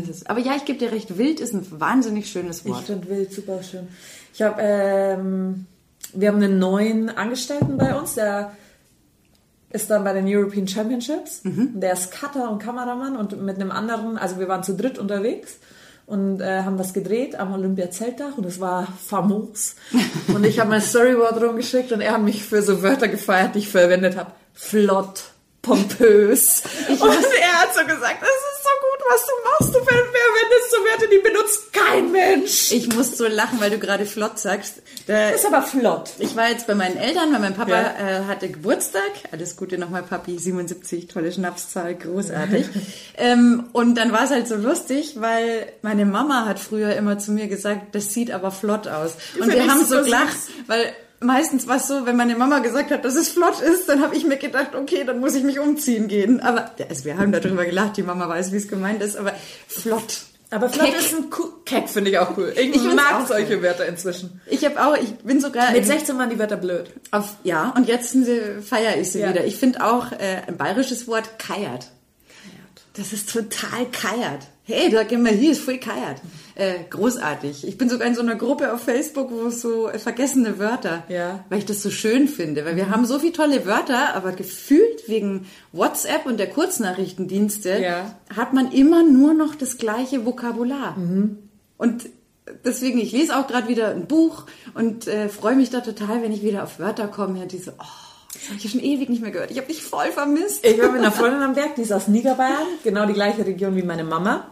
Ist 0.03 0.09
es. 0.11 0.27
Aber 0.27 0.41
ja, 0.41 0.55
ich 0.57 0.65
gebe 0.67 0.79
dir 0.79 0.93
recht, 0.93 1.17
wild 1.17 1.41
ist 1.41 1.55
ein 1.55 1.65
wahnsinnig 1.81 2.29
schönes 2.31 2.61
Ich 2.61 2.67
Wort. 2.67 2.85
finde 2.85 3.09
wild 3.09 3.33
super 3.33 3.63
schön. 3.63 3.89
Ich 4.35 4.43
habe, 4.43 4.61
ähm, 4.61 5.67
wir 6.15 6.29
haben 6.29 6.43
einen 6.43 6.59
neuen 6.59 7.09
Angestellten 7.17 7.79
bei 7.79 7.95
uns, 7.95 8.15
der 8.15 8.53
ist 9.71 9.91
dann 9.91 10.05
bei 10.05 10.13
den 10.13 10.27
European 10.27 10.69
Championships. 10.69 11.41
Und 11.45 11.81
Der 11.81 11.95
ist 11.95 12.13
Cutter 12.13 12.51
und 12.51 12.63
Kameramann 12.63 13.17
und 13.17 13.41
mit 13.43 13.57
einem 13.57 13.71
anderen, 13.71 14.19
also 14.19 14.39
wir 14.39 14.49
waren 14.49 14.63
zu 14.63 14.77
dritt 14.77 14.99
unterwegs 14.99 15.57
und 16.07 16.41
äh, 16.41 16.63
haben 16.63 16.79
was 16.79 16.93
gedreht 16.93 17.37
am 17.37 17.55
Olympia-Zeltdach 17.55 18.37
und 18.37 18.45
es 18.45 18.61
war 18.61 18.87
famos. 19.07 19.77
und 20.35 20.45
ich 20.45 20.61
habe 20.61 20.71
mein 20.71 20.83
Storyboard 20.83 21.43
rumgeschickt 21.43 21.93
und 21.93 22.01
er 22.01 22.13
hat 22.13 22.23
mich 22.23 22.45
für 22.45 22.63
so 22.63 22.83
Wörter 22.83 23.09
gefeiert, 23.09 23.55
die 23.55 23.61
ich 23.61 23.69
verwendet 23.69 24.17
habe. 24.17 24.33
Flott, 24.53 25.25
pompös. 25.63 26.63
und 26.89 27.01
er 27.01 27.53
hat 27.63 27.75
so 27.75 27.87
gesagt, 27.87 28.21
das 28.21 28.29
ist 28.29 28.63
so 28.63 28.75
gut, 28.83 29.01
was 29.09 29.25
du 29.25 29.33
machst. 29.49 29.75
Du 29.75 29.85
Wörter, 30.93 31.07
die 31.11 31.19
benutzt 31.19 31.73
kein 31.73 32.13
Mensch. 32.13 32.73
Ich 32.73 32.95
muss 32.95 33.17
so 33.17 33.27
lachen, 33.27 33.61
weil 33.61 33.71
du 33.71 33.79
gerade 33.79 34.05
flott 34.07 34.39
sagst. 34.39 34.83
Da, 35.07 35.31
Das 35.31 35.41
ist 35.41 35.47
aber 35.47 35.63
flott. 35.63 36.11
Ich 36.19 36.37
war 36.37 36.49
jetzt 36.51 36.67
bei 36.67 36.75
meinen 36.75 36.97
Eltern, 36.97 37.33
weil 37.33 37.41
mein 37.41 37.55
Papa 37.55 37.71
Ja. 37.71 37.95
äh, 37.99 38.25
hatte 38.27 38.49
Geburtstag. 38.49 39.03
Alles 39.31 39.57
Gute 39.57 39.79
nochmal, 39.79 40.03
Papi, 40.03 40.39
77, 40.39 41.07
tolle 41.09 41.33
Schnapszahl, 41.33 41.95
großartig. 41.95 42.67
ähm, 43.17 43.65
und 43.73 43.97
dann 43.97 44.13
war 44.13 44.25
es 44.25 44.31
halt 44.31 44.49
so 44.49 44.57
lustig, 44.57 45.17
weil 45.21 45.67
meine 45.83 46.05
Mama 46.05 46.45
hat 46.47 46.59
früher 46.59 46.95
immer 46.95 47.19
zu 47.19 47.33
mir 47.33 47.49
gesagt, 47.49 47.95
das 47.95 48.13
sieht 48.13 48.31
aber 48.31 48.51
flott 48.51 48.89
aus. 48.89 49.13
Und 49.41 49.53
wir 49.53 49.67
haben 49.67 49.85
so 49.85 50.03
gelacht, 50.03 50.37
weil 50.67 50.93
meistens 51.21 51.67
war 51.69 51.77
es 51.77 51.87
so, 51.89 52.05
wenn 52.07 52.17
meine 52.17 52.37
Mama 52.37 52.59
gesagt 52.59 52.91
hat, 52.91 53.05
dass 53.05 53.15
es 53.15 53.29
flott 53.31 53.61
ist, 53.61 53.89
dann 53.89 54.03
habe 54.03 54.17
ich 54.17 54.25
mir 54.25 54.37
gedacht, 54.37 54.75
okay, 54.75 55.05
dann 55.07 55.21
muss 55.21 55.35
ich 55.35 55.45
mich 55.45 55.59
umziehen 55.59 56.09
gehen. 56.09 56.41
Aber 56.41 56.73
also 56.89 57.05
wir 57.05 57.17
haben 57.17 57.33
darüber 57.33 57.65
gelacht, 57.65 57.97
die 57.97 58.03
Mama 58.03 58.29
weiß, 58.29 58.53
wie 58.53 58.57
es 58.57 58.69
gemeint 58.69 59.03
ist, 59.03 59.17
aber 59.17 59.33
flott. 59.69 60.23
Aber 60.53 60.69
flott 60.69 60.95
ist 60.95 61.15
ein 61.15 61.25
cool, 61.39 61.49
Keck 61.65 61.89
finde 61.89 62.11
ich 62.11 62.19
auch 62.19 62.37
cool. 62.37 62.53
Ich, 62.57 62.75
Ich 62.77 62.83
mag 62.95 63.27
solche 63.27 63.57
cool. 63.57 63.63
Wörter 63.63 63.87
inzwischen. 63.87 64.41
Ich 64.47 64.65
habe 64.65 64.81
auch, 64.85 64.97
ich 64.97 65.15
bin 65.17 65.41
sogar 65.41 65.71
Mit 65.73 65.81
in- 65.81 65.85
16 65.87 66.17
waren 66.19 66.31
die 66.31 66.39
Wörter 66.39 66.57
blöd. 66.59 66.91
Auf, 67.11 67.37
ja, 67.43 67.73
und 67.77 67.89
jetzt 67.89 68.17
feiere 68.69 68.97
ich 68.99 69.11
sie 69.11 69.21
Ja. 69.21 69.31
wieder. 69.31 69.45
Ich 69.45 69.57
finde 69.57 69.83
auch 69.85 70.13
äh, 70.13 70.43
ein 70.47 70.57
bayerisches 70.57 71.09
Wort 71.09 71.39
keiert. 71.39 71.89
Das 72.95 73.15
ist 73.15 73.33
total 73.33 73.87
keiert. 73.91 74.43
Hey, 74.65 74.91
da 74.91 75.03
gehen 75.03 75.25
wir 75.25 75.33
hier, 75.33 75.53
ist 75.53 75.63
voll 75.63 75.79
keiert. 75.79 76.21
Äh, 76.55 76.75
großartig. 76.91 77.67
Ich 77.67 77.79
bin 77.79 77.89
sogar 77.89 78.07
in 78.07 78.15
so 78.15 78.21
einer 78.21 78.35
Gruppe 78.37 78.73
auf 78.73 78.83
Facebook, 78.83 79.31
wo 79.31 79.47
es 79.47 79.63
so 79.63 79.89
äh, 79.89 79.99
vergessene 79.99 80.59
Wörter, 80.59 81.03
Ja. 81.09 81.43
weil 81.49 81.59
ich 81.61 81.65
das 81.65 81.83
so 81.83 81.91
schön 81.91 82.29
finde. 82.29 82.67
Weil 82.67 82.77
wir 82.77 82.91
haben 82.91 83.07
so 83.07 83.19
viele 83.19 83.33
tolle 83.33 83.65
Wörter, 83.65 84.15
aber 84.15 84.33
gefühlt 84.33 84.92
wegen 85.09 85.47
WhatsApp 85.73 86.27
und 86.27 86.39
der 86.39 86.49
Kurznachrichtendienste 86.51 87.79
Ja. 87.81 88.15
hat 88.35 88.53
man 88.53 88.71
immer 88.73 89.03
nur 89.03 89.35
noch 89.35 89.55
das 89.55 89.79
gleiche 89.79 90.25
Vokabular. 90.25 90.97
Mhm. 90.97 91.39
Und 91.79 92.09
deswegen, 92.65 92.99
ich 92.99 93.13
lese 93.13 93.37
auch 93.37 93.47
gerade 93.47 93.69
wieder 93.69 93.91
ein 93.91 94.07
Buch 94.07 94.45
und 94.75 95.07
äh, 95.07 95.29
freue 95.29 95.57
mich 95.57 95.71
da 95.71 95.81
total, 95.81 96.23
wenn 96.23 96.33
ich 96.33 96.43
wieder 96.43 96.65
auf 96.65 96.79
Wörter 96.79 97.09
komme. 97.09 97.39
Ja, 97.41 97.47
diese, 97.47 97.73
oh, 97.73 97.85
das 98.35 98.49
habe 98.49 98.59
ich 98.63 98.71
schon 98.71 98.81
ewig 98.81 99.09
nicht 99.09 99.23
mehr 99.23 99.31
gehört. 99.31 99.51
Ich 99.51 99.59
habe 99.59 99.69
dich 99.69 99.83
voll 99.83 100.11
vermisst. 100.13 100.65
Ich 100.65 100.81
war 100.81 100.91
mit 100.91 101.01
einer 101.01 101.13
Freundin 101.13 101.43
am 101.43 101.55
Berg, 101.55 101.75
die 101.77 101.83
ist 101.83 101.93
aus 101.93 102.09
Niederbayern, 102.09 102.67
genau 102.85 103.07
die 103.07 103.13
gleiche 103.15 103.45
Region 103.47 103.77
wie 103.77 103.83
meine 103.83 104.05
Mama. 104.05 104.47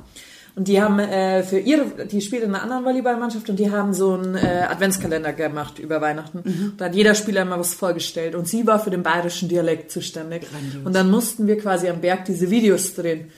Und 0.57 0.69
die 0.69 0.83
haben 0.83 0.99
äh, 0.99 1.43
für 1.43 1.59
ihre, 1.59 2.07
die 2.07 2.21
spielt 2.21 2.43
in 2.43 2.55
einer 2.55 2.63
anderen 2.63 2.85
Volleyballmannschaft 2.85 3.49
und 3.49 3.57
die 3.57 3.71
haben 3.71 3.95
so 3.95 4.15
einen 4.15 4.35
äh, 4.35 4.67
Adventskalender 4.69 5.33
gemacht 5.33 5.79
über 5.79 6.01
Weihnachten. 6.01 6.75
Da 6.77 6.87
hat 6.87 6.95
jeder 6.95 7.15
Spieler 7.15 7.43
immer 7.43 7.59
was 7.59 7.75
vorgestellt 7.75 8.35
und 8.35 8.49
sie 8.49 8.67
war 8.67 8.81
für 8.81 8.91
den 8.91 9.03
bayerischen 9.03 9.49
Dialekt 9.49 9.91
zuständig. 9.91 10.47
Und 10.85 10.95
dann 10.95 11.11
mussten 11.11 11.47
wir 11.47 11.59
quasi 11.59 11.89
am 11.89 12.01
Berg 12.01 12.25
diese 12.25 12.51
Videos 12.51 12.95
drehen. 12.95 13.31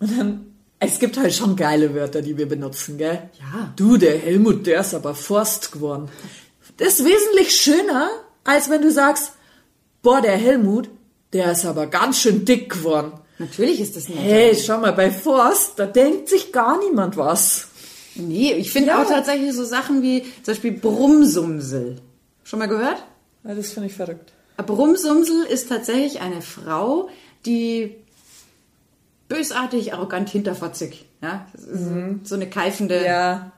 Und 0.00 0.18
dann, 0.18 0.46
es 0.78 0.98
gibt 0.98 1.16
halt 1.16 1.32
schon 1.32 1.56
geile 1.56 1.94
Wörter, 1.94 2.20
die 2.20 2.36
wir 2.36 2.48
benutzen, 2.48 2.98
gell? 2.98 3.30
Ja. 3.40 3.72
Du, 3.76 3.96
der 3.96 4.18
Helmut, 4.18 4.66
der 4.66 4.80
ist 4.80 4.94
aber 4.94 5.14
Forst 5.14 5.72
geworden. 5.72 6.08
Das 6.76 7.00
ist 7.00 7.06
wesentlich 7.06 7.54
schöner, 7.54 8.10
als 8.44 8.68
wenn 8.68 8.82
du 8.82 8.90
sagst, 8.90 9.32
boah, 10.02 10.20
der 10.20 10.36
Helmut, 10.36 10.90
der 11.32 11.52
ist 11.52 11.64
aber 11.64 11.86
ganz 11.86 12.18
schön 12.18 12.44
dick 12.44 12.70
geworden. 12.70 13.12
Natürlich 13.44 13.80
ist 13.80 13.96
das 13.96 14.08
nicht. 14.08 14.20
Hey, 14.20 14.54
schau 14.56 14.78
mal, 14.78 14.92
bei 14.92 15.10
Forst, 15.10 15.72
da 15.76 15.86
denkt 15.86 16.28
sich 16.28 16.52
gar 16.52 16.78
niemand 16.78 17.16
was. 17.16 17.68
Nee, 18.14 18.52
ich 18.54 18.70
finde 18.70 18.88
Ja. 18.90 19.02
auch 19.02 19.08
tatsächlich 19.08 19.52
so 19.52 19.64
Sachen 19.64 20.02
wie 20.02 20.22
zum 20.22 20.54
Beispiel 20.54 20.72
Brummsumsel. 20.72 21.96
Schon 22.44 22.58
mal 22.58 22.68
gehört? 22.68 23.04
Ja, 23.44 23.54
das 23.54 23.70
finde 23.70 23.88
ich 23.88 23.94
verrückt. 23.94 24.32
Brummsumsel 24.56 25.44
ist 25.46 25.68
tatsächlich 25.68 26.20
eine 26.20 26.40
Frau, 26.40 27.08
die 27.44 27.96
bösartig, 29.28 29.92
arrogant, 29.94 30.30
hinterfotzig. 30.30 31.06
Ja, 31.22 31.46
das 31.52 31.64
ist 31.64 31.88
so 32.28 32.34
eine 32.34 32.48
keifende. 32.48 33.00
Mhm. 33.00 33.04
Ja. 33.04 33.52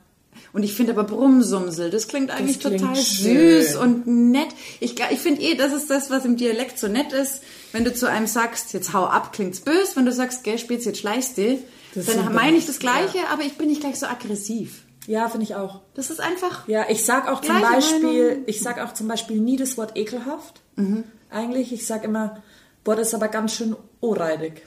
Und 0.53 0.63
ich 0.63 0.75
finde 0.75 0.93
aber 0.93 1.05
Brummsumsel, 1.05 1.91
das 1.91 2.09
klingt 2.09 2.31
eigentlich 2.31 2.61
klingt 2.61 2.81
total 2.81 2.97
schön. 2.97 3.63
süß 3.63 3.77
und 3.77 4.07
nett. 4.07 4.49
Ich, 4.81 4.95
ich 5.11 5.19
finde 5.19 5.43
eh, 5.43 5.55
das 5.55 5.73
ist 5.73 5.91
das, 5.91 6.11
was 6.11 6.25
im 6.25 6.37
Dialekt 6.37 6.79
so 6.79 6.89
nett 6.89 7.13
ist. 7.13 7.41
Wenn 7.77 7.85
du 7.85 7.95
zu 7.95 8.09
einem 8.09 8.27
sagst, 8.27 8.73
jetzt 8.73 8.93
hau 8.93 9.05
ab, 9.05 9.33
klingt's 9.33 9.61
bös. 9.61 9.97
Wenn 9.97 10.07
du 10.07 10.13
sagst, 10.13 10.45
gell, 10.45 10.59
spielst 10.59 10.87
jetzt 10.87 10.99
schleichst 10.99 11.37
du, 11.39 11.59
dann 11.95 12.35
meine 12.35 12.57
ich 12.57 12.67
das 12.67 12.79
Gleiche, 12.79 13.19
aber 13.31 13.43
ich 13.43 13.59
bin 13.59 13.69
nicht 13.69 13.81
gleich 13.81 13.99
so 13.99 14.07
aggressiv. 14.07 14.83
Ja, 15.07 15.29
finde 15.29 15.45
ich 15.45 15.55
auch. 15.55 15.81
Das 15.95 16.11
ist 16.11 16.21
einfach, 16.21 16.67
Ja, 16.69 16.87
ich 16.89 17.05
sag 17.05 17.29
auch 17.29 17.41
zum 17.41 17.61
Beispiel, 17.61 18.29
Meinung. 18.31 18.45
ich 18.47 18.61
sag 18.61 18.81
auch 18.81 18.93
zum 18.95 19.07
Beispiel 19.09 19.39
nie 19.41 19.57
das 19.57 19.77
Wort 19.79 19.97
ekelhaft. 19.97 20.61
Mhm. 20.75 21.05
Eigentlich, 21.31 21.73
ich 21.73 21.87
sag 21.87 22.03
immer, 22.03 22.43
boah, 22.83 22.97
das 22.97 23.09
ist 23.09 23.15
aber 23.15 23.29
ganz 23.29 23.53
schön 23.55 23.77
ohrreidig. 24.01 24.63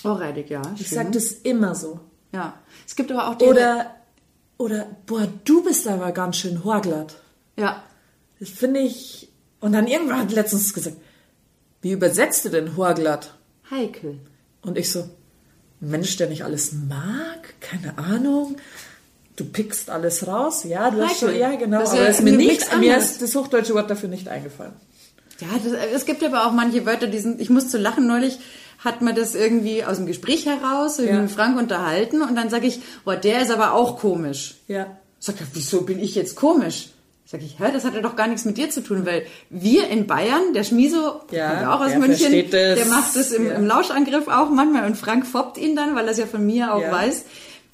vorreitig, 0.00 0.48
ja. 0.48 0.62
Ich 0.76 0.88
schön. 0.88 0.96
sag 0.96 1.12
das 1.12 1.24
immer 1.32 1.74
so. 1.74 2.00
Ja. 2.32 2.54
Es 2.86 2.96
gibt 2.96 3.10
aber 3.12 3.28
auch 3.28 3.34
die, 3.34 3.44
Oder, 3.44 3.94
oder, 4.58 4.86
boah, 5.06 5.26
du 5.44 5.62
bist 5.64 5.86
aber 5.88 6.12
ganz 6.12 6.36
schön 6.36 6.64
horglatt. 6.64 7.16
ja. 7.56 7.82
Das 8.40 8.48
finde 8.50 8.80
ich, 8.80 9.30
und 9.60 9.72
dann 9.72 9.86
irgendwann 9.86 10.18
hat 10.18 10.32
letztens 10.32 10.74
gesagt, 10.74 10.96
wie 11.84 11.92
übersetzt 11.92 12.46
du 12.46 12.48
denn 12.48 12.78
horglatt? 12.78 13.34
Heikel. 13.70 14.18
Und 14.62 14.78
ich 14.78 14.90
so, 14.90 15.06
Mensch, 15.80 16.16
der 16.16 16.28
nicht 16.30 16.42
alles 16.44 16.72
mag, 16.72 17.60
keine 17.60 17.98
Ahnung. 17.98 18.56
Du 19.36 19.44
pickst 19.44 19.90
alles 19.90 20.26
raus, 20.26 20.64
ja, 20.64 20.90
du 20.90 21.02
hast 21.02 21.18
schon, 21.20 21.36
ja 21.36 21.54
genau, 21.56 21.80
Das 21.80 21.90
aber 21.90 22.08
ist 22.08 22.22
mir 22.22 22.32
nicht, 22.32 22.66
mir 22.78 22.96
ist 22.96 23.20
das 23.20 23.34
hochdeutsche 23.34 23.74
Wort 23.74 23.90
dafür 23.90 24.08
nicht 24.08 24.28
eingefallen. 24.28 24.72
Ja, 25.40 25.48
das, 25.62 25.72
es 25.94 26.06
gibt 26.06 26.24
aber 26.24 26.46
auch 26.46 26.52
manche 26.52 26.86
Wörter, 26.86 27.06
die 27.06 27.18
sind, 27.18 27.38
ich 27.40 27.50
muss 27.50 27.68
zu 27.68 27.76
lachen, 27.76 28.06
neulich 28.06 28.38
hat 28.78 29.02
man 29.02 29.14
das 29.14 29.34
irgendwie 29.34 29.84
aus 29.84 29.98
dem 29.98 30.06
Gespräch 30.06 30.46
heraus, 30.46 30.96
Ja. 30.98 31.20
mit 31.20 31.30
Frank 31.30 31.58
unterhalten 31.58 32.22
und 32.22 32.34
dann 32.34 32.48
sage 32.48 32.66
ich, 32.66 32.80
boah, 33.04 33.16
der 33.16 33.42
ist 33.42 33.50
aber 33.50 33.74
auch 33.74 33.98
komisch. 33.98 34.54
Ja. 34.68 34.96
Sagt 35.18 35.40
er, 35.42 35.46
wieso 35.52 35.82
bin 35.82 35.98
ich 35.98 36.14
jetzt 36.14 36.34
komisch? 36.36 36.88
Sag 37.26 37.40
ich, 37.42 37.58
hä, 37.58 37.70
das 37.72 37.84
hat 37.84 37.94
ja 37.94 38.00
doch 38.02 38.16
gar 38.16 38.26
nichts 38.26 38.44
mit 38.44 38.58
dir 38.58 38.68
zu 38.68 38.82
tun, 38.82 39.06
weil 39.06 39.24
wir 39.48 39.88
in 39.88 40.06
Bayern, 40.06 40.52
der 40.54 40.62
Schmiso, 40.62 41.22
Ja, 41.30 41.48
kommt 41.48 41.60
ja 41.62 41.74
auch 41.74 41.80
aus 41.80 41.96
München, 41.96 42.50
der 42.50 42.84
macht 42.86 43.16
das 43.16 43.32
im, 43.32 43.46
Ja. 43.48 43.54
im 43.54 43.66
Lauschangriff 43.66 44.28
auch 44.28 44.50
manchmal 44.50 44.84
und 44.86 44.96
Frank 44.96 45.26
foppt 45.26 45.56
ihn 45.56 45.74
dann, 45.74 45.94
weil 45.96 46.04
er 46.04 46.10
es 46.12 46.18
ja 46.18 46.26
von 46.26 46.44
mir 46.44 46.74
auch 46.74 46.82
Ja. 46.82 46.92
weiß, 46.92 47.24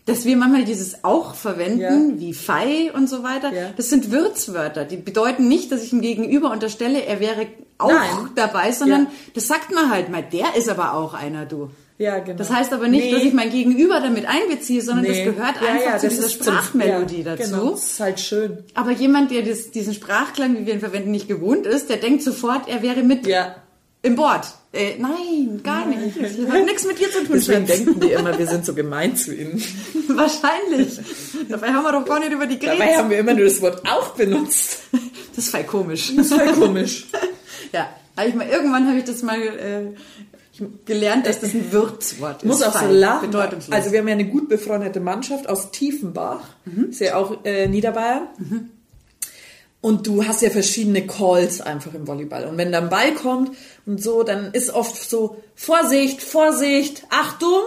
dass 0.07 0.25
wir 0.25 0.37
manchmal 0.37 0.65
dieses 0.65 1.03
auch 1.05 1.35
verwenden, 1.35 2.21
wie 2.21 2.33
Fei 2.33 2.91
und 2.95 3.09
so 3.09 3.23
weiter. 3.25 3.53
Ja. 3.53 3.71
Das 3.77 3.91
sind 3.91 4.11
Würzwörter, 4.13 4.85
die 4.85 4.97
bedeuten 4.97 5.49
nicht, 5.49 5.71
dass 5.73 5.83
ich 5.83 5.93
ihm 5.93 6.01
gegenüber 6.01 6.51
unterstelle, 6.53 7.05
er 7.05 7.19
wäre 7.21 7.47
auch 7.79 7.89
Nein. 7.93 8.31
dabei, 8.37 8.71
sondern 8.73 9.05
Ja. 9.05 9.11
das 9.35 9.49
sagt 9.49 9.73
man 9.75 9.91
halt 9.91 10.11
mal, 10.11 10.23
der 10.23 10.55
ist 10.57 10.69
aber 10.69 10.95
auch 10.95 11.13
einer, 11.15 11.45
du. 11.45 11.71
Ja, 12.01 12.19
genau. 12.19 12.39
Das 12.39 12.51
heißt 12.51 12.73
aber 12.73 12.89
nicht, 12.89 13.05
Nee. 13.05 13.13
dass 13.13 13.23
ich 13.25 13.35
mein 13.35 13.51
Gegenüber 13.51 14.01
damit 14.01 14.25
einbeziehe, 14.27 14.81
sondern 14.81 15.05
Nee. 15.05 15.25
das 15.27 15.35
gehört 15.35 15.57
Ja, 15.61 15.69
einfach 15.69 15.85
ja, 15.93 15.99
zu 15.99 16.09
dieser 16.09 16.29
Sprachmelodie 16.31 17.19
ja, 17.23 17.37
dazu. 17.37 17.51
Genau, 17.51 17.71
das 17.73 17.85
ist 17.93 18.01
halt 18.01 18.21
schön. 18.21 18.59
Aber 18.73 18.91
jemand, 18.91 19.31
der 19.31 19.43
das, 19.43 19.71
diesen 19.71 19.93
Sprachklang, 19.93 20.57
wie 20.59 20.65
wir 20.67 20.73
ihn 20.73 20.81
verwenden, 20.81 21.11
nicht 21.11 21.29
gewohnt 21.29 21.67
ist, 21.67 21.91
der 21.91 21.99
denkt 21.99 22.23
sofort, 22.23 22.69
er 22.69 22.81
wäre 22.83 23.03
mit 23.03 23.27
Ja. 23.27 23.55
im 24.01 24.17
Board. 24.17 24.47
Äh, 24.73 24.93
nein, 24.99 25.61
gar 25.63 25.85
nicht. 25.85 26.17
Das 26.17 26.51
hat 26.51 26.65
nichts 26.65 26.87
mit 26.87 26.99
dir 27.01 27.11
zu 27.11 27.19
tun, 27.19 27.33
Deswegen 27.35 27.67
Schatz. 27.67 27.77
denken 27.85 28.01
die 28.01 28.13
immer, 28.13 28.39
wir 28.39 28.47
sind 28.47 28.65
so 28.65 28.73
gemein 28.73 29.15
zu 29.17 29.35
ihnen. 29.35 29.63
Wahrscheinlich. 30.09 30.99
Dabei 31.51 31.69
haben 31.69 31.83
wir 31.85 31.93
doch 31.93 32.05
gar 32.07 32.21
nicht 32.21 32.33
über 32.33 32.47
die 32.47 32.59
Dabei 32.59 32.77
geredet. 32.77 32.97
haben 32.99 33.11
wir 33.11 33.19
immer 33.19 33.35
nur 33.35 33.45
das 33.45 33.61
Wort 33.61 33.83
auch 33.87 34.11
benutzt. 34.15 34.79
Das 35.37 35.45
ist 35.45 35.51
voll 35.51 35.65
komisch. 35.65 36.13
Das 36.17 36.27
ist 36.31 36.35
voll 36.35 36.53
komisch. 36.55 37.07
Ja, 37.73 37.89
hab 38.17 38.27
ich 38.27 38.35
mal, 38.35 38.49
irgendwann 38.49 38.89
habe 38.89 38.99
ich 38.99 39.05
das 39.05 39.23
mal 39.23 39.39
äh, 39.41 39.93
gelernt, 40.85 41.27
dass 41.27 41.41
das 41.41 41.55
ein 41.55 41.73
Würzwort 41.73 42.43
Ich 42.43 42.49
muss 42.49 42.61
ist. 42.61 42.67
auch 42.67 42.81
so 42.81 42.87
lachen. 42.87 43.35
Also 43.71 43.93
wir 43.93 44.01
haben 44.01 44.09
ja 44.09 44.15
eine 44.15 44.27
gut 44.27 44.49
befreundete 44.49 45.01
Mannschaft 45.01 45.49
aus 45.49 45.71
Tiefenbach. 45.71 46.43
Ist 46.91 47.01
ja 47.01 47.17
auch 47.17 47.45
äh, 47.45 47.67
Niederbayern. 47.67 48.29
Und 49.83 50.07
du 50.07 50.27
hast 50.27 50.43
ja 50.43 50.51
verschiedene 50.51 51.07
Calls 51.07 51.61
einfach 51.61 51.95
im 51.95 52.07
Volleyball. 52.07 52.45
Und 52.47 52.59
wenn 52.59 52.71
dann 52.71 52.91
Ball 52.91 53.15
kommt 53.15 53.57
und 53.87 54.03
so, 54.03 54.23
dann 54.23 54.53
ist 54.53 54.71
oft 54.71 55.09
so 55.09 55.43
Vorsicht, 55.55 56.23
Vorsicht, 56.23 57.05
Achtung. 57.09 57.63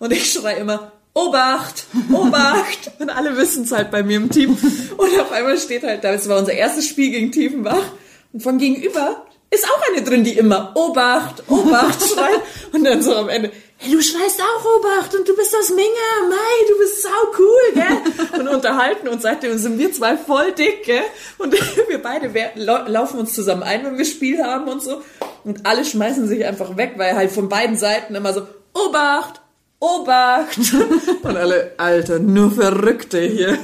Und 0.00 0.12
ich 0.12 0.32
schreie 0.32 0.56
immer 0.56 0.92
Obacht, 1.14 1.86
Obacht. 2.12 2.90
und 2.98 3.08
alle 3.08 3.36
wissen 3.36 3.62
es 3.62 3.70
halt 3.70 3.92
bei 3.92 4.02
mir 4.02 4.16
im 4.16 4.30
Team. 4.30 4.50
Und 4.50 5.20
auf 5.20 5.30
einmal 5.30 5.56
steht 5.58 5.84
halt 5.84 6.02
da, 6.02 6.10
das 6.10 6.28
war 6.28 6.40
unser 6.40 6.54
erstes 6.54 6.88
Spiel 6.88 7.10
gegen 7.12 7.30
Tiefenbach. 7.30 7.92
Und 8.32 8.42
von 8.42 8.58
gegenüber 8.58 9.24
ist 9.50 9.64
auch 9.64 9.80
eine 9.88 10.02
drin, 10.02 10.24
die 10.24 10.36
immer 10.36 10.72
Obacht, 10.74 11.44
Obacht 11.48 12.08
schreit. 12.08 12.40
Und 12.72 12.84
dann 12.84 13.02
so 13.02 13.14
am 13.14 13.28
Ende, 13.28 13.50
hey, 13.76 13.92
du 13.92 14.00
schreist 14.02 14.40
auch 14.40 14.64
Obacht 14.64 15.14
und 15.14 15.28
du 15.28 15.36
bist 15.36 15.54
aus 15.56 15.70
Minga, 15.70 16.28
Mai, 16.28 16.68
du 16.68 16.78
bist 16.78 17.02
sau 17.02 17.08
cool, 17.38 17.74
gell? 17.74 18.40
Und 18.40 18.48
unterhalten 18.48 19.08
uns 19.08 19.22
seitdem 19.22 19.56
sind 19.58 19.78
wir 19.78 19.92
zwei 19.92 20.16
voll 20.16 20.52
dick, 20.52 20.84
gell? 20.84 21.02
Und 21.38 21.52
wir 21.88 22.02
beide 22.02 22.30
laufen 22.56 23.20
uns 23.20 23.34
zusammen 23.34 23.62
ein, 23.62 23.84
wenn 23.84 23.98
wir 23.98 24.04
Spiel 24.04 24.42
haben 24.42 24.68
und 24.68 24.82
so. 24.82 25.02
Und 25.44 25.66
alle 25.66 25.84
schmeißen 25.84 26.26
sich 26.26 26.44
einfach 26.44 26.76
weg, 26.76 26.94
weil 26.96 27.14
halt 27.14 27.30
von 27.30 27.48
beiden 27.48 27.76
Seiten 27.76 28.14
immer 28.14 28.32
so, 28.32 28.46
Obacht, 28.72 29.40
Obacht. 29.78 30.58
Und 31.22 31.36
alle, 31.36 31.72
Alter, 31.76 32.18
nur 32.18 32.50
Verrückte 32.50 33.20
hier. 33.20 33.58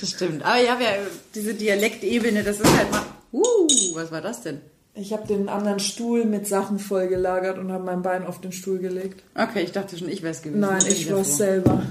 das 0.00 0.10
stimmt. 0.10 0.44
Aber 0.44 0.60
ja, 0.60 0.78
wir, 0.78 0.86
diese 1.34 1.54
Dialektebene, 1.54 2.44
das 2.44 2.60
ist 2.60 2.76
halt 2.76 2.90
mal... 2.90 3.02
Uh, 3.32 3.66
was 3.94 4.12
war 4.12 4.20
das 4.20 4.42
denn? 4.42 4.60
Ich 4.96 5.12
habe 5.12 5.26
den 5.26 5.48
anderen 5.48 5.80
Stuhl 5.80 6.24
mit 6.24 6.46
Sachen 6.46 6.78
vollgelagert 6.78 7.58
und 7.58 7.72
habe 7.72 7.84
mein 7.84 8.02
Bein 8.02 8.24
auf 8.24 8.40
den 8.40 8.52
Stuhl 8.52 8.78
gelegt. 8.78 9.24
Okay, 9.34 9.62
ich 9.62 9.72
dachte 9.72 9.98
schon, 9.98 10.08
ich 10.08 10.22
wäre 10.22 10.32
es 10.32 10.42
gewesen. 10.42 10.60
Nein, 10.60 10.82
ich 10.88 11.10
war 11.10 11.24
froh. 11.24 11.30
selber. 11.30 11.82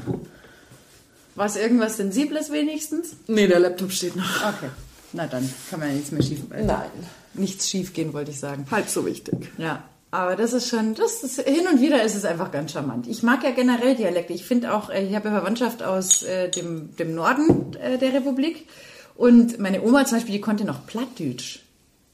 War 1.36 1.46
es 1.48 1.58
irgendwas 1.58 1.98
Sensibles 1.98 2.52
wenigstens? 2.52 3.16
Nee, 3.28 3.48
der 3.48 3.60
Laptop 3.60 3.92
steht 3.92 4.16
noch. 4.16 4.46
Okay. 4.46 4.70
Na 5.12 5.28
dann 5.28 5.52
kann 5.70 5.80
man 5.80 5.90
ja 5.90 5.96
nichts 5.96 6.12
mehr 6.12 6.24
schief. 6.24 6.40
Äh, 6.52 6.64
Nein. 6.64 6.90
Nichts 7.34 7.70
schief 7.70 7.94
gehen, 7.94 8.14
wollte 8.14 8.32
ich 8.32 8.40
sagen. 8.40 8.66
Halb 8.72 8.88
so 8.88 9.06
wichtig. 9.06 9.52
Ja. 9.58 9.84
Aber 10.12 10.36
das 10.36 10.54
ist 10.54 10.70
schon, 10.70 10.94
das 10.94 11.24
ist, 11.24 11.42
hin 11.42 11.68
und 11.68 11.82
wieder 11.82 12.04
ist 12.04 12.16
es 12.16 12.24
einfach 12.24 12.52
ganz 12.52 12.72
charmant. 12.72 13.08
Ich 13.08 13.24
mag 13.24 13.44
ja 13.44 13.50
generell 13.50 13.96
Dialekte. 13.96 14.32
Ich 14.32 14.46
finde 14.46 14.74
auch, 14.74 14.92
äh, 14.92 15.06
ich 15.06 15.16
habe 15.16 15.30
ja 15.30 15.34
Verwandtschaft 15.34 15.82
aus 15.82 16.22
äh, 16.24 16.50
dem, 16.50 16.96
dem 16.98 17.16
Norden 17.16 17.76
äh, 17.82 17.98
der 17.98 18.14
Republik. 18.14 18.68
Und 19.16 19.60
meine 19.60 19.82
Oma 19.82 20.06
zum 20.06 20.18
Beispiel, 20.18 20.36
die 20.36 20.42
konnte 20.42 20.66
noch 20.66 20.86
Plattdeutsch. 20.86 21.63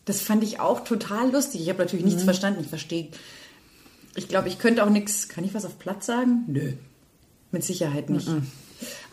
Das 0.10 0.22
fand 0.22 0.44
ich 0.44 0.60
auch 0.60 0.84
total 0.84 1.32
lustig. 1.32 1.62
Ich 1.62 1.70
habe 1.70 1.78
natürlich 1.78 2.04
nichts 2.04 2.24
verstanden. 2.24 2.62
Ich 2.62 2.68
verstehe. 2.68 3.10
Ich 4.16 4.28
glaube, 4.28 4.48
ich 4.48 4.58
könnte 4.58 4.84
auch 4.84 4.90
nichts. 4.90 5.30
Kann 5.30 5.44
ich 5.44 5.54
was 5.54 5.66
auf 5.66 5.78
Platt 5.78 6.04
sagen? 6.04 6.46
Nö. 6.48 6.74
Mit 7.52 7.64
Sicherheit 7.64 8.10
nicht. 8.10 8.28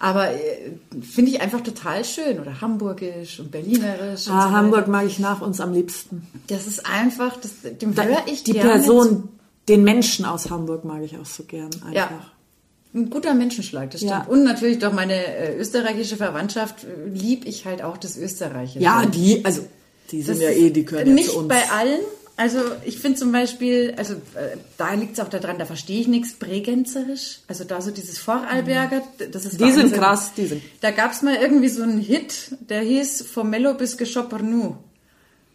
Aber 0.00 0.30
äh, 0.30 0.72
finde 1.02 1.32
ich 1.32 1.42
einfach 1.42 1.60
total 1.60 2.02
schön. 2.02 2.40
Oder 2.40 2.62
Hamburgisch 2.62 3.40
und 3.40 3.50
Berlinerisch. 3.50 4.26
und 4.26 4.32
Ah, 4.32 4.48
so 4.48 4.52
Hamburg 4.52 4.88
mag 4.88 5.04
ich 5.04 5.18
nach 5.18 5.42
uns 5.42 5.60
am 5.60 5.74
liebsten. 5.74 6.26
Das 6.46 6.66
ist 6.66 6.86
einfach, 6.86 7.36
das, 7.36 7.50
dem 7.78 7.94
Da, 7.94 8.04
höre 8.04 8.26
ich 8.26 8.42
die 8.42 8.54
Person, 8.54 9.28
den 9.68 9.84
Menschen 9.84 10.24
aus 10.24 10.48
Hamburg 10.48 10.86
mag 10.86 11.02
ich 11.02 11.18
auch 11.18 11.26
so 11.26 11.42
gern. 11.42 11.68
Einfach. 11.84 11.92
Ja. 11.92 12.10
Ein 12.94 13.10
guter 13.10 13.34
Menschenschlag, 13.34 13.90
das 13.90 14.00
stimmt. 14.00 14.12
Ja. 14.12 14.24
Und 14.24 14.44
natürlich 14.44 14.78
doch 14.78 14.94
meine 14.94 15.12
äh, 15.12 15.58
österreichische 15.58 16.16
Verwandtschaft 16.16 16.84
äh, 16.84 17.06
lieb 17.10 17.44
ich 17.44 17.66
halt 17.66 17.82
auch 17.82 17.98
das 17.98 18.16
Österreichische. 18.16 18.78
Ja, 18.78 19.04
die, 19.04 19.44
also, 19.44 19.66
die 20.10 20.22
sind 20.22 20.36
Das 20.40 20.44
ja 20.44 20.50
eh, 20.50 20.70
die 20.70 20.84
ja 21.08 21.14
Nicht 21.14 21.30
zu 21.30 21.38
uns. 21.38 21.48
bei 21.48 21.62
allen. 21.70 22.00
Also 22.38 22.58
ich 22.84 22.98
finde 22.98 23.18
zum 23.18 23.32
Beispiel, 23.32 23.94
also 23.96 24.12
äh, 24.12 24.58
da 24.76 24.92
liegt 24.92 25.14
es 25.14 25.20
auch 25.20 25.28
daran, 25.28 25.58
da 25.58 25.64
verstehe 25.64 26.00
ich 26.00 26.06
nichts 26.06 26.34
Bregenzerisch. 26.34 27.38
Also 27.48 27.64
da 27.64 27.80
so 27.80 27.90
dieses 27.90 28.18
Vorarlberger, 28.18 29.02
das 29.32 29.46
ist 29.46 29.58
Mhm. 29.58 29.64
Die 29.64 29.72
sind 29.72 29.82
Wahnsinn. 29.84 29.98
krass, 30.00 30.32
die 30.36 30.46
sind- 30.46 30.62
Da 30.82 30.90
gab 30.90 31.12
es 31.12 31.22
mal 31.22 31.36
irgendwie 31.36 31.68
so 31.70 31.82
einen 31.82 31.98
Hit, 31.98 32.50
der 32.68 32.80
hieß 32.82 33.22
Vom 33.32 33.48
Mello 33.48 33.72
bis 33.74 33.96
Geschoppernu. 33.96 34.76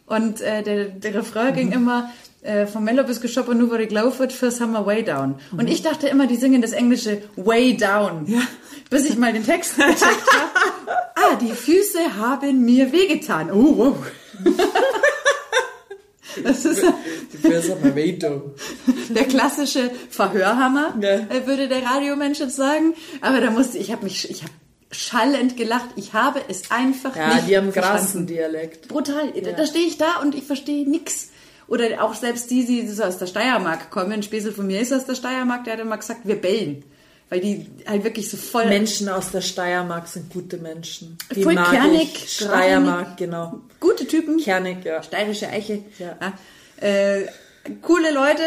Und 0.06 0.40
äh, 0.40 0.62
der, 0.64 0.86
der 0.86 1.14
Refrain 1.14 1.54
ging 1.54 1.66
Mhm. 1.68 1.72
immer, 1.72 2.10
äh, 2.42 2.66
vom 2.66 2.82
Mello 2.82 3.04
bis 3.04 3.20
Geschoppernu, 3.20 3.68
ich 3.84 3.88
gelaufen 3.88 4.28
fürs 4.30 4.60
Hammer 4.60 4.84
Way 4.84 5.04
Down. 5.04 5.36
Mhm. 5.52 5.58
Und 5.60 5.68
ich 5.70 5.82
dachte 5.82 6.08
immer, 6.08 6.26
die 6.26 6.34
singen 6.36 6.60
das 6.62 6.72
englische 6.72 7.22
Way 7.36 7.76
Down. 7.76 8.26
Bis 8.90 9.04
ich 9.08 9.16
mal 9.16 9.32
den 9.32 9.44
Text 9.46 9.76
gecheckt 9.76 10.02
habe. 10.02 10.50
Ah, 11.14 11.36
die 11.36 11.52
Füße 11.52 12.16
haben 12.18 12.64
mir 12.64 12.90
wehgetan. 12.90 13.52
Oh, 13.52 13.76
wow. 13.76 13.96
Das 16.44 16.64
ist 16.64 16.82
der 19.10 19.24
klassische 19.24 19.90
Verhörhammer, 20.08 20.94
Ja. 21.00 21.10
äh, 21.28 21.46
würde 21.46 21.68
der 21.68 21.82
Radiomensch 21.84 22.38
jetzt 22.40 22.56
sagen. 22.56 22.94
Aber 23.20 23.40
da 23.40 23.50
musste 23.50 23.76
ich, 23.76 23.92
habe 23.92 24.04
mich, 24.04 24.30
ich 24.30 24.42
habe 24.42 24.52
schallend 24.90 25.56
gelacht. 25.58 25.90
Ich 25.96 26.14
habe 26.14 26.40
es 26.48 26.70
einfach 26.70 27.14
Ja, 27.16 27.34
nicht 27.34 27.48
die 27.48 27.56
haben 27.58 27.70
krassen 27.72 28.26
Dialekt. 28.26 28.88
Brutal. 28.88 29.30
Da, 29.42 29.52
da 29.52 29.66
stehe 29.66 29.84
ich 29.86 29.98
da 29.98 30.20
und 30.22 30.34
ich 30.34 30.44
verstehe 30.44 30.88
nix. 30.88 31.28
Oder 31.68 32.02
auch 32.02 32.14
selbst 32.14 32.50
die, 32.50 32.64
die 32.64 32.88
so 32.88 33.02
aus 33.04 33.18
der 33.18 33.26
Steiermark 33.26 33.90
kommen. 33.90 34.12
Ein 34.12 34.22
Späßel 34.22 34.52
von 34.52 34.66
mir 34.66 34.80
ist 34.80 34.92
aus 34.92 35.04
der 35.06 35.14
Steiermark, 35.14 35.64
der 35.64 35.74
hat 35.74 35.80
immer 35.80 35.98
gesagt, 35.98 36.20
wir 36.24 36.36
bellen. 36.40 36.82
Weil 37.32 37.40
die 37.40 37.66
halt 37.88 38.04
wirklich 38.04 38.28
so 38.28 38.36
voll... 38.36 38.66
Menschen 38.66 39.08
aus 39.08 39.30
der 39.30 39.40
Steiermark 39.40 40.06
sind 40.06 40.30
gute 40.30 40.58
Menschen. 40.58 41.16
Die 41.34 41.42
Voll 41.42 41.54
kernig, 41.54 42.14
ich. 42.14 42.30
Steiermark, 42.30 43.16
genau. 43.16 43.60
Gute 43.80 44.06
Typen. 44.06 44.36
Kernig, 44.36 44.84
ja. 44.84 45.02
Steirische 45.02 45.48
Eiche. 45.48 45.78
Ja. 45.98 46.14
Äh, 46.76 47.22
coole 47.80 48.12
Leute, 48.12 48.42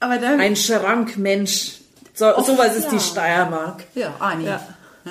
aber 0.00 0.16
da... 0.16 0.38
Ein 0.38 0.56
Schrankmensch. 0.56 1.80
So, 2.14 2.32
sowas 2.42 2.74
ist 2.74 2.84
ja. 2.84 2.90
die 2.92 3.00
Steiermark. 3.00 3.82
ja, 3.94 4.14
Ani. 4.18 4.46
Ja. 4.46 4.68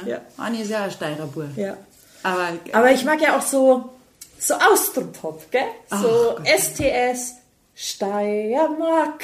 Ja. 0.08 0.21
Ani 0.38 0.63
ist 0.63 0.71
ja 0.71 0.86
ein 0.86 0.91
Steirer 0.91 1.28
Bub. 1.28 1.56
Ja. 1.56 1.78
Aber, 2.23 2.47
Aber 2.71 2.91
ich 2.93 3.06
mag 3.06 3.21
ja 3.21 3.38
auch 3.38 3.43
so, 3.43 3.91
so 4.39 4.56
Austropop, 4.56 5.52
gell? 5.52 5.62
So 5.91 6.39
Ach 6.39 6.45
STS, 6.47 7.36
Steiermark. 7.75 9.24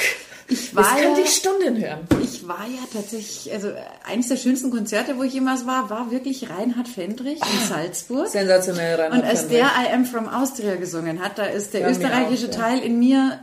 Ich 0.52 0.76
war 0.76 0.84
das 0.84 0.93
könnte 1.02 1.20
ja- 1.22 1.26
ich 1.28 1.36
Stunden 1.36 1.78
hören. 1.84 2.00
Ich 2.24 2.47
war 2.47 2.66
ja 2.68 2.82
tatsächlich, 2.91 3.54
also 3.54 3.72
eines 4.08 4.30
der 4.30 4.38
schönsten 4.38 4.72
Konzerte, 4.72 5.16
wo 5.18 5.24
ich 5.24 5.34
jemals 5.34 5.68
war, 5.68 5.91
war 5.91 6.10
wirklich 6.10 6.50
Reinhard 6.50 6.88
Fendrich 6.88 7.39
in 7.39 7.68
Salzburg. 7.68 8.28
Sensationell, 8.28 9.00
Reinhard 9.00 9.22
Und 9.22 9.30
als 9.30 9.41
Fendrich. 9.41 9.60
der 9.60 9.68
I 9.91 9.93
Am 9.93 10.06
From 10.06 10.28
Austria 10.28 10.76
gesungen 10.76 11.24
hat, 11.24 11.38
da 11.38 11.43
ist 11.43 11.74
der 11.74 11.82
Ja, 11.82 11.89
österreichische 11.91 12.47
auch, 12.50 12.54
ja. 12.54 12.60
Teil 12.60 12.80
in 12.80 12.97
mir 12.97 13.39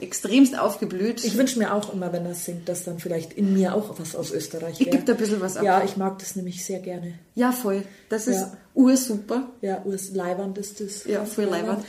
extremst 0.00 0.58
aufgeblüht. 0.58 1.24
Ich 1.24 1.36
wünsche 1.36 1.58
mir 1.58 1.72
auch 1.74 1.92
immer, 1.92 2.12
wenn 2.12 2.26
er 2.26 2.34
singt, 2.34 2.68
dass 2.68 2.84
dann 2.84 2.98
vielleicht 2.98 3.32
in 3.32 3.54
mir 3.54 3.74
auch 3.74 3.98
was 3.98 4.14
aus 4.14 4.30
Österreich 4.30 4.80
Ich 4.80 4.86
wäre. 4.86 4.98
da 5.04 5.12
ein 5.12 5.18
bisschen 5.18 5.40
was 5.40 5.56
ab. 5.56 5.64
Ja, 5.64 5.82
ich 5.84 5.96
mag 5.96 6.18
das 6.18 6.36
nämlich 6.36 6.64
sehr 6.64 6.78
gerne. 6.80 7.14
Ja, 7.34 7.52
voll. 7.52 7.82
Das 8.08 8.26
ist 8.26 8.40
Ja. 8.40 8.52
ursuper. 8.74 9.48
Ja, 9.62 9.82
Urs 9.84 10.10
Leiwand 10.10 10.58
ist 10.58 10.80
das. 10.80 11.04
Ja, 11.04 11.24
voll 11.24 11.44
leibend. 11.44 11.84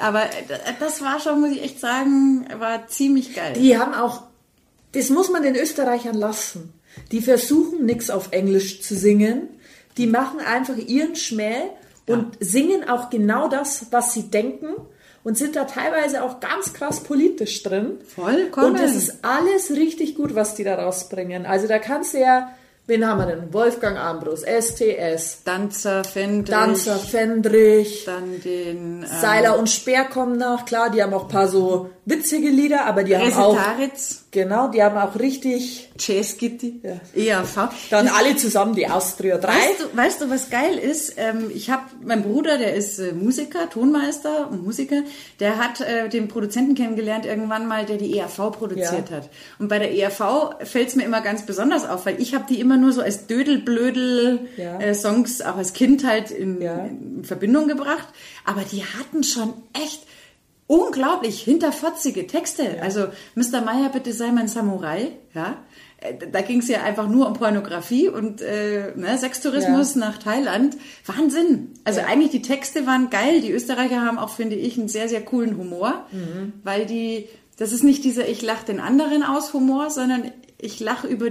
Aber 0.00 0.24
äh, 0.24 0.28
das 0.80 1.00
war 1.00 1.20
schon, 1.20 1.40
muss 1.40 1.50
ich 1.52 1.62
echt 1.62 1.80
sagen, 1.80 2.46
war 2.58 2.86
ziemlich 2.88 3.34
geil. 3.34 3.54
Die 3.54 3.78
haben 3.78 3.94
auch 3.94 4.24
das 4.94 5.08
muss 5.08 5.30
man 5.30 5.42
den 5.42 5.56
Österreichern 5.56 6.14
lassen. 6.14 6.74
Die 7.12 7.22
versuchen 7.22 7.86
nichts 7.86 8.10
auf 8.10 8.28
Englisch 8.32 8.82
zu 8.82 8.94
singen. 8.94 9.48
Die 9.96 10.06
machen 10.06 10.38
einfach 10.40 10.76
ihren 10.76 11.16
Schmäh 11.16 11.62
und 12.06 12.36
singen 12.40 12.86
auch 12.86 13.08
genau 13.08 13.48
das, 13.48 13.86
was 13.90 14.12
sie 14.12 14.24
denken 14.24 14.74
und 15.24 15.38
sind 15.38 15.56
da 15.56 15.64
teilweise 15.64 16.22
auch 16.22 16.40
ganz 16.40 16.72
krass 16.72 17.00
politisch 17.00 17.62
drin. 17.62 17.98
Vollkommen. 18.14 18.72
Und 18.72 18.80
es 18.80 18.96
ist 18.96 19.18
alles 19.22 19.70
richtig 19.70 20.14
gut, 20.16 20.34
was 20.34 20.54
die 20.54 20.64
da 20.64 20.74
rausbringen. 20.74 21.46
Also 21.46 21.68
da 21.68 21.78
kannst 21.78 22.14
du 22.14 22.20
ja, 22.20 22.52
wen 22.86 23.06
haben 23.06 23.18
wir 23.18 23.26
denn? 23.26 23.52
Wolfgang 23.52 23.96
Ambrus, 23.96 24.42
STS, 24.42 25.44
Danzer, 25.44 26.02
Fendrich. 26.04 26.50
Danzer, 26.50 26.96
Fendrich, 26.96 28.04
Dann 28.04 28.40
den... 28.40 29.02
Ähm, 29.02 29.06
Seiler 29.06 29.58
und 29.58 29.70
Speer 29.70 30.04
kommen 30.04 30.36
nach. 30.36 30.64
Klar, 30.64 30.90
die 30.90 31.02
haben 31.02 31.14
auch 31.14 31.24
ein 31.24 31.30
paar 31.30 31.48
so 31.48 31.90
witzige 32.04 32.48
Lieder, 32.48 32.84
aber 32.86 33.04
die 33.04 33.16
haben 33.16 33.32
auch, 33.34 33.56
genau, 34.32 34.66
die 34.68 34.82
haben 34.82 34.96
auch 34.98 35.14
richtig, 35.18 35.90
Chess-Gitti, 35.98 36.80
Ja. 36.82 37.00
ERV. 37.42 37.68
dann 37.90 38.06
Das- 38.06 38.14
alle 38.16 38.34
zusammen 38.36 38.74
die 38.74 38.88
Austria 38.88 39.38
3. 39.38 39.48
Weißt 39.52 39.80
du, 39.80 39.96
weißt 39.96 40.20
du, 40.22 40.30
was 40.30 40.50
geil 40.50 40.78
ist? 40.78 41.14
Ähm, 41.16 41.50
ich 41.54 41.70
habe 41.70 41.82
mein 42.02 42.22
Bruder, 42.24 42.58
der 42.58 42.74
ist 42.74 42.98
äh, 42.98 43.12
Musiker, 43.12 43.70
Tonmeister 43.70 44.50
und 44.50 44.64
Musiker, 44.64 45.02
der 45.38 45.58
hat 45.58 45.80
äh, 45.80 46.08
den 46.08 46.26
Produzenten 46.26 46.74
kennengelernt 46.74 47.24
irgendwann 47.24 47.68
mal, 47.68 47.86
der 47.86 47.98
die 47.98 48.18
ERV 48.18 48.50
produziert 48.50 49.10
Ja. 49.10 49.16
hat. 49.18 49.28
Und 49.60 49.68
bei 49.68 49.78
der 49.78 49.92
ERV 49.94 50.56
fällt 50.64 50.88
es 50.88 50.96
mir 50.96 51.04
immer 51.04 51.20
ganz 51.20 51.46
besonders 51.46 51.88
auf, 51.88 52.04
weil 52.06 52.20
ich 52.20 52.34
habe 52.34 52.46
die 52.48 52.58
immer 52.58 52.76
nur 52.78 52.92
so 52.92 53.00
als 53.02 53.28
Dödelblödel 53.28 54.40
Ja. 54.56 54.78
äh, 54.80 54.94
Songs 54.94 55.40
auch 55.40 55.56
als 55.56 55.72
Kind 55.72 56.04
halt 56.04 56.30
in, 56.32 56.60
in 56.60 57.24
Verbindung 57.24 57.68
gebracht. 57.68 58.08
Aber 58.44 58.62
die 58.62 58.82
hatten 58.84 59.22
schon 59.22 59.52
echt 59.72 60.02
unglaublich 60.66 61.40
hinterfotzige 61.42 62.26
Texte. 62.26 62.80
Also 62.82 63.06
Mr. 63.34 63.60
Meyer, 63.62 63.90
bitte 63.92 64.12
sei 64.12 64.30
mein 64.32 64.48
Samurai, 64.48 65.12
ja. 65.34 65.56
Äh, 65.98 66.14
Da 66.32 66.40
ging 66.40 66.60
es 66.60 66.68
ja 66.68 66.82
einfach 66.82 67.08
nur 67.08 67.26
um 67.26 67.34
Pornografie 67.34 68.08
und 68.08 68.40
äh, 68.40 68.92
ne, 68.96 69.18
Sextourismus 69.18 69.94
Ja. 69.94 70.00
nach 70.00 70.18
Thailand. 70.18 70.76
Wahnsinn. 71.06 71.72
Also 71.84 72.00
Ja. 72.00 72.06
eigentlich 72.06 72.30
die 72.30 72.42
Texte 72.42 72.86
waren 72.86 73.10
geil. 73.10 73.40
Die 73.40 73.50
Österreicher 73.52 74.00
haben 74.02 74.18
auch, 74.18 74.30
finde 74.30 74.56
ich, 74.56 74.78
einen 74.78 74.88
sehr, 74.88 75.08
sehr 75.08 75.22
coolen 75.22 75.56
Humor, 75.58 76.06
Mhm. 76.12 76.54
weil 76.64 76.86
die, 76.86 77.28
das 77.58 77.72
ist 77.72 77.84
nicht 77.84 78.04
dieser 78.04 78.28
Ich 78.28 78.40
lach 78.42 78.62
den 78.62 78.80
anderen 78.80 79.22
aus 79.22 79.52
Humor, 79.52 79.90
sondern 79.90 80.30
ich 80.58 80.80
lach 80.80 81.04
über 81.04 81.26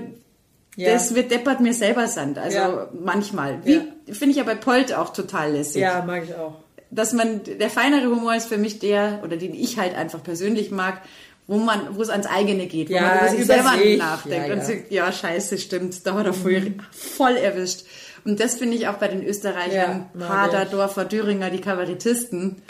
Ja. 0.78 0.94
das 0.94 1.16
wird 1.16 1.32
deppert 1.32 1.60
mir 1.60 1.74
selber 1.74 2.08
Sand. 2.08 2.38
Also 2.38 2.58
Ja. 2.58 2.90
manchmal. 2.98 3.60
Wie 3.66 3.74
Ja. 3.74 3.82
finde 4.14 4.32
ich 4.32 4.38
ja 4.38 4.44
bei 4.44 4.56
Polt 4.56 4.94
auch 4.94 5.12
total 5.12 5.52
lässig 5.54 5.82
Ja, 5.82 6.02
mag 6.06 6.24
ich 6.24 6.36
auch. 6.36 6.56
Dass 6.92 7.14
man 7.14 7.42
der 7.60 7.70
feinere 7.70 8.08
Humor 8.10 8.36
ist 8.36 8.48
für 8.48 8.58
mich 8.58 8.80
der 8.80 9.22
oder 9.24 9.38
den 9.38 9.54
ich 9.56 9.78
halt 9.80 9.96
einfach 9.96 10.22
persönlich 10.22 10.72
mag, 10.72 11.02
wo 11.48 11.58
man 11.58 11.96
wo 11.96 12.02
es 12.02 12.10
ans 12.10 12.28
eigene 12.28 12.68
geht, 12.68 12.90
wo 12.90 12.94
Ja, 12.94 13.02
man 13.02 13.18
über 13.20 13.30
sich 13.30 13.46
selber 13.46 13.74
sich. 13.78 13.98
nachdenkt 13.98 14.48
Ja, 14.48 14.54
und 14.54 14.60
ja. 14.60 14.66
sagt, 14.66 14.92
ja 14.92 15.12
scheiße, 15.12 15.58
stimmt, 15.58 16.06
da 16.06 16.14
hat 16.14 16.26
er 16.28 16.34
voll, 16.34 16.74
voll 16.92 17.36
erwischt. 17.36 17.82
Und 18.24 18.40
das 18.40 18.56
finde 18.56 18.78
ich 18.78 18.88
auch 18.88 18.96
bei 18.98 19.08
den 19.08 19.26
Österreichern, 19.26 20.06
Ja, 20.18 20.62
ich. 20.64 20.70
Dorfer, 20.70 21.10
Thüringer, 21.10 21.50
die 21.50 21.60
Kabarettisten, 21.60 22.62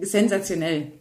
sensationell. 0.00 0.92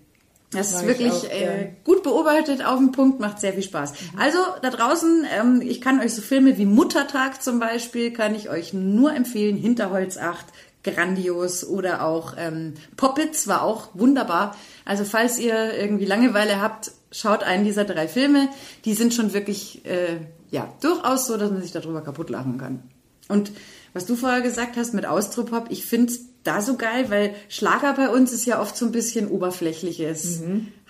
Das 0.52 0.72
Mag 0.74 0.82
ist 0.82 0.82
ich 0.82 0.88
wirklich 0.88 1.14
auch 1.14 1.24
äh, 1.32 1.72
gut 1.84 2.02
beobachtet, 2.02 2.66
auf 2.66 2.80
den 2.80 2.92
Punkt, 2.92 3.20
macht 3.20 3.40
sehr 3.40 3.54
viel 3.54 3.62
Spaß. 3.62 3.94
Also 4.18 4.40
da 4.64 4.72
draußen, 4.72 5.26
ähm, 5.40 5.62
ich 5.64 5.80
kann 5.80 6.00
euch 6.00 6.14
so 6.16 6.24
Filme 6.24 6.58
wie 6.58 6.66
Muttertag 6.66 7.44
zum 7.44 7.60
Beispiel, 7.60 8.12
kann 8.12 8.34
ich 8.34 8.50
euch 8.50 8.74
nur 8.74 9.14
empfehlen. 9.16 9.58
Hinterholz 9.58 10.18
8, 10.18 10.46
grandios. 10.84 11.64
Oder 11.68 12.06
auch 12.06 12.34
ähm, 12.38 12.74
Poppets 12.98 13.48
war 13.48 13.64
auch 13.64 13.90
wunderbar. 13.94 14.56
Also 14.86 15.04
falls 15.04 15.38
ihr 15.40 15.74
irgendwie 15.78 16.06
Langeweile 16.06 16.62
habt, 16.62 16.92
schaut 17.12 17.44
einen 17.44 17.64
dieser 17.66 17.86
drei 17.86 18.08
Filme. 18.08 18.50
Die 18.86 18.94
sind 18.94 19.14
schon 19.14 19.34
wirklich, 19.34 19.86
äh, 19.86 20.18
ja, 20.52 20.72
durchaus 20.82 21.28
so, 21.28 21.38
dass 21.38 21.52
man 21.52 21.62
sich 21.62 21.72
darüber 21.72 22.02
kaputt 22.02 22.30
lachen 22.30 22.58
kann. 22.58 22.84
Und 23.28 23.52
was 23.94 24.06
du 24.06 24.16
vorher 24.16 24.42
gesagt 24.42 24.78
hast 24.78 24.94
mit 24.94 25.06
Austropop, 25.06 25.68
ich 25.70 25.86
find's 25.86 26.22
da 26.44 26.62
so 26.62 26.78
geil, 26.78 27.10
weil 27.10 27.34
Schlager 27.50 27.94
bei 27.94 28.10
uns 28.10 28.32
ist 28.32 28.46
ja 28.46 28.62
oft 28.62 28.78
so 28.78 28.86
ein 28.86 28.92
bisschen 28.92 29.28
oberflächliches 29.30 30.42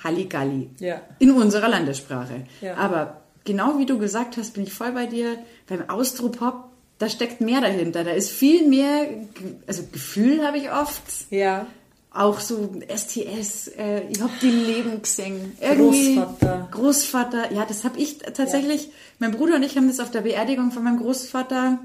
Halligalli 0.04 0.70
Ja. 0.80 1.02
in 1.18 1.32
unserer 1.32 1.68
Landessprache. 1.70 2.44
Ja. 2.62 2.76
Aber 2.76 3.22
genau 3.46 3.78
wie 3.80 3.86
du 3.86 3.98
gesagt 3.98 4.38
hast, 4.38 4.54
bin 4.54 4.64
ich 4.64 4.74
voll 4.74 4.92
bei 4.92 5.06
dir. 5.08 5.38
Beim 5.68 5.90
Austropop, 5.90 6.66
da 7.00 7.10
steckt 7.10 7.42
mehr 7.42 7.62
dahinter. 7.62 8.04
Da 8.04 8.12
ist 8.12 8.30
viel 8.30 8.68
mehr, 8.68 9.08
also 9.68 9.84
Gefühl 9.92 10.46
habe 10.46 10.58
ich 10.58 10.72
oft. 10.72 11.02
Ja. 11.32 11.66
Auch 12.12 12.40
so 12.40 12.72
STS, 12.88 13.68
äh, 13.78 14.02
ich 14.10 14.20
hab 14.22 14.32
die 14.40 14.50
Leben 14.50 15.02
gesehen. 15.02 15.56
Irgendwie 15.62 16.16
Großvater. 16.16 16.68
Großvater, 16.72 17.52
ja, 17.54 17.66
das 17.66 17.84
habe 17.84 18.00
ich 18.00 18.18
tatsächlich, 18.18 18.90
mein 19.20 19.32
Bruder 19.32 19.56
und 19.56 19.64
ich 19.64 19.78
haben 19.78 19.88
das 19.88 20.00
auf 20.00 20.10
der 20.12 20.22
Beerdigung 20.22 20.72
von 20.72 20.84
meinem 20.84 21.00
Großvater, 21.00 21.78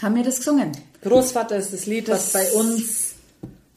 haben 0.00 0.14
wir 0.16 0.24
das 0.24 0.38
gesungen. 0.38 0.72
Großvater 1.02 1.56
ist 1.56 1.72
das 1.72 1.84
Lied, 1.86 2.08
Das- 2.08 2.32
was 2.34 2.42
bei 2.42 2.52
uns 2.52 3.12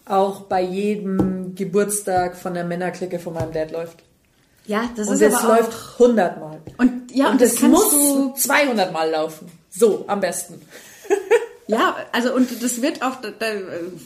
auch 0.05 0.41
bei 0.41 0.61
jedem 0.61 1.55
Geburtstag 1.55 2.37
von 2.37 2.53
der 2.53 2.63
Männerklicke 2.63 3.19
von 3.19 3.33
meinem 3.33 3.51
Dad 3.51 3.71
läuft. 3.71 3.97
Ja, 4.67 4.89
das 4.95 5.07
Und 5.09 5.15
ist 5.15 5.21
das 5.23 5.43
aber 5.43 5.57
läuft 5.57 5.73
100 5.99 6.39
Mal. 6.39 6.59
und 6.77 7.11
ja, 7.13 7.25
und, 7.25 7.31
Und 7.33 7.41
das, 7.41 7.51
das, 7.51 7.59
kannst 7.61 7.73
muss 7.75 7.91
du 7.91 8.33
200 8.35 8.93
Mal 8.93 9.09
laufen. 9.11 9.47
So, 9.77 10.05
am 10.07 10.19
besten. 10.21 10.61
Ja, 11.67 11.95
also 12.11 12.31
und 12.35 12.61
das 12.61 12.83
wird 12.83 13.01
auch, 13.01 13.15
da, 13.21 13.31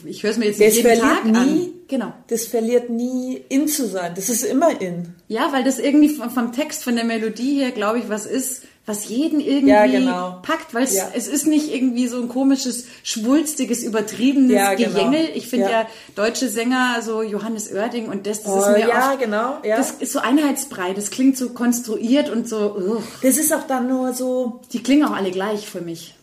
ich 0.06 0.22
höre 0.22 0.30
es 0.30 0.38
mir 0.38 0.46
jetzt 0.46 0.60
Das 0.60 0.68
nicht 0.68 0.76
jeden 0.76 0.98
verliert 0.98 1.16
Tag 1.16 1.24
nie. 1.26 1.36
an. 1.36 1.68
Genau. 1.88 2.12
Das 2.28 2.46
verliert 2.46 2.88
nie 2.88 3.44
in 3.50 3.68
zu 3.68 3.86
sein. 3.86 4.12
Das 4.14 4.30
ist 4.30 4.44
immer 4.44 4.80
in. 4.80 5.14
Ja, 5.28 5.52
weil 5.52 5.62
das 5.62 5.78
irgendwie 5.78 6.08
vom, 6.08 6.30
vom 6.30 6.52
Text, 6.54 6.82
von 6.84 6.96
der 6.96 7.04
Melodie 7.04 7.56
her, 7.60 7.70
glaube 7.72 7.98
ich, 7.98 8.08
was 8.08 8.24
ist, 8.24 8.62
was 8.90 9.08
jeden 9.08 9.40
irgendwie 9.40 9.70
Ja, 9.72 9.86
genau. 9.86 10.38
packt, 10.42 10.74
weil 10.74 10.82
es, 10.84 10.94
Ja. 10.96 11.08
es 11.14 11.28
ist 11.28 11.46
nicht 11.46 11.72
irgendwie 11.72 12.08
so 12.08 12.20
ein 12.20 12.28
komisches, 12.28 12.84
schwulstiges, 13.02 13.82
übertriebenes 13.82 14.52
Ja, 14.56 14.74
genau. 14.74 15.12
Ich 15.34 15.46
finde 15.48 15.70
ja. 15.70 15.86
Deutsche 16.16 16.48
Sänger, 16.48 17.00
so 17.02 17.22
Johannes 17.22 17.72
Oerding 17.72 18.08
und 18.08 18.26
das, 18.26 18.42
das 18.42 18.52
Oh, 18.52 18.58
ist 18.60 18.68
mir 18.72 18.88
ja, 18.88 19.10
oft, 19.12 19.20
genau, 19.20 19.58
ja. 19.64 19.76
das 19.76 19.92
ist 19.92 20.12
so 20.12 20.18
einheitsbrei, 20.18 20.92
das 20.92 21.10
klingt 21.10 21.36
so 21.36 21.50
konstruiert 21.50 22.28
und 22.28 22.48
so, 22.48 22.74
ugh. 22.76 23.02
Das 23.22 23.38
ist 23.38 23.52
auch 23.54 23.66
dann 23.66 23.88
nur 23.88 24.12
so, 24.12 24.60
die 24.72 24.82
klingen 24.82 25.04
auch 25.04 25.12
alle 25.16 25.30
gleich 25.30 25.68
für 25.68 25.80
mich. 25.80 26.14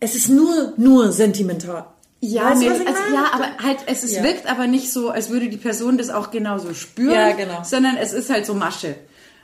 es 0.00 0.14
ist 0.14 0.28
nur, 0.28 0.72
nur 0.76 1.12
sentimental. 1.12 1.84
Ja, 2.22 2.50
Weißt 2.50 2.62
ich 2.62 2.68
also, 2.70 2.82
ja, 3.14 3.30
aber 3.32 3.46
halt, 3.62 3.78
es 3.86 4.04
ist, 4.04 4.22
wirkt 4.22 4.46
aber 4.50 4.66
nicht 4.66 4.92
so, 4.92 5.08
als 5.10 5.30
würde 5.30 5.48
die 5.48 5.56
Person 5.56 5.96
das 5.96 6.10
auch 6.10 6.30
genauso 6.30 6.74
spüren, 6.74 7.14
Ja, 7.14 7.32
genau. 7.32 7.62
sondern 7.64 7.96
es 7.96 8.12
ist 8.12 8.28
halt 8.28 8.44
so 8.44 8.52
Masche. 8.54 8.94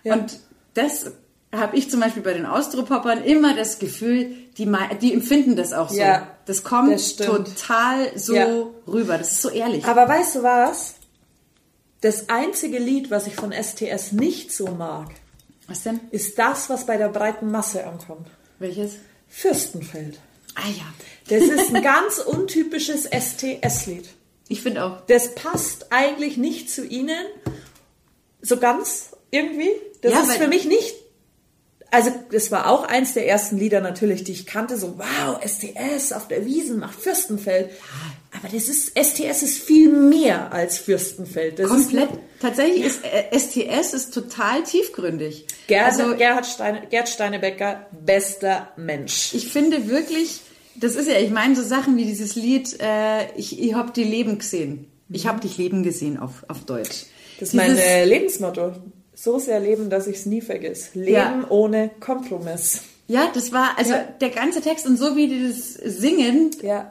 Und 0.04 0.38
das 0.74 1.10
habe 1.58 1.76
ich 1.76 1.90
zum 1.90 2.00
Beispiel 2.00 2.22
bei 2.22 2.32
den 2.32 2.46
Austropoppern 2.46 3.22
immer 3.24 3.54
das 3.54 3.78
Gefühl, 3.78 4.34
die, 4.58 4.70
die 5.00 5.12
empfinden 5.12 5.56
das 5.56 5.72
auch 5.72 5.90
so. 5.90 5.96
Ja, 5.96 6.28
das 6.46 6.64
kommt 6.64 6.92
das 6.92 7.16
total 7.16 8.16
so 8.18 8.34
Ja. 8.34 8.46
rüber. 8.86 9.18
Das 9.18 9.32
ist 9.32 9.42
so 9.42 9.50
ehrlich. 9.50 9.84
Aber 9.84 10.08
weißt 10.08 10.36
du 10.36 10.42
was? 10.42 10.94
Das 12.00 12.28
einzige 12.28 12.78
Lied, 12.78 13.10
was 13.10 13.26
ich 13.26 13.34
von 13.34 13.52
STS 13.52 14.12
nicht 14.12 14.52
so 14.52 14.66
mag, 14.68 15.08
Was 15.66 15.82
denn? 15.82 16.00
ist 16.10 16.38
das, 16.38 16.68
was 16.70 16.86
bei 16.86 16.96
der 16.96 17.08
breiten 17.08 17.50
Masse 17.50 17.86
ankommt. 17.86 18.28
Welches? 18.58 18.92
Fürstenfeld. 19.28 20.18
Ah 20.54 20.68
ja. 20.68 20.84
Das 21.28 21.42
ist 21.48 21.74
ein 21.74 21.82
ganz 21.82 22.18
untypisches 22.18 23.06
STS-Lied. 23.06 24.08
Ich 24.48 24.62
finde 24.62 24.84
auch. 24.84 25.00
Das 25.08 25.34
passt 25.34 25.86
eigentlich 25.90 26.36
nicht 26.36 26.70
zu 26.70 26.86
ihnen, 26.86 27.26
so 28.40 28.58
ganz 28.58 29.10
irgendwie. 29.30 29.70
Das 30.02 30.12
Ja, 30.12 30.20
ist 30.20 30.34
für 30.36 30.46
mich 30.48 30.66
nicht. 30.66 30.94
Also, 31.96 32.10
das 32.30 32.50
war 32.50 32.68
auch 32.70 32.84
eins 32.84 33.14
der 33.14 33.26
ersten 33.26 33.56
Lieder 33.56 33.80
natürlich, 33.80 34.22
die 34.22 34.32
ich 34.32 34.44
kannte. 34.44 34.76
So, 34.76 34.98
wow, 34.98 35.40
STS 35.42 36.12
auf 36.12 36.28
der 36.28 36.44
Wiesen 36.44 36.78
macht 36.78 37.00
Fürstenfeld. 37.00 37.70
Aber 38.36 38.48
das 38.52 38.68
ist, 38.68 38.92
STS 38.98 39.42
ist 39.42 39.58
viel 39.62 39.88
mehr 39.90 40.52
als 40.52 40.76
Fürstenfeld. 40.76 41.58
Das 41.58 41.68
Komplett. 41.70 42.10
Ist, 42.10 42.18
Tatsächlich 42.40 42.84
ist 42.84 43.00
äh, 43.02 43.38
STS 43.38 43.94
ist 43.94 44.12
total 44.12 44.62
tiefgründig. 44.62 45.46
Gerhard, 45.68 45.98
also 45.98 46.14
Gerhard 46.16 46.44
Steine, 46.44 46.82
Gerd 46.90 47.08
Steinebecker, 47.08 47.86
bester 48.04 48.68
Mensch. 48.76 49.32
ich 49.32 49.48
finde 49.48 49.88
wirklich, 49.88 50.40
das 50.74 50.96
ist 50.96 51.08
ja, 51.08 51.18
ich 51.18 51.30
meine 51.30 51.56
so 51.56 51.62
Sachen 51.62 51.96
wie 51.96 52.04
dieses 52.04 52.34
Lied, 52.34 52.78
äh, 52.78 53.32
ich, 53.36 53.58
ich 53.58 53.72
hab 53.72 53.94
die 53.94 54.04
Leben 54.04 54.36
gesehen. 54.38 54.90
Ich 55.08 55.26
hab 55.26 55.40
dich 55.40 55.56
leben 55.56 55.82
gesehen 55.82 56.18
auf, 56.18 56.44
auf 56.48 56.66
Deutsch. 56.66 57.06
Das 57.40 57.48
ist 57.48 57.52
Dieses- 57.52 57.54
mein 57.54 57.78
äh, 57.78 58.04
Lebensmotto. 58.04 58.74
So 59.18 59.38
sehr 59.38 59.58
leben, 59.60 59.88
dass 59.90 60.06
ich 60.06 60.16
es 60.16 60.26
nie 60.26 60.42
vergiss. 60.42 60.90
Leben 60.94 61.10
Ja. 61.12 61.44
ohne 61.48 61.90
Kompromiss. 62.00 62.82
Ja, 63.08 63.30
das 63.32 63.50
war, 63.50 63.70
also 63.78 63.92
Ja. 63.92 64.04
der 64.20 64.28
ganze 64.30 64.60
Text 64.60 64.86
und 64.86 64.96
so 64.98 65.16
wie 65.16 65.26
die 65.28 65.48
das 65.48 65.72
singen, 65.74 66.50
Ja. 66.62 66.90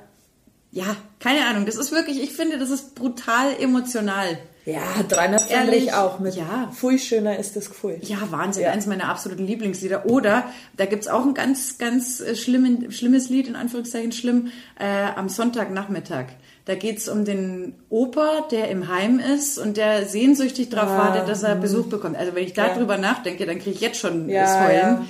ja, 0.71 0.95
keine 1.19 1.45
Ahnung, 1.45 1.65
das 1.67 1.75
ist 1.75 1.91
wirklich, 1.91 2.21
ich 2.23 2.33
finde, 2.33 2.57
das 2.57 2.71
ist 2.71 2.95
brutal 2.95 3.49
emotional. 3.59 4.37
Ja, 4.65 4.81
300 5.07 5.51
Ehrlich, 5.51 5.93
auch 5.93 6.17
mit. 6.17 6.33
Ja. 6.35 6.71
Pfui, 6.73 6.97
schöner 6.97 7.37
ist 7.37 7.55
das 7.55 7.69
Gefühl. 7.69 7.99
Ja, 8.01 8.17
Wahnsinn. 8.31 8.63
Ja. 8.63 8.71
Eins 8.71 8.87
meiner 8.87 9.09
absoluten 9.09 9.45
Lieblingslieder. 9.45 10.07
Oder, 10.07 10.49
da 10.75 10.87
gibt's 10.87 11.07
auch 11.07 11.23
ein 11.23 11.35
ganz, 11.35 11.77
ganz 11.77 12.19
äh, 12.19 12.35
schlimmen, 12.35 12.91
schlimmes 12.91 13.29
Lied, 13.29 13.47
in 13.47 13.55
Anführungszeichen 13.55 14.11
schlimm, 14.11 14.51
äh, 14.79 14.85
am 15.15 15.29
Sonntagnachmittag. 15.29 16.25
Da 16.65 16.73
geht's 16.73 17.07
um 17.07 17.25
den 17.25 17.75
Opa, 17.89 18.47
der 18.49 18.69
im 18.69 18.87
Heim 18.87 19.19
ist 19.19 19.59
und 19.59 19.77
der 19.77 20.05
sehnsüchtig 20.05 20.69
darauf 20.69 20.89
ah, 20.89 20.97
wartet, 20.97 21.29
dass 21.29 21.43
er 21.43 21.53
hm. 21.53 21.61
Besuch 21.61 21.85
bekommt. 21.87 22.17
Also 22.17 22.33
wenn 22.33 22.43
ich 22.43 22.53
darüber 22.53 22.95
ja. 22.95 23.01
nachdenke, 23.01 23.45
dann 23.45 23.59
kriege 23.59 23.75
ich 23.75 23.81
jetzt 23.81 23.99
schon 23.99 24.29
ja, 24.29 24.43
das 24.43 24.59
Heulen. 24.59 25.07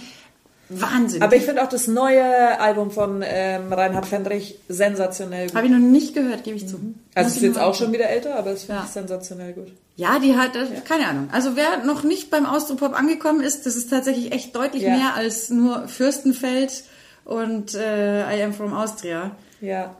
Wahnsinn. 0.67 1.21
Aber 1.21 1.35
ich 1.35 1.43
finde 1.43 1.63
auch 1.63 1.69
das 1.69 1.87
neue 1.87 2.59
Album 2.59 2.89
von 2.89 3.23
ähm, 3.23 3.71
Reinhard 3.71 4.07
Fendrich 4.07 4.59
sensationell 4.67 5.47
gut. 5.47 5.55
Habe 5.55 5.67
ich 5.67 5.71
noch 5.71 5.79
nicht 5.79 6.15
gehört, 6.15 6.43
gebe 6.43 6.57
ich 6.57 6.67
zu. 6.67 6.79
Also 7.13 7.29
es 7.29 7.35
ist 7.37 7.43
jetzt 7.43 7.59
auch 7.59 7.75
schon 7.75 7.93
wieder 7.93 8.09
älter, 8.09 8.35
aber 8.35 8.51
es 8.51 8.63
finde 8.63 8.79
ja. 8.79 8.85
ich 8.85 8.91
sensationell 8.91 9.53
gut. 9.53 9.71
Ja, 9.95 10.19
die 10.19 10.35
hat, 10.35 10.55
äh, 10.55 10.61
ja. 10.61 10.81
keine 10.83 11.07
Ahnung. 11.07 11.29
Also 11.31 11.55
wer 11.55 11.85
noch 11.85 12.03
nicht 12.03 12.31
beim 12.31 12.45
Austropop 12.45 12.97
angekommen 12.97 13.41
ist, 13.41 13.65
das 13.65 13.75
ist 13.75 13.91
tatsächlich 13.91 14.31
echt 14.31 14.55
deutlich 14.55 14.83
ja. 14.83 14.89
mehr 14.89 15.15
als 15.15 15.49
nur 15.49 15.87
Fürstenfeld 15.87 16.83
und 17.25 17.75
äh, 17.75 18.35
I 18.35 18.43
Am 18.43 18.53
From 18.53 18.73
Austria. 18.73 19.31
Ja. 19.61 19.95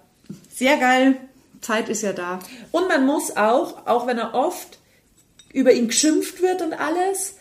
Sehr 0.51 0.77
geil. 0.77 1.15
Zeit 1.61 1.89
ist 1.89 2.01
ja 2.01 2.13
da. 2.13 2.39
Und 2.71 2.87
man 2.87 3.05
muss 3.05 3.35
auch, 3.35 3.87
auch 3.87 4.07
wenn 4.07 4.17
er 4.17 4.33
oft 4.33 4.79
über 5.53 5.73
ihn 5.73 5.87
geschimpft 5.87 6.41
wird 6.41 6.61
und 6.61 6.73
alles, 6.73 7.35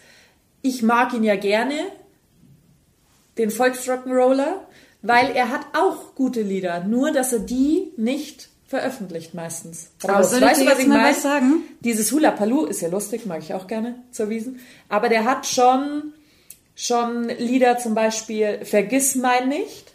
ich 0.62 0.82
mag 0.82 1.12
ihn 1.12 1.24
ja 1.24 1.36
gerne, 1.36 1.74
den 3.38 3.50
Volksrock'n'Roller, 3.50 4.60
weil 5.02 5.32
er 5.32 5.50
hat 5.50 5.66
auch 5.74 6.14
gute 6.14 6.40
Lieder, 6.42 6.84
nur 6.84 7.10
dass 7.10 7.32
er 7.32 7.40
die 7.40 7.92
nicht 7.96 8.48
veröffentlicht 8.66 9.34
meistens. 9.34 9.90
Aber 10.02 10.24
soll 10.24 10.40
weißt 10.40 10.62
du, 10.62 10.66
was 10.66 10.78
ich 10.78 10.86
mal 10.86 11.10
was 11.10 11.22
sagen? 11.22 11.62
Dieses 11.80 12.10
Hula 12.10 12.30
Palu 12.30 12.64
ist 12.64 12.80
ja 12.80 12.88
lustig, 12.88 13.26
mag 13.26 13.42
ich 13.42 13.54
auch 13.54 13.66
gerne 13.66 13.96
zur 14.10 14.30
Wiesen. 14.30 14.60
Aber 14.88 15.08
der 15.08 15.24
hat 15.24 15.46
schon, 15.46 16.14
schon 16.74 17.28
Lieder 17.28 17.78
zum 17.78 17.94
Beispiel 17.94 18.64
Vergiss 18.64 19.14
mein 19.14 19.48
nicht. 19.48 19.92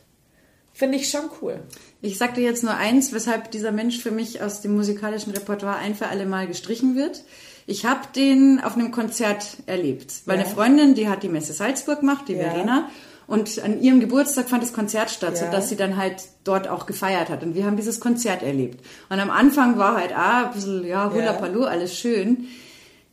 Finde 0.74 0.98
ich 0.98 1.10
schon 1.10 1.30
cool. 1.42 1.62
Ich 2.02 2.18
sag 2.18 2.36
dir 2.36 2.44
jetzt 2.44 2.64
nur 2.64 2.76
eins, 2.76 3.12
weshalb 3.12 3.52
dieser 3.52 3.72
Mensch 3.72 4.00
für 4.00 4.12
mich 4.12 4.42
aus 4.42 4.62
dem 4.62 4.76
musikalischen 4.76 5.34
Repertoire 5.34 5.78
ein 5.78 5.96
für 5.96 6.08
alle 6.08 6.26
Mal 6.26 6.48
gestrichen 6.48 6.96
wird. 6.96 7.24
Ich 7.68 7.86
habe 7.86 8.02
den 8.16 8.62
auf 8.62 8.76
einem 8.76 8.92
Konzert 8.92 9.58
erlebt, 9.66 10.22
weil 10.26 10.38
ja. 10.38 10.46
eine 10.46 10.54
Freundin, 10.54 10.96
die 10.96 11.10
hat 11.10 11.24
die 11.24 11.30
Messe 11.30 11.54
Salzburg 11.54 12.00
gemacht, 12.00 12.26
die 12.28 12.34
ja. 12.34 12.50
Verena, 12.50 12.90
und 13.28 13.62
an 13.64 13.80
ihrem 13.80 14.00
Geburtstag 14.00 14.50
fand 14.50 14.64
das 14.64 14.74
Konzert 14.74 15.12
statt, 15.12 15.34
ja. 15.36 15.46
sodass 15.46 15.70
sie 15.70 15.76
dann 15.76 15.98
halt 15.98 16.24
dort 16.46 16.68
auch 16.68 16.88
gefeiert 16.88 17.30
hat. 17.30 17.44
Und 17.44 17.54
wir 17.54 17.64
haben 17.64 17.78
dieses 17.78 18.00
Konzert 18.00 18.42
erlebt. 18.42 18.84
Und 19.08 19.20
am 19.20 19.30
Anfang 19.30 19.78
war 19.78 19.98
halt, 19.98 20.18
ah, 20.18 20.48
ein 20.48 20.54
bisschen, 20.54 20.84
ja, 20.88 21.14
Hula 21.14 21.34
Palu, 21.34 21.66
alles 21.66 21.96
schön. 21.96 22.48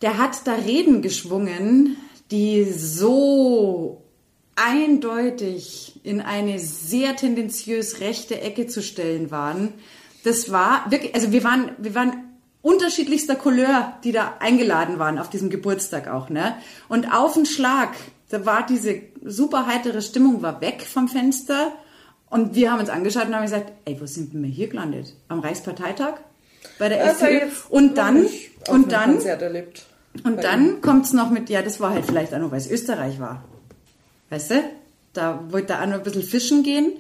Der 0.01 0.17
hat 0.17 0.47
da 0.47 0.55
Reden 0.55 1.03
geschwungen, 1.03 1.99
die 2.31 2.65
so 2.65 4.06
eindeutig 4.57 6.01
in 6.03 6.21
eine 6.21 6.59
sehr 6.59 7.17
tendenziös 7.17 8.01
rechte 8.01 8.41
Ecke 8.41 8.67
zu 8.67 8.83
stellen 8.83 9.31
waren. 9.31 9.75
Das 10.25 10.51
war 10.51 10.91
wirklich, 10.91 11.15
also 11.15 11.31
wir 11.31 11.45
waren, 11.45 11.71
wir 11.79 11.95
waren 11.95 12.25
unterschiedlichster 12.63 13.37
Couleur, 13.37 13.97
die 14.03 14.13
da 14.13 14.35
eingeladen 14.41 14.99
waren 14.99 15.19
auf 15.19 15.31
diesem 15.31 15.51
Geburtstag 15.51 16.09
auch, 16.09 16.31
ne? 16.31 16.57
Und 16.89 17.13
auf 17.13 17.35
den 17.35 17.47
Schlag 17.47 17.91
da 18.29 18.45
war 18.45 18.67
diese 18.67 19.03
super 19.25 19.67
heitere 19.67 20.03
Stimmung 20.03 20.43
war 20.43 20.61
weg 20.61 20.83
vom 20.83 21.09
Fenster 21.09 21.73
und 22.29 22.55
wir 22.55 22.73
haben 22.73 22.81
uns 22.81 22.89
angeschaut 22.89 23.27
und 23.27 23.35
haben 23.35 23.45
gesagt, 23.45 23.73
ey, 23.85 24.01
wo 24.01 24.07
sind 24.07 24.35
wir 24.35 24.49
hier 24.49 24.69
gelandet? 24.69 25.15
Am 25.29 25.41
Reichsparteitag? 25.41 26.15
Bei 26.79 26.89
der 26.89 27.05
FPÖ? 27.05 27.47
Und 27.69 27.97
dann, 27.97 28.27
und 28.69 28.91
dann, 28.91 29.19
und 30.25 30.43
dann 30.43 30.81
kommt's 30.81 31.13
noch 31.13 31.31
mit, 31.31 31.49
ja, 31.51 31.63
das 31.63 31.81
war 31.81 31.91
halt 31.91 32.05
vielleicht 32.05 32.35
auch 32.35 32.41
noch, 32.41 32.51
weil 32.51 32.59
es 32.59 32.69
Österreich 32.69 33.21
war. 33.21 33.45
Weißt 34.31 34.51
du? 34.51 34.63
Da 35.13 35.45
wollte 35.51 35.75
er 35.75 35.83
auch 35.83 35.87
noch 35.87 35.95
ein 35.95 36.03
bisschen 36.03 36.23
fischen 36.23 36.63
gehen. 36.63 36.93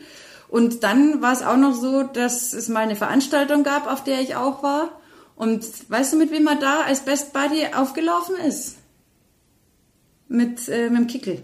Und 0.48 0.84
dann 0.84 1.22
war 1.22 1.32
es 1.32 1.42
auch 1.42 1.56
noch 1.56 1.74
so, 1.74 2.02
dass 2.02 2.52
es 2.52 2.68
mal 2.68 2.80
eine 2.80 2.96
Veranstaltung 2.96 3.64
gab, 3.64 3.90
auf 3.90 4.04
der 4.04 4.20
ich 4.20 4.36
auch 4.36 4.62
war. 4.62 5.00
Und 5.34 5.64
weißt 5.90 6.12
du, 6.12 6.16
mit 6.16 6.30
wem 6.30 6.46
er 6.46 6.56
da 6.56 6.82
als 6.82 7.00
Best 7.00 7.32
Buddy 7.32 7.66
aufgelaufen 7.74 8.36
ist? 8.36 8.76
mit, 10.28 10.68
äh, 10.68 10.90
mit 10.90 10.98
dem 10.98 11.06
Kickel. 11.06 11.42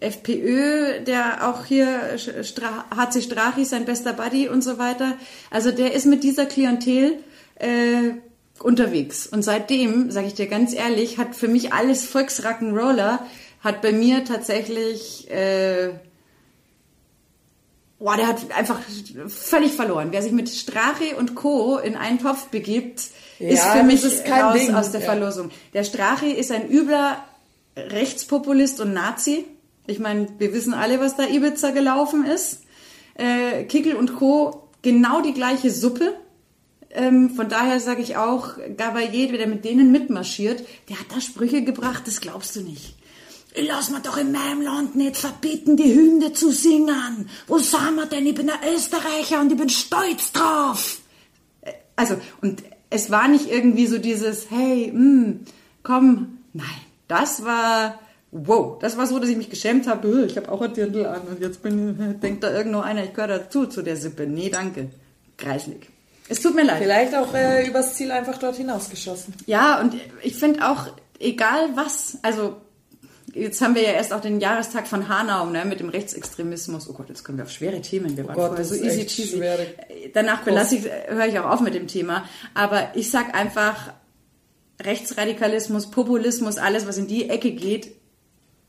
FPÖ, 0.00 1.00
der 1.00 1.48
auch 1.48 1.64
hier 1.64 2.18
Stra 2.18 2.84
HC 2.94 3.22
Strachi, 3.22 3.64
sein 3.64 3.84
bester 3.84 4.12
Buddy 4.12 4.48
und 4.48 4.62
so 4.62 4.78
weiter. 4.78 5.16
Also 5.50 5.70
der 5.70 5.94
ist 5.94 6.04
mit 6.04 6.24
dieser 6.24 6.46
Klientel 6.46 7.18
äh, 7.54 8.14
unterwegs. 8.60 9.26
Und 9.26 9.42
seitdem, 9.42 10.10
sage 10.10 10.26
ich 10.26 10.34
dir 10.34 10.46
ganz 10.46 10.74
ehrlich, 10.74 11.16
hat 11.16 11.34
für 11.34 11.48
mich 11.48 11.72
alles 11.72 12.12
Volksrock'n'Roller, 12.12 13.20
hat 13.64 13.80
bei 13.80 13.92
mir 13.92 14.24
tatsächlich, 14.24 15.28
äh, 15.30 15.94
boah, 17.98 18.16
der 18.16 18.28
hat 18.28 18.52
einfach 18.52 18.78
völlig 19.26 19.72
verloren. 19.72 20.08
Wer 20.10 20.22
sich 20.22 20.32
mit 20.32 20.50
Strache 20.50 21.16
und 21.18 21.34
Co. 21.34 21.78
in 21.78 21.96
einen 21.96 22.18
Topf 22.18 22.48
begibt, 22.48 23.08
ja, 23.38 23.48
ist 23.48 23.64
für 23.64 23.82
mich 23.82 24.04
ist 24.04 24.28
raus 24.30 24.54
Ding. 24.54 24.74
aus 24.74 24.92
der 24.92 25.00
ja. 25.00 25.06
Verlosung. 25.06 25.50
Der 25.72 25.82
Strache 25.82 26.26
ist 26.26 26.52
ein 26.52 26.70
übler 26.70 27.24
Rechtspopulist 27.76 28.80
und 28.80 28.92
Nazi. 28.92 29.46
Ich 29.86 29.98
meine, 29.98 30.28
wir 30.38 30.52
wissen 30.52 30.74
alle, 30.74 31.00
was 31.00 31.16
da 31.16 31.26
Ibiza 31.26 31.70
gelaufen 31.70 32.26
ist. 32.26 32.60
Äh, 33.14 33.64
Kickel 33.64 33.96
und 33.96 34.14
Co. 34.16 34.68
genau 34.82 35.22
die 35.22 35.32
gleiche 35.32 35.70
Suppe. 35.70 36.14
Ähm, 36.90 37.30
von 37.30 37.48
daher 37.48 37.80
sage 37.80 38.02
ich 38.02 38.16
auch, 38.16 38.56
Gavalier, 38.76 39.32
der 39.32 39.46
mit 39.46 39.64
denen 39.64 39.90
mitmarschiert, 39.90 40.64
der 40.88 41.00
hat 41.00 41.06
da 41.14 41.20
Sprüche 41.20 41.64
gebracht, 41.64 42.02
das 42.06 42.20
glaubst 42.20 42.54
du 42.54 42.60
nicht. 42.60 42.94
Lass 43.56 43.90
mir 43.90 44.00
doch 44.00 44.16
in 44.16 44.32
meinem 44.32 44.62
Land 44.62 44.96
nicht 44.96 45.16
verbieten, 45.16 45.76
die 45.76 45.94
Hymne 45.94 46.32
zu 46.32 46.50
singen. 46.50 47.28
Wo 47.46 47.58
sind 47.58 47.94
wir 47.94 48.06
denn? 48.06 48.26
Ich 48.26 48.34
bin 48.34 48.50
ein 48.50 48.74
Österreicher 48.74 49.40
und 49.40 49.52
ich 49.52 49.58
bin 49.58 49.68
stolz 49.68 50.32
drauf. 50.32 50.98
Äh, 51.60 51.72
also, 51.94 52.16
und 52.40 52.64
es 52.90 53.10
war 53.10 53.28
nicht 53.28 53.48
irgendwie 53.50 53.86
so 53.86 53.98
dieses, 53.98 54.50
hey, 54.50 54.90
mh, 54.92 54.98
hm, 54.98 55.40
komm, 55.82 56.38
nein 56.52 56.84
das 57.08 57.44
war 57.44 57.98
wow, 58.32 58.78
das 58.80 58.96
war 58.96 59.06
so, 59.06 59.20
dass 59.20 59.28
ich 59.28 59.36
mich 59.36 59.48
geschämt 59.48 59.86
habe, 59.86 60.24
ich 60.26 60.36
habe 60.36 60.50
auch 60.50 60.60
ein 60.60 60.74
Dirndl 60.74 61.06
an 61.06 61.22
und 61.22 61.40
jetzt 61.40 61.62
bin, 61.62 62.18
denkt 62.20 62.42
da 62.42 62.52
irgendwo 62.52 62.80
einer, 62.80 63.04
ich 63.04 63.14
gehöre 63.14 63.38
dazu, 63.38 63.66
zu 63.66 63.82
der 63.82 63.96
Sippe. 63.96 64.26
Nee, 64.26 64.50
danke. 64.50 64.90
Kreislig. 65.36 65.88
Es 66.28 66.40
tut 66.40 66.56
mir 66.56 66.64
leid. 66.64 66.82
Vielleicht 66.82 67.14
auch 67.14 67.32
äh, 67.32 67.68
übers 67.68 67.94
Ziel 67.94 68.10
einfach 68.10 68.38
dort 68.38 68.56
hinausgeschossen. 68.56 69.34
Ja, 69.46 69.80
und 69.80 69.94
ich 70.22 70.34
finde 70.34 70.68
auch, 70.68 70.88
egal 71.20 71.76
was, 71.76 72.18
also 72.22 72.56
jetzt 73.34 73.60
haben 73.60 73.74
wir 73.74 73.82
ja 73.82 73.90
erst 73.90 74.12
auch 74.12 74.20
den 74.20 74.40
Jahrestag 74.40 74.86
von 74.86 75.08
Hanau 75.08 75.46
ne, 75.46 75.64
mit 75.64 75.80
dem 75.80 75.88
Rechtsextremismus. 75.88 76.88
Oh 76.88 76.92
Gott, 76.92 77.08
jetzt 77.08 77.24
kommen 77.24 77.38
wir 77.38 77.44
auf 77.44 77.50
schwere 77.50 77.80
Themen. 77.80 78.16
Wir 78.16 78.26
waren 78.26 78.36
oh 78.36 78.40
Gott, 78.40 78.48
vorher 78.48 78.64
so 78.64 78.74
easy 78.74 79.06
cheesy. 79.06 79.42
Danach 80.12 80.42
belasse 80.42 80.76
ich, 80.76 80.84
höre 81.08 81.26
ich 81.26 81.38
auch 81.38 81.50
auf 81.50 81.60
mit 81.60 81.74
dem 81.74 81.88
Thema. 81.88 82.24
Aber 82.54 82.92
ich 82.94 83.10
sag 83.10 83.34
einfach, 83.34 83.92
Rechtsradikalismus, 84.80 85.90
Populismus, 85.90 86.58
alles, 86.58 86.86
was 86.86 86.98
in 86.98 87.06
die 87.06 87.28
Ecke 87.28 87.52
geht, 87.52 87.92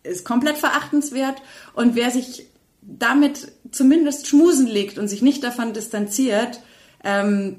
ist 0.04 0.26
komplett 0.26 0.58
verachtenswert. 0.58 1.42
Und 1.74 1.96
wer 1.96 2.12
sich 2.12 2.48
damit 2.82 3.52
zumindest 3.72 4.28
schmusen 4.28 4.68
legt 4.68 4.98
und 4.98 5.08
sich 5.08 5.22
nicht 5.22 5.44
davon 5.44 5.74
distanziert, 5.74 6.62
ähm, 7.04 7.58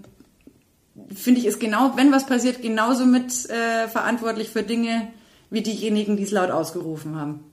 finde 1.14 1.40
ich, 1.40 1.46
ist 1.46 1.61
genau, 1.61 1.96
wenn 1.96 2.12
was 2.12 2.26
passiert, 2.26 2.62
genauso 2.62 3.04
mit 3.04 3.32
äh, 3.50 3.88
verantwortlich 3.88 4.50
für 4.50 4.62
Dinge 4.62 5.09
wie 5.51 5.62
diejenigen, 5.62 6.16
die 6.16 6.24
es 6.24 6.30
laut 6.30 6.51
ausgerufen 6.51 7.18
haben. 7.18 7.44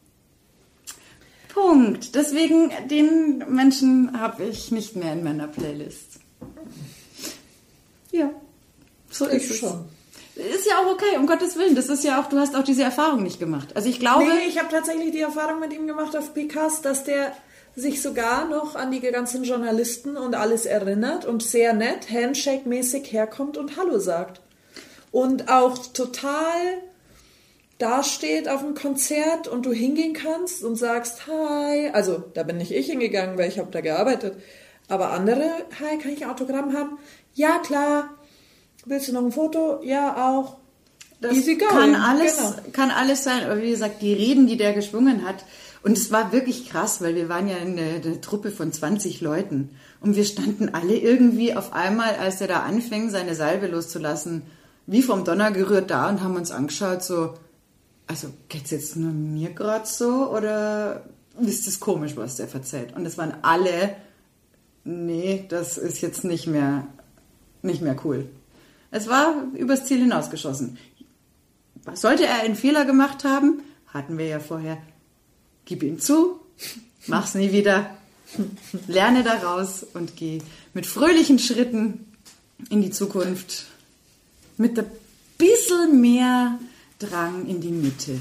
Punkt. 1.53 2.15
Deswegen, 2.15 2.71
den 2.89 3.43
Menschen 3.47 4.19
habe 4.19 4.43
ich 4.43 4.71
nicht 4.71 4.95
mehr 4.95 5.13
in 5.13 5.23
meiner 5.23 5.47
Playlist. 5.47 6.19
Ja, 8.11 8.29
so 9.09 9.27
ich 9.27 9.43
ist 9.43 9.51
es. 9.51 9.57
Schon. 9.57 9.85
Ist 10.35 10.67
ja 10.67 10.79
auch 10.79 10.91
okay, 10.91 11.17
um 11.17 11.27
Gottes 11.27 11.57
Willen. 11.57 11.75
Das 11.75 11.89
ist 11.89 12.03
ja 12.03 12.19
auch, 12.19 12.27
du 12.27 12.39
hast 12.39 12.55
auch 12.55 12.63
diese 12.63 12.81
Erfahrung 12.81 13.21
nicht 13.21 13.39
gemacht. 13.39 13.75
Also 13.75 13.87
ich 13.87 13.99
glaube. 13.99 14.23
Nee, 14.23 14.47
ich 14.47 14.57
habe 14.57 14.69
tatsächlich 14.69 15.11
die 15.11 15.21
Erfahrung 15.21 15.59
mit 15.59 15.73
ihm 15.73 15.85
gemacht 15.85 16.15
auf 16.17 16.33
PKs, 16.33 16.81
dass 16.81 17.03
der 17.03 17.33
sich 17.75 18.01
sogar 18.01 18.47
noch 18.47 18.75
an 18.75 18.91
die 18.91 18.99
ganzen 18.99 19.43
Journalisten 19.43 20.17
und 20.17 20.35
alles 20.35 20.65
erinnert 20.65 21.25
und 21.25 21.43
sehr 21.43 21.73
nett, 21.73 22.09
Handshake-mäßig 22.11 23.11
herkommt 23.11 23.57
und 23.57 23.77
Hallo 23.77 23.99
sagt. 23.99 24.41
Und 25.11 25.49
auch 25.49 25.77
total 25.93 26.81
dasteht 27.77 28.47
auf 28.49 28.61
dem 28.61 28.75
Konzert 28.75 29.47
und 29.47 29.65
du 29.65 29.73
hingehen 29.73 30.13
kannst 30.13 30.63
und 30.63 30.75
sagst 30.75 31.27
Hi. 31.27 31.89
Also 31.91 32.23
da 32.33 32.43
bin 32.43 32.57
nicht 32.57 32.71
ich 32.71 32.87
hingegangen, 32.87 33.37
weil 33.37 33.49
ich 33.49 33.59
habe 33.59 33.71
da 33.71 33.81
gearbeitet. 33.81 34.35
Aber 34.87 35.11
andere, 35.11 35.49
Hi, 35.79 35.97
kann 35.97 36.11
ich 36.11 36.23
ein 36.23 36.29
Autogramm 36.29 36.73
haben? 36.73 36.97
Ja, 37.33 37.59
klar. 37.59 38.09
Willst 38.85 39.07
du 39.07 39.13
noch 39.13 39.23
ein 39.23 39.31
Foto? 39.31 39.81
Ja, 39.83 40.29
auch. 40.29 40.57
Das 41.21 41.33
Easy 41.33 41.55
going. 41.55 41.69
kann 41.69 41.95
alles, 41.95 42.37
genau. 42.37 42.53
kann 42.73 42.91
alles 42.91 43.23
sein. 43.23 43.45
Aber 43.45 43.61
wie 43.61 43.69
gesagt, 43.69 44.01
die 44.01 44.13
Reden, 44.13 44.45
die 44.45 44.57
der 44.57 44.73
geschwungen 44.73 45.25
hat, 45.25 45.45
und 45.83 45.97
es 45.97 46.11
war 46.11 46.31
wirklich 46.31 46.69
krass, 46.69 47.01
weil 47.01 47.15
wir 47.15 47.27
waren 47.27 47.47
ja 47.47 47.57
eine, 47.57 48.01
eine 48.03 48.21
Truppe 48.21 48.51
von 48.51 48.71
20 48.71 49.19
Leuten 49.19 49.71
und 49.99 50.15
wir 50.15 50.23
standen 50.23 50.69
alle 50.69 50.95
irgendwie 50.95 51.55
auf 51.55 51.73
einmal, 51.73 52.15
als 52.15 52.39
er 52.39 52.47
da 52.47 52.61
anfing, 52.61 53.09
seine 53.09 53.35
Salbe 53.35 53.67
loszulassen, 53.67 54.43
wie 54.87 55.01
vom 55.01 55.25
Donner 55.25 55.51
gerührt 55.51 55.91
da 55.91 56.09
und 56.09 56.21
haben 56.21 56.37
uns 56.37 56.51
angeschaut, 56.51 57.03
so, 57.03 57.33
also 58.13 58.31
geht's 58.47 58.69
jetzt 58.69 58.95
nur 58.95 59.11
mir 59.11 59.49
gerade 59.53 59.87
so 59.87 60.29
oder 60.29 61.03
ist 61.41 61.65
das 61.65 61.79
komisch, 61.79 62.15
was 62.15 62.35
der 62.35 62.47
verzählt? 62.47 62.95
Und 62.95 63.07
es 63.07 63.17
waren 63.17 63.33
alle, 63.41 63.95
nee, 64.83 65.45
das 65.49 65.79
ist 65.79 65.99
jetzt 66.03 66.23
nicht 66.23 66.45
mehr, 66.45 66.85
nicht 67.63 67.81
mehr 67.81 67.95
cool. 68.05 68.29
Es 68.91 69.07
war 69.07 69.33
übers 69.55 69.87
Ziel 69.87 69.97
hinausgeschossen. 69.97 70.77
Sollte 71.95 72.27
er 72.27 72.41
einen 72.41 72.55
Fehler 72.55 72.85
gemacht 72.85 73.23
haben, 73.23 73.63
hatten 73.87 74.19
wir 74.19 74.27
ja 74.27 74.39
vorher, 74.39 74.77
gib 75.65 75.81
ihm 75.81 75.99
zu, 75.99 76.39
mach's 77.07 77.33
nie 77.33 77.51
wieder, 77.51 77.89
lerne 78.87 79.23
daraus 79.23 79.83
und 79.95 80.15
geh 80.15 80.39
mit 80.75 80.85
fröhlichen 80.85 81.39
Schritten 81.39 82.05
in 82.69 82.83
die 82.83 82.91
Zukunft 82.91 83.65
mit 84.57 84.77
ein 84.77 84.85
bisschen 85.39 85.99
mehr 85.99 86.59
Drang 87.09 87.45
in 87.47 87.59
die 87.61 87.69
Mitte. 87.71 88.19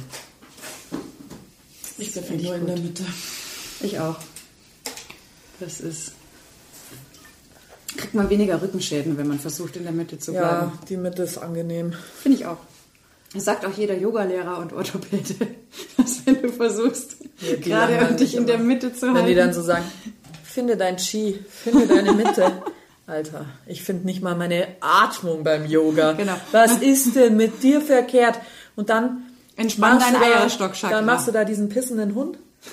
Ich 1.99 2.13
bin 2.15 2.43
nur 2.43 2.55
in 2.57 2.67
der 2.67 2.79
Mitte. 2.79 3.05
Ich 3.81 3.99
auch. 3.99 4.17
Das 5.61 5.81
ist. 5.81 6.13
Kriegt 7.97 8.15
man 8.15 8.31
weniger 8.31 8.61
Rückenschäden, 8.61 9.19
wenn 9.19 9.29
man 9.29 9.39
versucht, 9.39 9.77
in 9.77 9.83
der 9.85 9.93
Mitte 9.93 10.19
zu 10.19 10.33
bleiben. 10.33 10.73
Ja, 10.73 10.73
die 10.89 10.97
Mitte 10.97 11.23
ist 11.25 11.39
angenehm. 11.39 11.93
Finde 12.23 12.39
ich 12.39 12.47
auch. 12.47 12.57
Das 13.35 13.45
sagt 13.45 13.65
auch 13.67 13.77
jeder 13.77 13.97
Yogalehrer 13.97 14.59
und 14.59 14.73
Orthopäde, 14.73 15.35
dass 15.97 16.25
wenn 16.27 16.43
du 16.43 16.49
versuchst, 16.53 17.17
Ja, 17.41 17.57
gerade 17.57 17.93
langweilen 17.95 18.17
dich 18.17 18.31
mich 18.33 18.37
in 18.41 18.47
der. 18.47 18.59
Mitte 18.59 18.93
zu 18.95 19.07
Wenn 19.07 19.15
halten. 19.15 19.29
die 19.29 19.35
dann 19.35 19.53
so 19.55 19.63
sagen, 19.63 19.85
finde 20.43 20.77
dein 20.77 20.97
Chi, 20.97 21.39
finde 21.49 21.87
deine 21.87 22.13
Mitte. 22.23 22.63
Alter, 23.07 23.47
ich 23.67 23.83
finde 23.83 24.07
nicht 24.07 24.23
mal 24.23 24.37
meine 24.37 24.69
Atmung 24.81 25.45
beim 25.45 25.67
Yoga. 25.67 26.13
Genau. 26.13 26.37
Was 26.53 26.79
ist 26.79 27.15
denn 27.17 27.37
mit 27.37 27.63
dir 27.63 27.81
verkehrt? 27.81 28.39
Und 28.77 28.89
dann 28.91 29.23
Entspann 29.57 29.97
machst 29.97 30.07
dein 30.07 30.15
du 30.15 30.21
da- 30.21 30.41
Eierstockchakra. 30.41 30.97
Dann 30.97 31.07
machst 31.07 31.29
du 31.29 31.33
da 31.33 31.45
diesen 31.45 31.69
pissenden 31.69 32.15
Hund. 32.15 32.39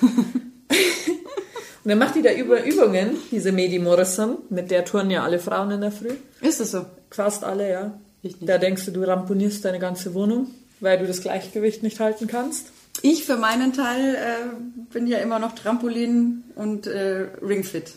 Und 1.82 1.88
dann 1.88 1.98
macht 1.98 2.14
die 2.14 2.22
da 2.22 2.30
Übungen, 2.32 3.16
diese 3.30 3.52
Medi 3.52 3.78
Morrison, 3.78 4.36
mit 4.50 4.70
der 4.70 4.84
turnen 4.84 5.10
ja 5.10 5.24
alle 5.24 5.38
Frauen 5.38 5.70
in 5.70 5.80
der 5.80 5.90
Früh. 5.92 6.10
ist 6.42 6.60
es 6.60 6.72
so? 6.72 6.84
Fast 7.10 7.42
alle, 7.42 7.70
ja. 7.70 7.98
Da 8.40 8.58
denkst 8.58 8.84
du, 8.84 8.90
du 8.92 9.02
ramponierst 9.02 9.64
deine 9.64 9.78
ganze 9.78 10.12
Wohnung, 10.12 10.48
weil 10.80 10.98
du 10.98 11.06
das 11.06 11.22
Gleichgewicht 11.22 11.82
nicht 11.82 11.98
halten 11.98 12.26
kannst. 12.26 12.66
Ich 13.02 13.24
für 13.24 13.36
meinen 13.36 13.72
Teil 13.72 14.14
äh, 14.14 14.92
bin 14.92 15.06
ja 15.06 15.18
immer 15.18 15.38
noch 15.38 15.54
Trampolin 15.54 16.44
und 16.54 16.86
äh, 16.86 17.28
Ringfit. 17.42 17.92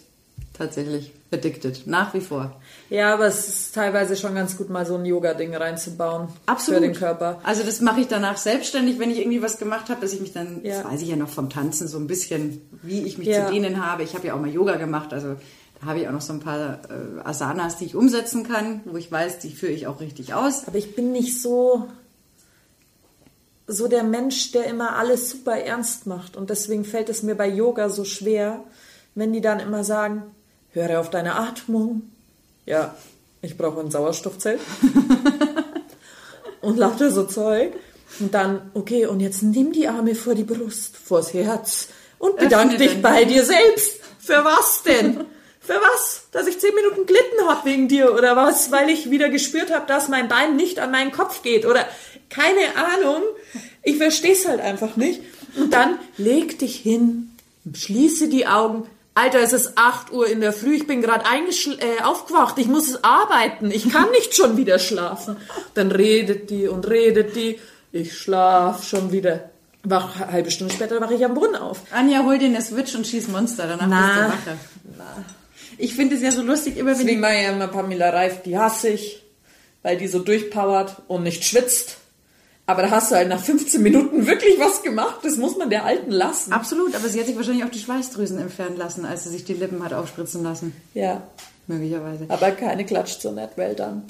Tatsächlich. 0.53 1.11
Addicted. 1.33 1.87
Nach 1.87 2.13
wie 2.13 2.21
vor. 2.21 2.59
Ja, 2.89 3.13
aber 3.13 3.25
es 3.25 3.47
ist 3.47 3.75
teilweise 3.75 4.15
schon 4.15 4.35
ganz 4.35 4.55
gut, 4.57 4.69
mal 4.69 4.85
so 4.85 4.95
ein 4.95 5.05
Yoga-Ding 5.05 5.55
reinzubauen. 5.55 6.27
Absolut. 6.45 6.81
Für 6.81 6.87
den 6.87 6.95
Körper. 6.95 7.39
Also 7.43 7.63
das 7.63 7.81
mache 7.81 8.01
ich 8.01 8.07
danach 8.07 8.37
selbstständig, 8.37 8.99
wenn 8.99 9.09
ich 9.11 9.19
irgendwie 9.19 9.41
was 9.41 9.57
gemacht 9.57 9.89
habe, 9.89 10.01
dass 10.01 10.13
ich 10.13 10.21
mich 10.21 10.31
dann, 10.33 10.61
Ja. 10.63 10.81
das 10.81 10.91
weiß 10.91 11.01
ich 11.01 11.09
ja 11.09 11.15
noch 11.15 11.29
vom 11.29 11.49
Tanzen, 11.49 11.87
so 11.87 11.97
ein 11.97 12.07
bisschen, 12.07 12.61
wie 12.81 13.01
ich 13.03 13.17
mich 13.17 13.27
Ja. 13.27 13.45
zu 13.47 13.51
dehnen 13.53 13.85
habe. 13.85 14.03
Ich 14.03 14.13
habe 14.15 14.27
ja 14.27 14.35
auch 14.35 14.39
mal 14.39 14.49
Yoga 14.49 14.75
gemacht, 14.75 15.13
also 15.13 15.35
da 15.81 15.87
habe 15.87 15.99
ich 15.99 16.07
auch 16.07 16.11
noch 16.13 16.21
so 16.21 16.33
ein 16.33 16.39
paar 16.39 16.79
äh, 16.89 17.21
Asanas, 17.27 17.77
die 17.77 17.85
ich 17.85 17.95
umsetzen 17.95 18.47
kann, 18.47 18.81
wo 18.85 18.95
ich 18.97 19.11
weiß, 19.11 19.39
die 19.39 19.49
führe 19.51 19.71
ich 19.73 19.87
auch 19.87 19.99
richtig 19.99 20.33
aus. 20.33 20.67
Aber 20.67 20.77
ich 20.77 20.95
bin 20.95 21.11
nicht 21.11 21.41
so, 21.41 21.87
so 23.67 23.87
der 23.87 24.03
Mensch, 24.03 24.51
der 24.51 24.65
immer 24.65 24.95
alles 24.97 25.29
super 25.29 25.57
ernst 25.57 26.05
macht. 26.07 26.35
Und 26.37 26.49
deswegen 26.49 26.85
fällt 26.85 27.09
es 27.09 27.23
mir 27.23 27.35
bei 27.35 27.47
Yoga 27.47 27.89
so 27.89 28.03
schwer, 28.05 28.59
wenn 29.15 29.31
die 29.33 29.41
dann 29.41 29.59
immer 29.59 29.83
sagen, 29.83 30.23
höre 30.73 30.99
auf 30.99 31.09
deine 31.09 31.35
Atmung. 31.35 32.03
Ja, 32.65 32.95
ich 33.41 33.57
brauche 33.57 33.79
ein 33.79 33.91
Sauerstoffzelt. 33.91 34.59
und 36.61 36.77
lauter 36.77 37.11
so 37.11 37.23
Zeug. 37.23 37.73
Und 38.19 38.33
dann, 38.33 38.71
okay, 38.73 39.05
und 39.05 39.19
jetzt 39.19 39.43
nimm 39.43 39.71
die 39.71 39.87
Arme 39.87 40.15
vor 40.15 40.35
die 40.35 40.43
Brust, 40.43 40.97
vors 40.97 41.33
Herz 41.33 41.89
und 42.19 42.37
bedank 42.37 42.77
dich 42.77 42.93
dein 42.93 43.01
bei 43.01 43.25
dir 43.25 43.43
selbst. 43.43 43.99
Für 44.19 44.45
was 44.45 44.83
denn? 44.83 45.25
Für 45.59 45.75
was? 45.75 46.27
Dass 46.31 46.47
ich 46.47 46.59
zehn 46.59 46.73
Minuten 46.75 47.05
glitten 47.05 47.47
hab 47.47 47.65
wegen 47.65 47.87
dir 47.87 48.13
oder 48.13 48.35
was? 48.35 48.71
Weil 48.71 48.89
ich 48.89 49.09
wieder 49.09 49.29
gespürt 49.29 49.73
habe, 49.73 49.87
dass 49.87 50.09
mein 50.09 50.27
Bein 50.27 50.55
nicht 50.55 50.79
an 50.79 50.91
meinen 50.91 51.11
Kopf 51.11 51.41
geht 51.41 51.65
oder 51.65 51.85
keine 52.29 52.75
Ahnung. 52.75 53.23
Ich 53.81 53.97
verstehe 53.97 54.33
es 54.33 54.47
halt 54.47 54.61
einfach 54.61 54.95
nicht. 54.95 55.21
Und 55.55 55.73
dann 55.73 55.99
leg 56.17 56.59
dich 56.59 56.77
hin, 56.77 57.31
schließe 57.73 58.29
die 58.29 58.47
Augen. 58.47 58.87
Alter, 59.15 59.39
es 59.41 59.53
ist 59.53 59.73
8 59.75 60.11
Uhr 60.11 60.27
in 60.27 60.41
der 60.41 60.53
Früh, 60.53 60.75
ich 60.75 60.87
bin 60.87 61.01
gerade 61.01 61.23
äh, 61.25 62.03
aufgewacht, 62.03 62.57
ich 62.57 62.67
muss 62.67 63.03
arbeiten, 63.03 63.69
ich 63.69 63.89
kann 63.89 64.09
nicht 64.09 64.35
schon 64.35 64.57
wieder 64.57 64.79
schlafen. 64.79 65.37
Dann 65.75 65.91
redet 65.91 66.49
die 66.49 66.67
und 66.67 66.89
redet 66.89 67.35
die, 67.35 67.59
ich 67.91 68.17
schlaf 68.17 68.83
schon 68.83 69.11
wieder. 69.11 69.51
Wach, 69.83 70.17
halbe 70.19 70.49
Stunde 70.49 70.73
später 70.73 70.99
wache 70.99 71.13
ich 71.13 71.23
am 71.25 71.35
Boden 71.35 71.55
auf. 71.55 71.81
Anja, 71.91 72.23
hol 72.23 72.39
dir 72.39 72.45
eine 72.45 72.61
Switch 72.61 72.95
und 72.95 73.05
schieß 73.05 73.27
Monster, 73.27 73.67
danach 73.67 73.87
Na. 73.87 74.07
bist 74.07 74.47
du 74.47 74.51
wacher. 74.51 74.57
Ich 75.77 75.95
finde 75.95 76.15
es 76.15 76.21
ja 76.21 76.31
so 76.31 76.41
lustig, 76.41 76.77
immer 76.77 76.97
wenn 76.97 77.07
ich 77.07 77.15
immer 77.17 77.67
Pamela 77.67 78.09
Reif, 78.09 78.41
die 78.43 78.57
hasse 78.57 78.89
ich, 78.89 79.23
weil 79.81 79.97
die 79.97 80.07
so 80.07 80.19
durchpowert 80.19 81.03
und 81.07 81.23
nicht 81.23 81.43
schwitzt. 81.43 81.97
Aber 82.65 82.81
da 82.81 82.91
hast 82.91 83.11
du 83.11 83.15
halt 83.15 83.27
nach 83.27 83.41
15 83.43 83.81
Minuten 83.83 84.25
wirklich 84.25 84.57
was 84.57 84.83
gemacht. 84.83 85.19
Das 85.23 85.35
muss 85.35 85.57
man 85.57 85.69
der 85.69 85.83
Alten 85.83 86.11
lassen. 86.11 86.53
Absolut, 86.53 86.95
aber 86.95 87.09
sie 87.09 87.19
hat 87.19 87.27
sich 87.27 87.35
wahrscheinlich 87.35 87.65
auch 87.65 87.69
die 87.69 87.79
Schweißdrüsen 87.79 88.39
entfernen 88.39 88.77
lassen, 88.77 89.03
als 89.05 89.25
sie 89.25 89.29
sich 89.31 89.43
die 89.43 89.53
Lippen 89.53 89.83
hat 89.83 89.93
aufspritzen 89.93 90.43
lassen. 90.43 90.73
Ja, 90.93 91.23
Möglicherweise. 91.67 92.25
aber 92.29 92.51
keine 92.51 92.85
klatscht 92.85 93.21
so 93.21 93.31
nett. 93.31 93.51
Well 93.57 93.75
done. 93.75 94.03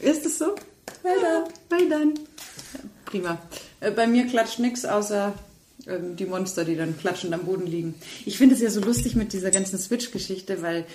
Ist 0.00 0.24
es 0.24 0.38
so? 0.38 0.54
Well 1.02 1.20
done. 1.20 1.44
Weil 1.68 1.88
dann. 1.90 2.14
Ja, 2.14 2.80
prima. 3.04 3.38
Äh, 3.80 3.90
Bei 3.90 4.06
mir 4.06 4.26
klatscht 4.26 4.58
nichts 4.58 4.86
außer 4.86 5.34
ähm, 5.86 6.16
die 6.16 6.24
Monster, 6.26 6.64
die 6.64 6.76
dann 6.76 6.98
klatschend 6.98 7.34
am 7.34 7.44
Boden 7.44 7.66
liegen. 7.66 7.94
Ich 8.24 8.38
finde 8.38 8.54
es 8.54 8.60
ja 8.62 8.70
so 8.70 8.80
lustig 8.80 9.16
mit 9.16 9.32
dieser 9.34 9.50
ganzen 9.50 9.78
Switch-Geschichte, 9.78 10.62
weil 10.62 10.86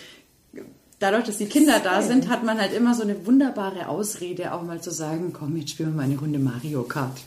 dadurch, 0.99 1.25
dass 1.25 1.37
die 1.37 1.45
Kinder 1.45 1.79
da 1.83 2.01
sind, 2.01 2.29
hat 2.29 2.43
man 2.43 2.59
halt 2.59 2.73
immer 2.73 2.93
so 2.95 3.03
eine 3.03 3.25
wunderbare 3.25 3.87
Ausrede, 3.87 4.53
auch 4.53 4.63
mal 4.63 4.81
zu 4.81 4.91
sagen, 4.91 5.33
komm, 5.33 5.57
jetzt 5.57 5.71
spielen 5.71 5.89
wir 5.89 5.97
mal 5.97 6.03
eine 6.03 6.17
Runde 6.17 6.39
Mario 6.39 6.83
Kart. 6.83 7.17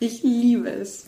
Ich 0.00 0.22
liebe 0.22 0.68
es. 0.70 1.06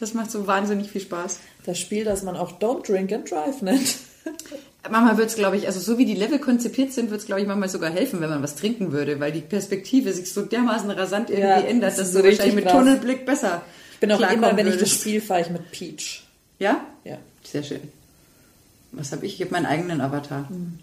Das 0.00 0.14
macht 0.14 0.30
so 0.30 0.46
wahnsinnig 0.46 0.90
viel 0.90 1.00
Spaß. 1.00 1.38
Das 1.64 1.78
Spiel, 1.78 2.04
das 2.04 2.22
man 2.22 2.36
auch 2.36 2.58
Don't 2.58 2.86
Drink 2.86 3.12
and 3.12 3.30
Drive 3.30 3.62
nennt. 3.62 3.96
Manchmal 4.90 5.16
wird 5.16 5.30
es, 5.30 5.36
glaube 5.36 5.56
ich, 5.56 5.66
also 5.66 5.80
so 5.80 5.96
wie 5.96 6.04
die 6.04 6.14
Level 6.14 6.38
konzipiert 6.38 6.92
sind, 6.92 7.10
wird 7.10 7.20
es, 7.20 7.26
glaube 7.26 7.40
ich, 7.40 7.46
manchmal 7.46 7.70
sogar 7.70 7.90
helfen, 7.90 8.20
wenn 8.20 8.28
man 8.28 8.42
was 8.42 8.54
trinken 8.54 8.92
würde, 8.92 9.18
weil 9.18 9.32
die 9.32 9.40
Perspektive 9.40 10.12
sich 10.12 10.30
so 10.30 10.42
dermaßen 10.42 10.90
rasant 10.90 11.30
irgendwie 11.30 11.48
Ja, 11.48 11.60
ändert, 11.60 11.92
das 11.92 11.98
dass 11.98 12.06
du 12.12 12.18
so 12.18 12.20
richtig 12.20 12.38
wahrscheinlich 12.40 12.54
mit 12.56 12.64
krass. 12.64 12.72
Tunnelblick 12.74 13.24
besser 13.26 13.62
Ich 13.94 14.00
bin 14.00 14.12
auch 14.12 14.30
immer, 14.30 14.56
wenn 14.56 14.66
ich 14.66 14.76
das. 14.76 14.90
Spiel 14.90 15.22
fahre 15.22 15.40
ich 15.40 15.50
mit 15.50 15.70
Peach. 15.70 16.24
Ja? 16.58 16.84
Ja. 17.04 17.16
Sehr 17.42 17.62
schön. 17.62 17.80
Was 18.92 19.12
habe 19.12 19.24
ich? 19.26 19.34
Ich 19.34 19.40
habe 19.40 19.52
meinen 19.52 19.66
eigenen 19.66 20.00
Avatar. 20.00 20.46
Mhm. 20.50 20.78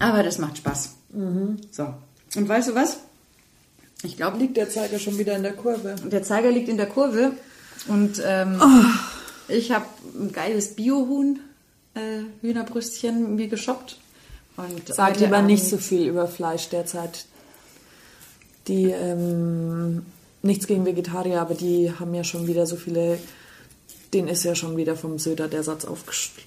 Aber 0.00 0.22
das 0.22 0.38
macht 0.38 0.58
Spaß. 0.58 0.90
Mhm. 1.12 1.58
So. 1.70 1.92
Und 2.36 2.48
weißt 2.48 2.68
du 2.70 2.74
was? 2.74 2.98
Ich 4.02 4.16
glaube, 4.16 4.38
Liegt 4.38 4.56
der 4.56 4.70
Zeiger 4.70 4.98
schon 4.98 5.18
wieder 5.18 5.36
in 5.36 5.42
der 5.42 5.52
Kurve? 5.54 5.94
der 6.10 6.22
Zeiger 6.22 6.50
liegt 6.50 6.68
in 6.68 6.76
der 6.78 6.86
Kurve 6.86 7.32
und 7.88 8.20
ähm, 8.24 8.60
Oh. 8.60 8.84
ich 9.52 9.72
habe 9.72 9.84
ein 10.18 10.32
geiles 10.32 10.74
Biohuhn 10.74 11.40
äh, 11.94 12.22
Hühnerbrüstchen 12.40 13.34
mir 13.36 13.48
geshoppt. 13.48 13.98
Und 14.56 14.88
Sag 14.88 15.10
heute 15.10 15.24
lieber 15.24 15.42
nicht 15.42 15.60
Abend- 15.62 15.70
so 15.70 15.76
viel 15.78 16.06
über 16.08 16.26
Fleisch 16.28 16.68
derzeit. 16.70 17.26
Die, 18.68 18.84
ähm, 18.90 20.02
nichts 20.42 20.66
gegen 20.66 20.84
Vegetarier, 20.86 21.40
aber 21.40 21.54
die 21.54 21.92
haben 21.98 22.14
ja 22.14 22.24
schon 22.24 22.46
wieder 22.46 22.66
so 22.66 22.76
viele, 22.76 23.18
den 24.14 24.28
ist 24.28 24.44
ja 24.44 24.54
schon 24.54 24.76
wieder 24.76 24.96
vom 24.96 25.18
Söder 25.18 25.48
der 25.48 25.62
Satz 25.62 25.84
aufgestellt. 25.84 26.46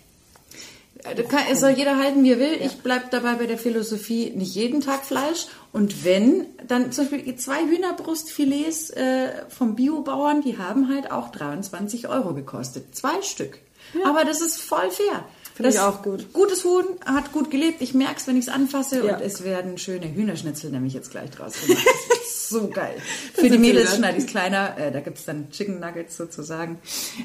Da 1.04 1.22
kann, 1.24 1.42
es 1.52 1.60
soll 1.60 1.72
jeder 1.72 1.98
halten, 1.98 2.24
wie 2.24 2.32
er 2.32 2.40
will. 2.40 2.58
Ich 2.62 2.78
bleibe 2.78 3.06
dabei 3.12 3.34
bei 3.34 3.46
der 3.46 3.58
Philosophie, 3.58 4.32
nicht 4.36 4.56
jeden 4.56 4.82
Tag 4.82 5.06
Fleisch. 5.06 5.48
Und 5.72 6.06
wenn, 6.06 6.48
dann 6.68 6.92
zum 6.92 7.10
Beispiel 7.10 7.36
zwei 7.36 7.66
Hühnerbrustfilets 7.66 8.92
äh, 8.92 9.30
vom 9.50 9.76
Biobauern, 9.76 10.42
die 10.42 10.58
haben 10.58 10.90
halt 10.94 11.12
auch 11.12 11.30
23 11.30 12.08
Euro 12.08 12.34
gekostet. 12.34 12.96
Zwei 12.96 13.22
Stück. 13.22 13.60
Aber 14.06 14.24
das 14.24 14.42
ist 14.42 14.62
voll 14.62 14.90
fair. 14.90 15.26
Finde 15.54 15.70
ich 15.70 15.80
auch 15.80 16.02
gut. 16.02 16.34
Gutes 16.34 16.64
Huhn, 16.64 16.86
hat 17.06 17.32
gut 17.32 17.52
gelebt. 17.52 17.82
Ich 17.82 17.94
merke 17.94 18.16
es, 18.18 18.28
wenn 18.28 18.38
ich 18.38 18.48
es 18.48 18.54
anfasse. 18.54 19.06
Ja. 19.06 19.16
Und 19.16 19.22
es 19.22 19.44
werden 19.44 19.78
schöne 19.78 20.12
Hühnerschnitzel 20.12 20.72
nämlich 20.72 20.94
jetzt 20.94 21.12
gleich 21.12 21.30
draus 21.30 21.54
gemacht. 21.62 21.86
Das 22.10 22.28
ist 22.28 22.50
so 22.50 22.70
geil. 22.70 22.96
Für 23.34 23.50
die 23.50 23.60
Mädels 23.60 23.96
schneide 23.96 24.18
ich 24.18 24.24
es 24.24 24.30
kleiner. 24.30 24.78
Äh, 24.78 24.92
da 24.92 25.00
gibt 25.02 25.20
es 25.20 25.26
dann 25.26 25.52
Chicken 25.52 25.80
Nuggets 25.80 26.18
sozusagen. 26.18 26.80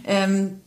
Ähm, 0.04 0.60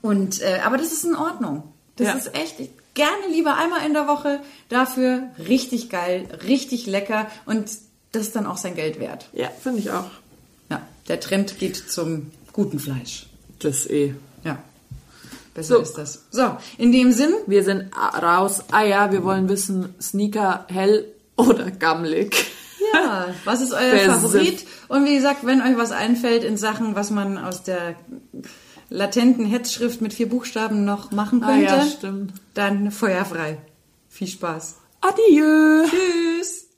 und, 0.00 0.40
äh, 0.42 0.60
aber 0.64 0.76
das 0.76 0.92
ist 0.92 1.04
in 1.04 1.16
Ordnung. 1.16 1.72
Das 2.04 2.24
Ja. 2.26 2.30
ist 2.32 2.34
echt, 2.34 2.56
gerne 2.94 3.26
lieber 3.30 3.56
einmal 3.56 3.86
in 3.86 3.94
der 3.94 4.06
Woche. 4.06 4.40
Dafür 4.68 5.22
richtig 5.48 5.88
geil, 5.90 6.26
richtig 6.46 6.86
lecker 6.86 7.26
und 7.46 7.70
das 8.12 8.22
ist 8.22 8.36
dann 8.36 8.46
auch 8.46 8.58
sein 8.58 8.74
Geld 8.74 9.00
wert. 9.00 9.28
Ja, 9.32 9.48
finde 9.62 9.78
ich 9.80 9.90
auch. 9.90 10.04
Ja, 10.70 10.82
der 11.08 11.20
Trend 11.20 11.58
geht 11.58 11.76
zum 11.76 12.30
guten 12.52 12.78
Fleisch. 12.78 13.26
Das 13.60 13.86
eh. 13.86 14.14
Ja, 14.44 14.58
besser 15.54 15.76
So. 15.76 15.80
ist 15.80 15.94
das. 15.94 16.24
So, 16.30 16.56
in 16.78 16.92
dem 16.92 17.12
Sinn, 17.12 17.32
Wir 17.46 17.64
sind 17.64 17.90
raus. 17.96 18.64
Ah 18.72 18.82
ja, 18.84 19.10
wir 19.12 19.24
wollen 19.24 19.48
wissen, 19.48 19.94
Sneaker 20.00 20.66
hell 20.68 21.06
oder 21.36 21.70
gammelig. 21.70 22.36
Ja, 22.92 23.28
was 23.46 23.62
ist 23.62 23.72
euer. 23.72 23.98
Favorit? 24.00 24.66
Und 24.88 25.06
wie 25.06 25.14
gesagt, 25.14 25.46
wenn 25.46 25.62
euch 25.62 25.76
was 25.78 25.92
einfällt 25.92 26.44
in 26.44 26.58
Sachen, 26.58 26.94
was 26.94 27.10
man 27.10 27.38
aus 27.38 27.62
der 27.62 27.94
latenten 28.92 29.44
Hetzschrift 29.46 30.00
mit 30.00 30.12
vier 30.12 30.28
Buchstaben 30.28 30.84
noch 30.84 31.10
machen 31.10 31.42
Ah 31.42 31.48
könnte, 31.48 31.64
ja, 31.64 31.86
stimmt. 31.86 32.34
dann 32.54 32.90
feuerfrei. 32.90 33.58
Viel 34.08 34.28
Spaß. 34.28 34.76
Adieu. 35.00 35.86
Tschüss. 35.88 36.68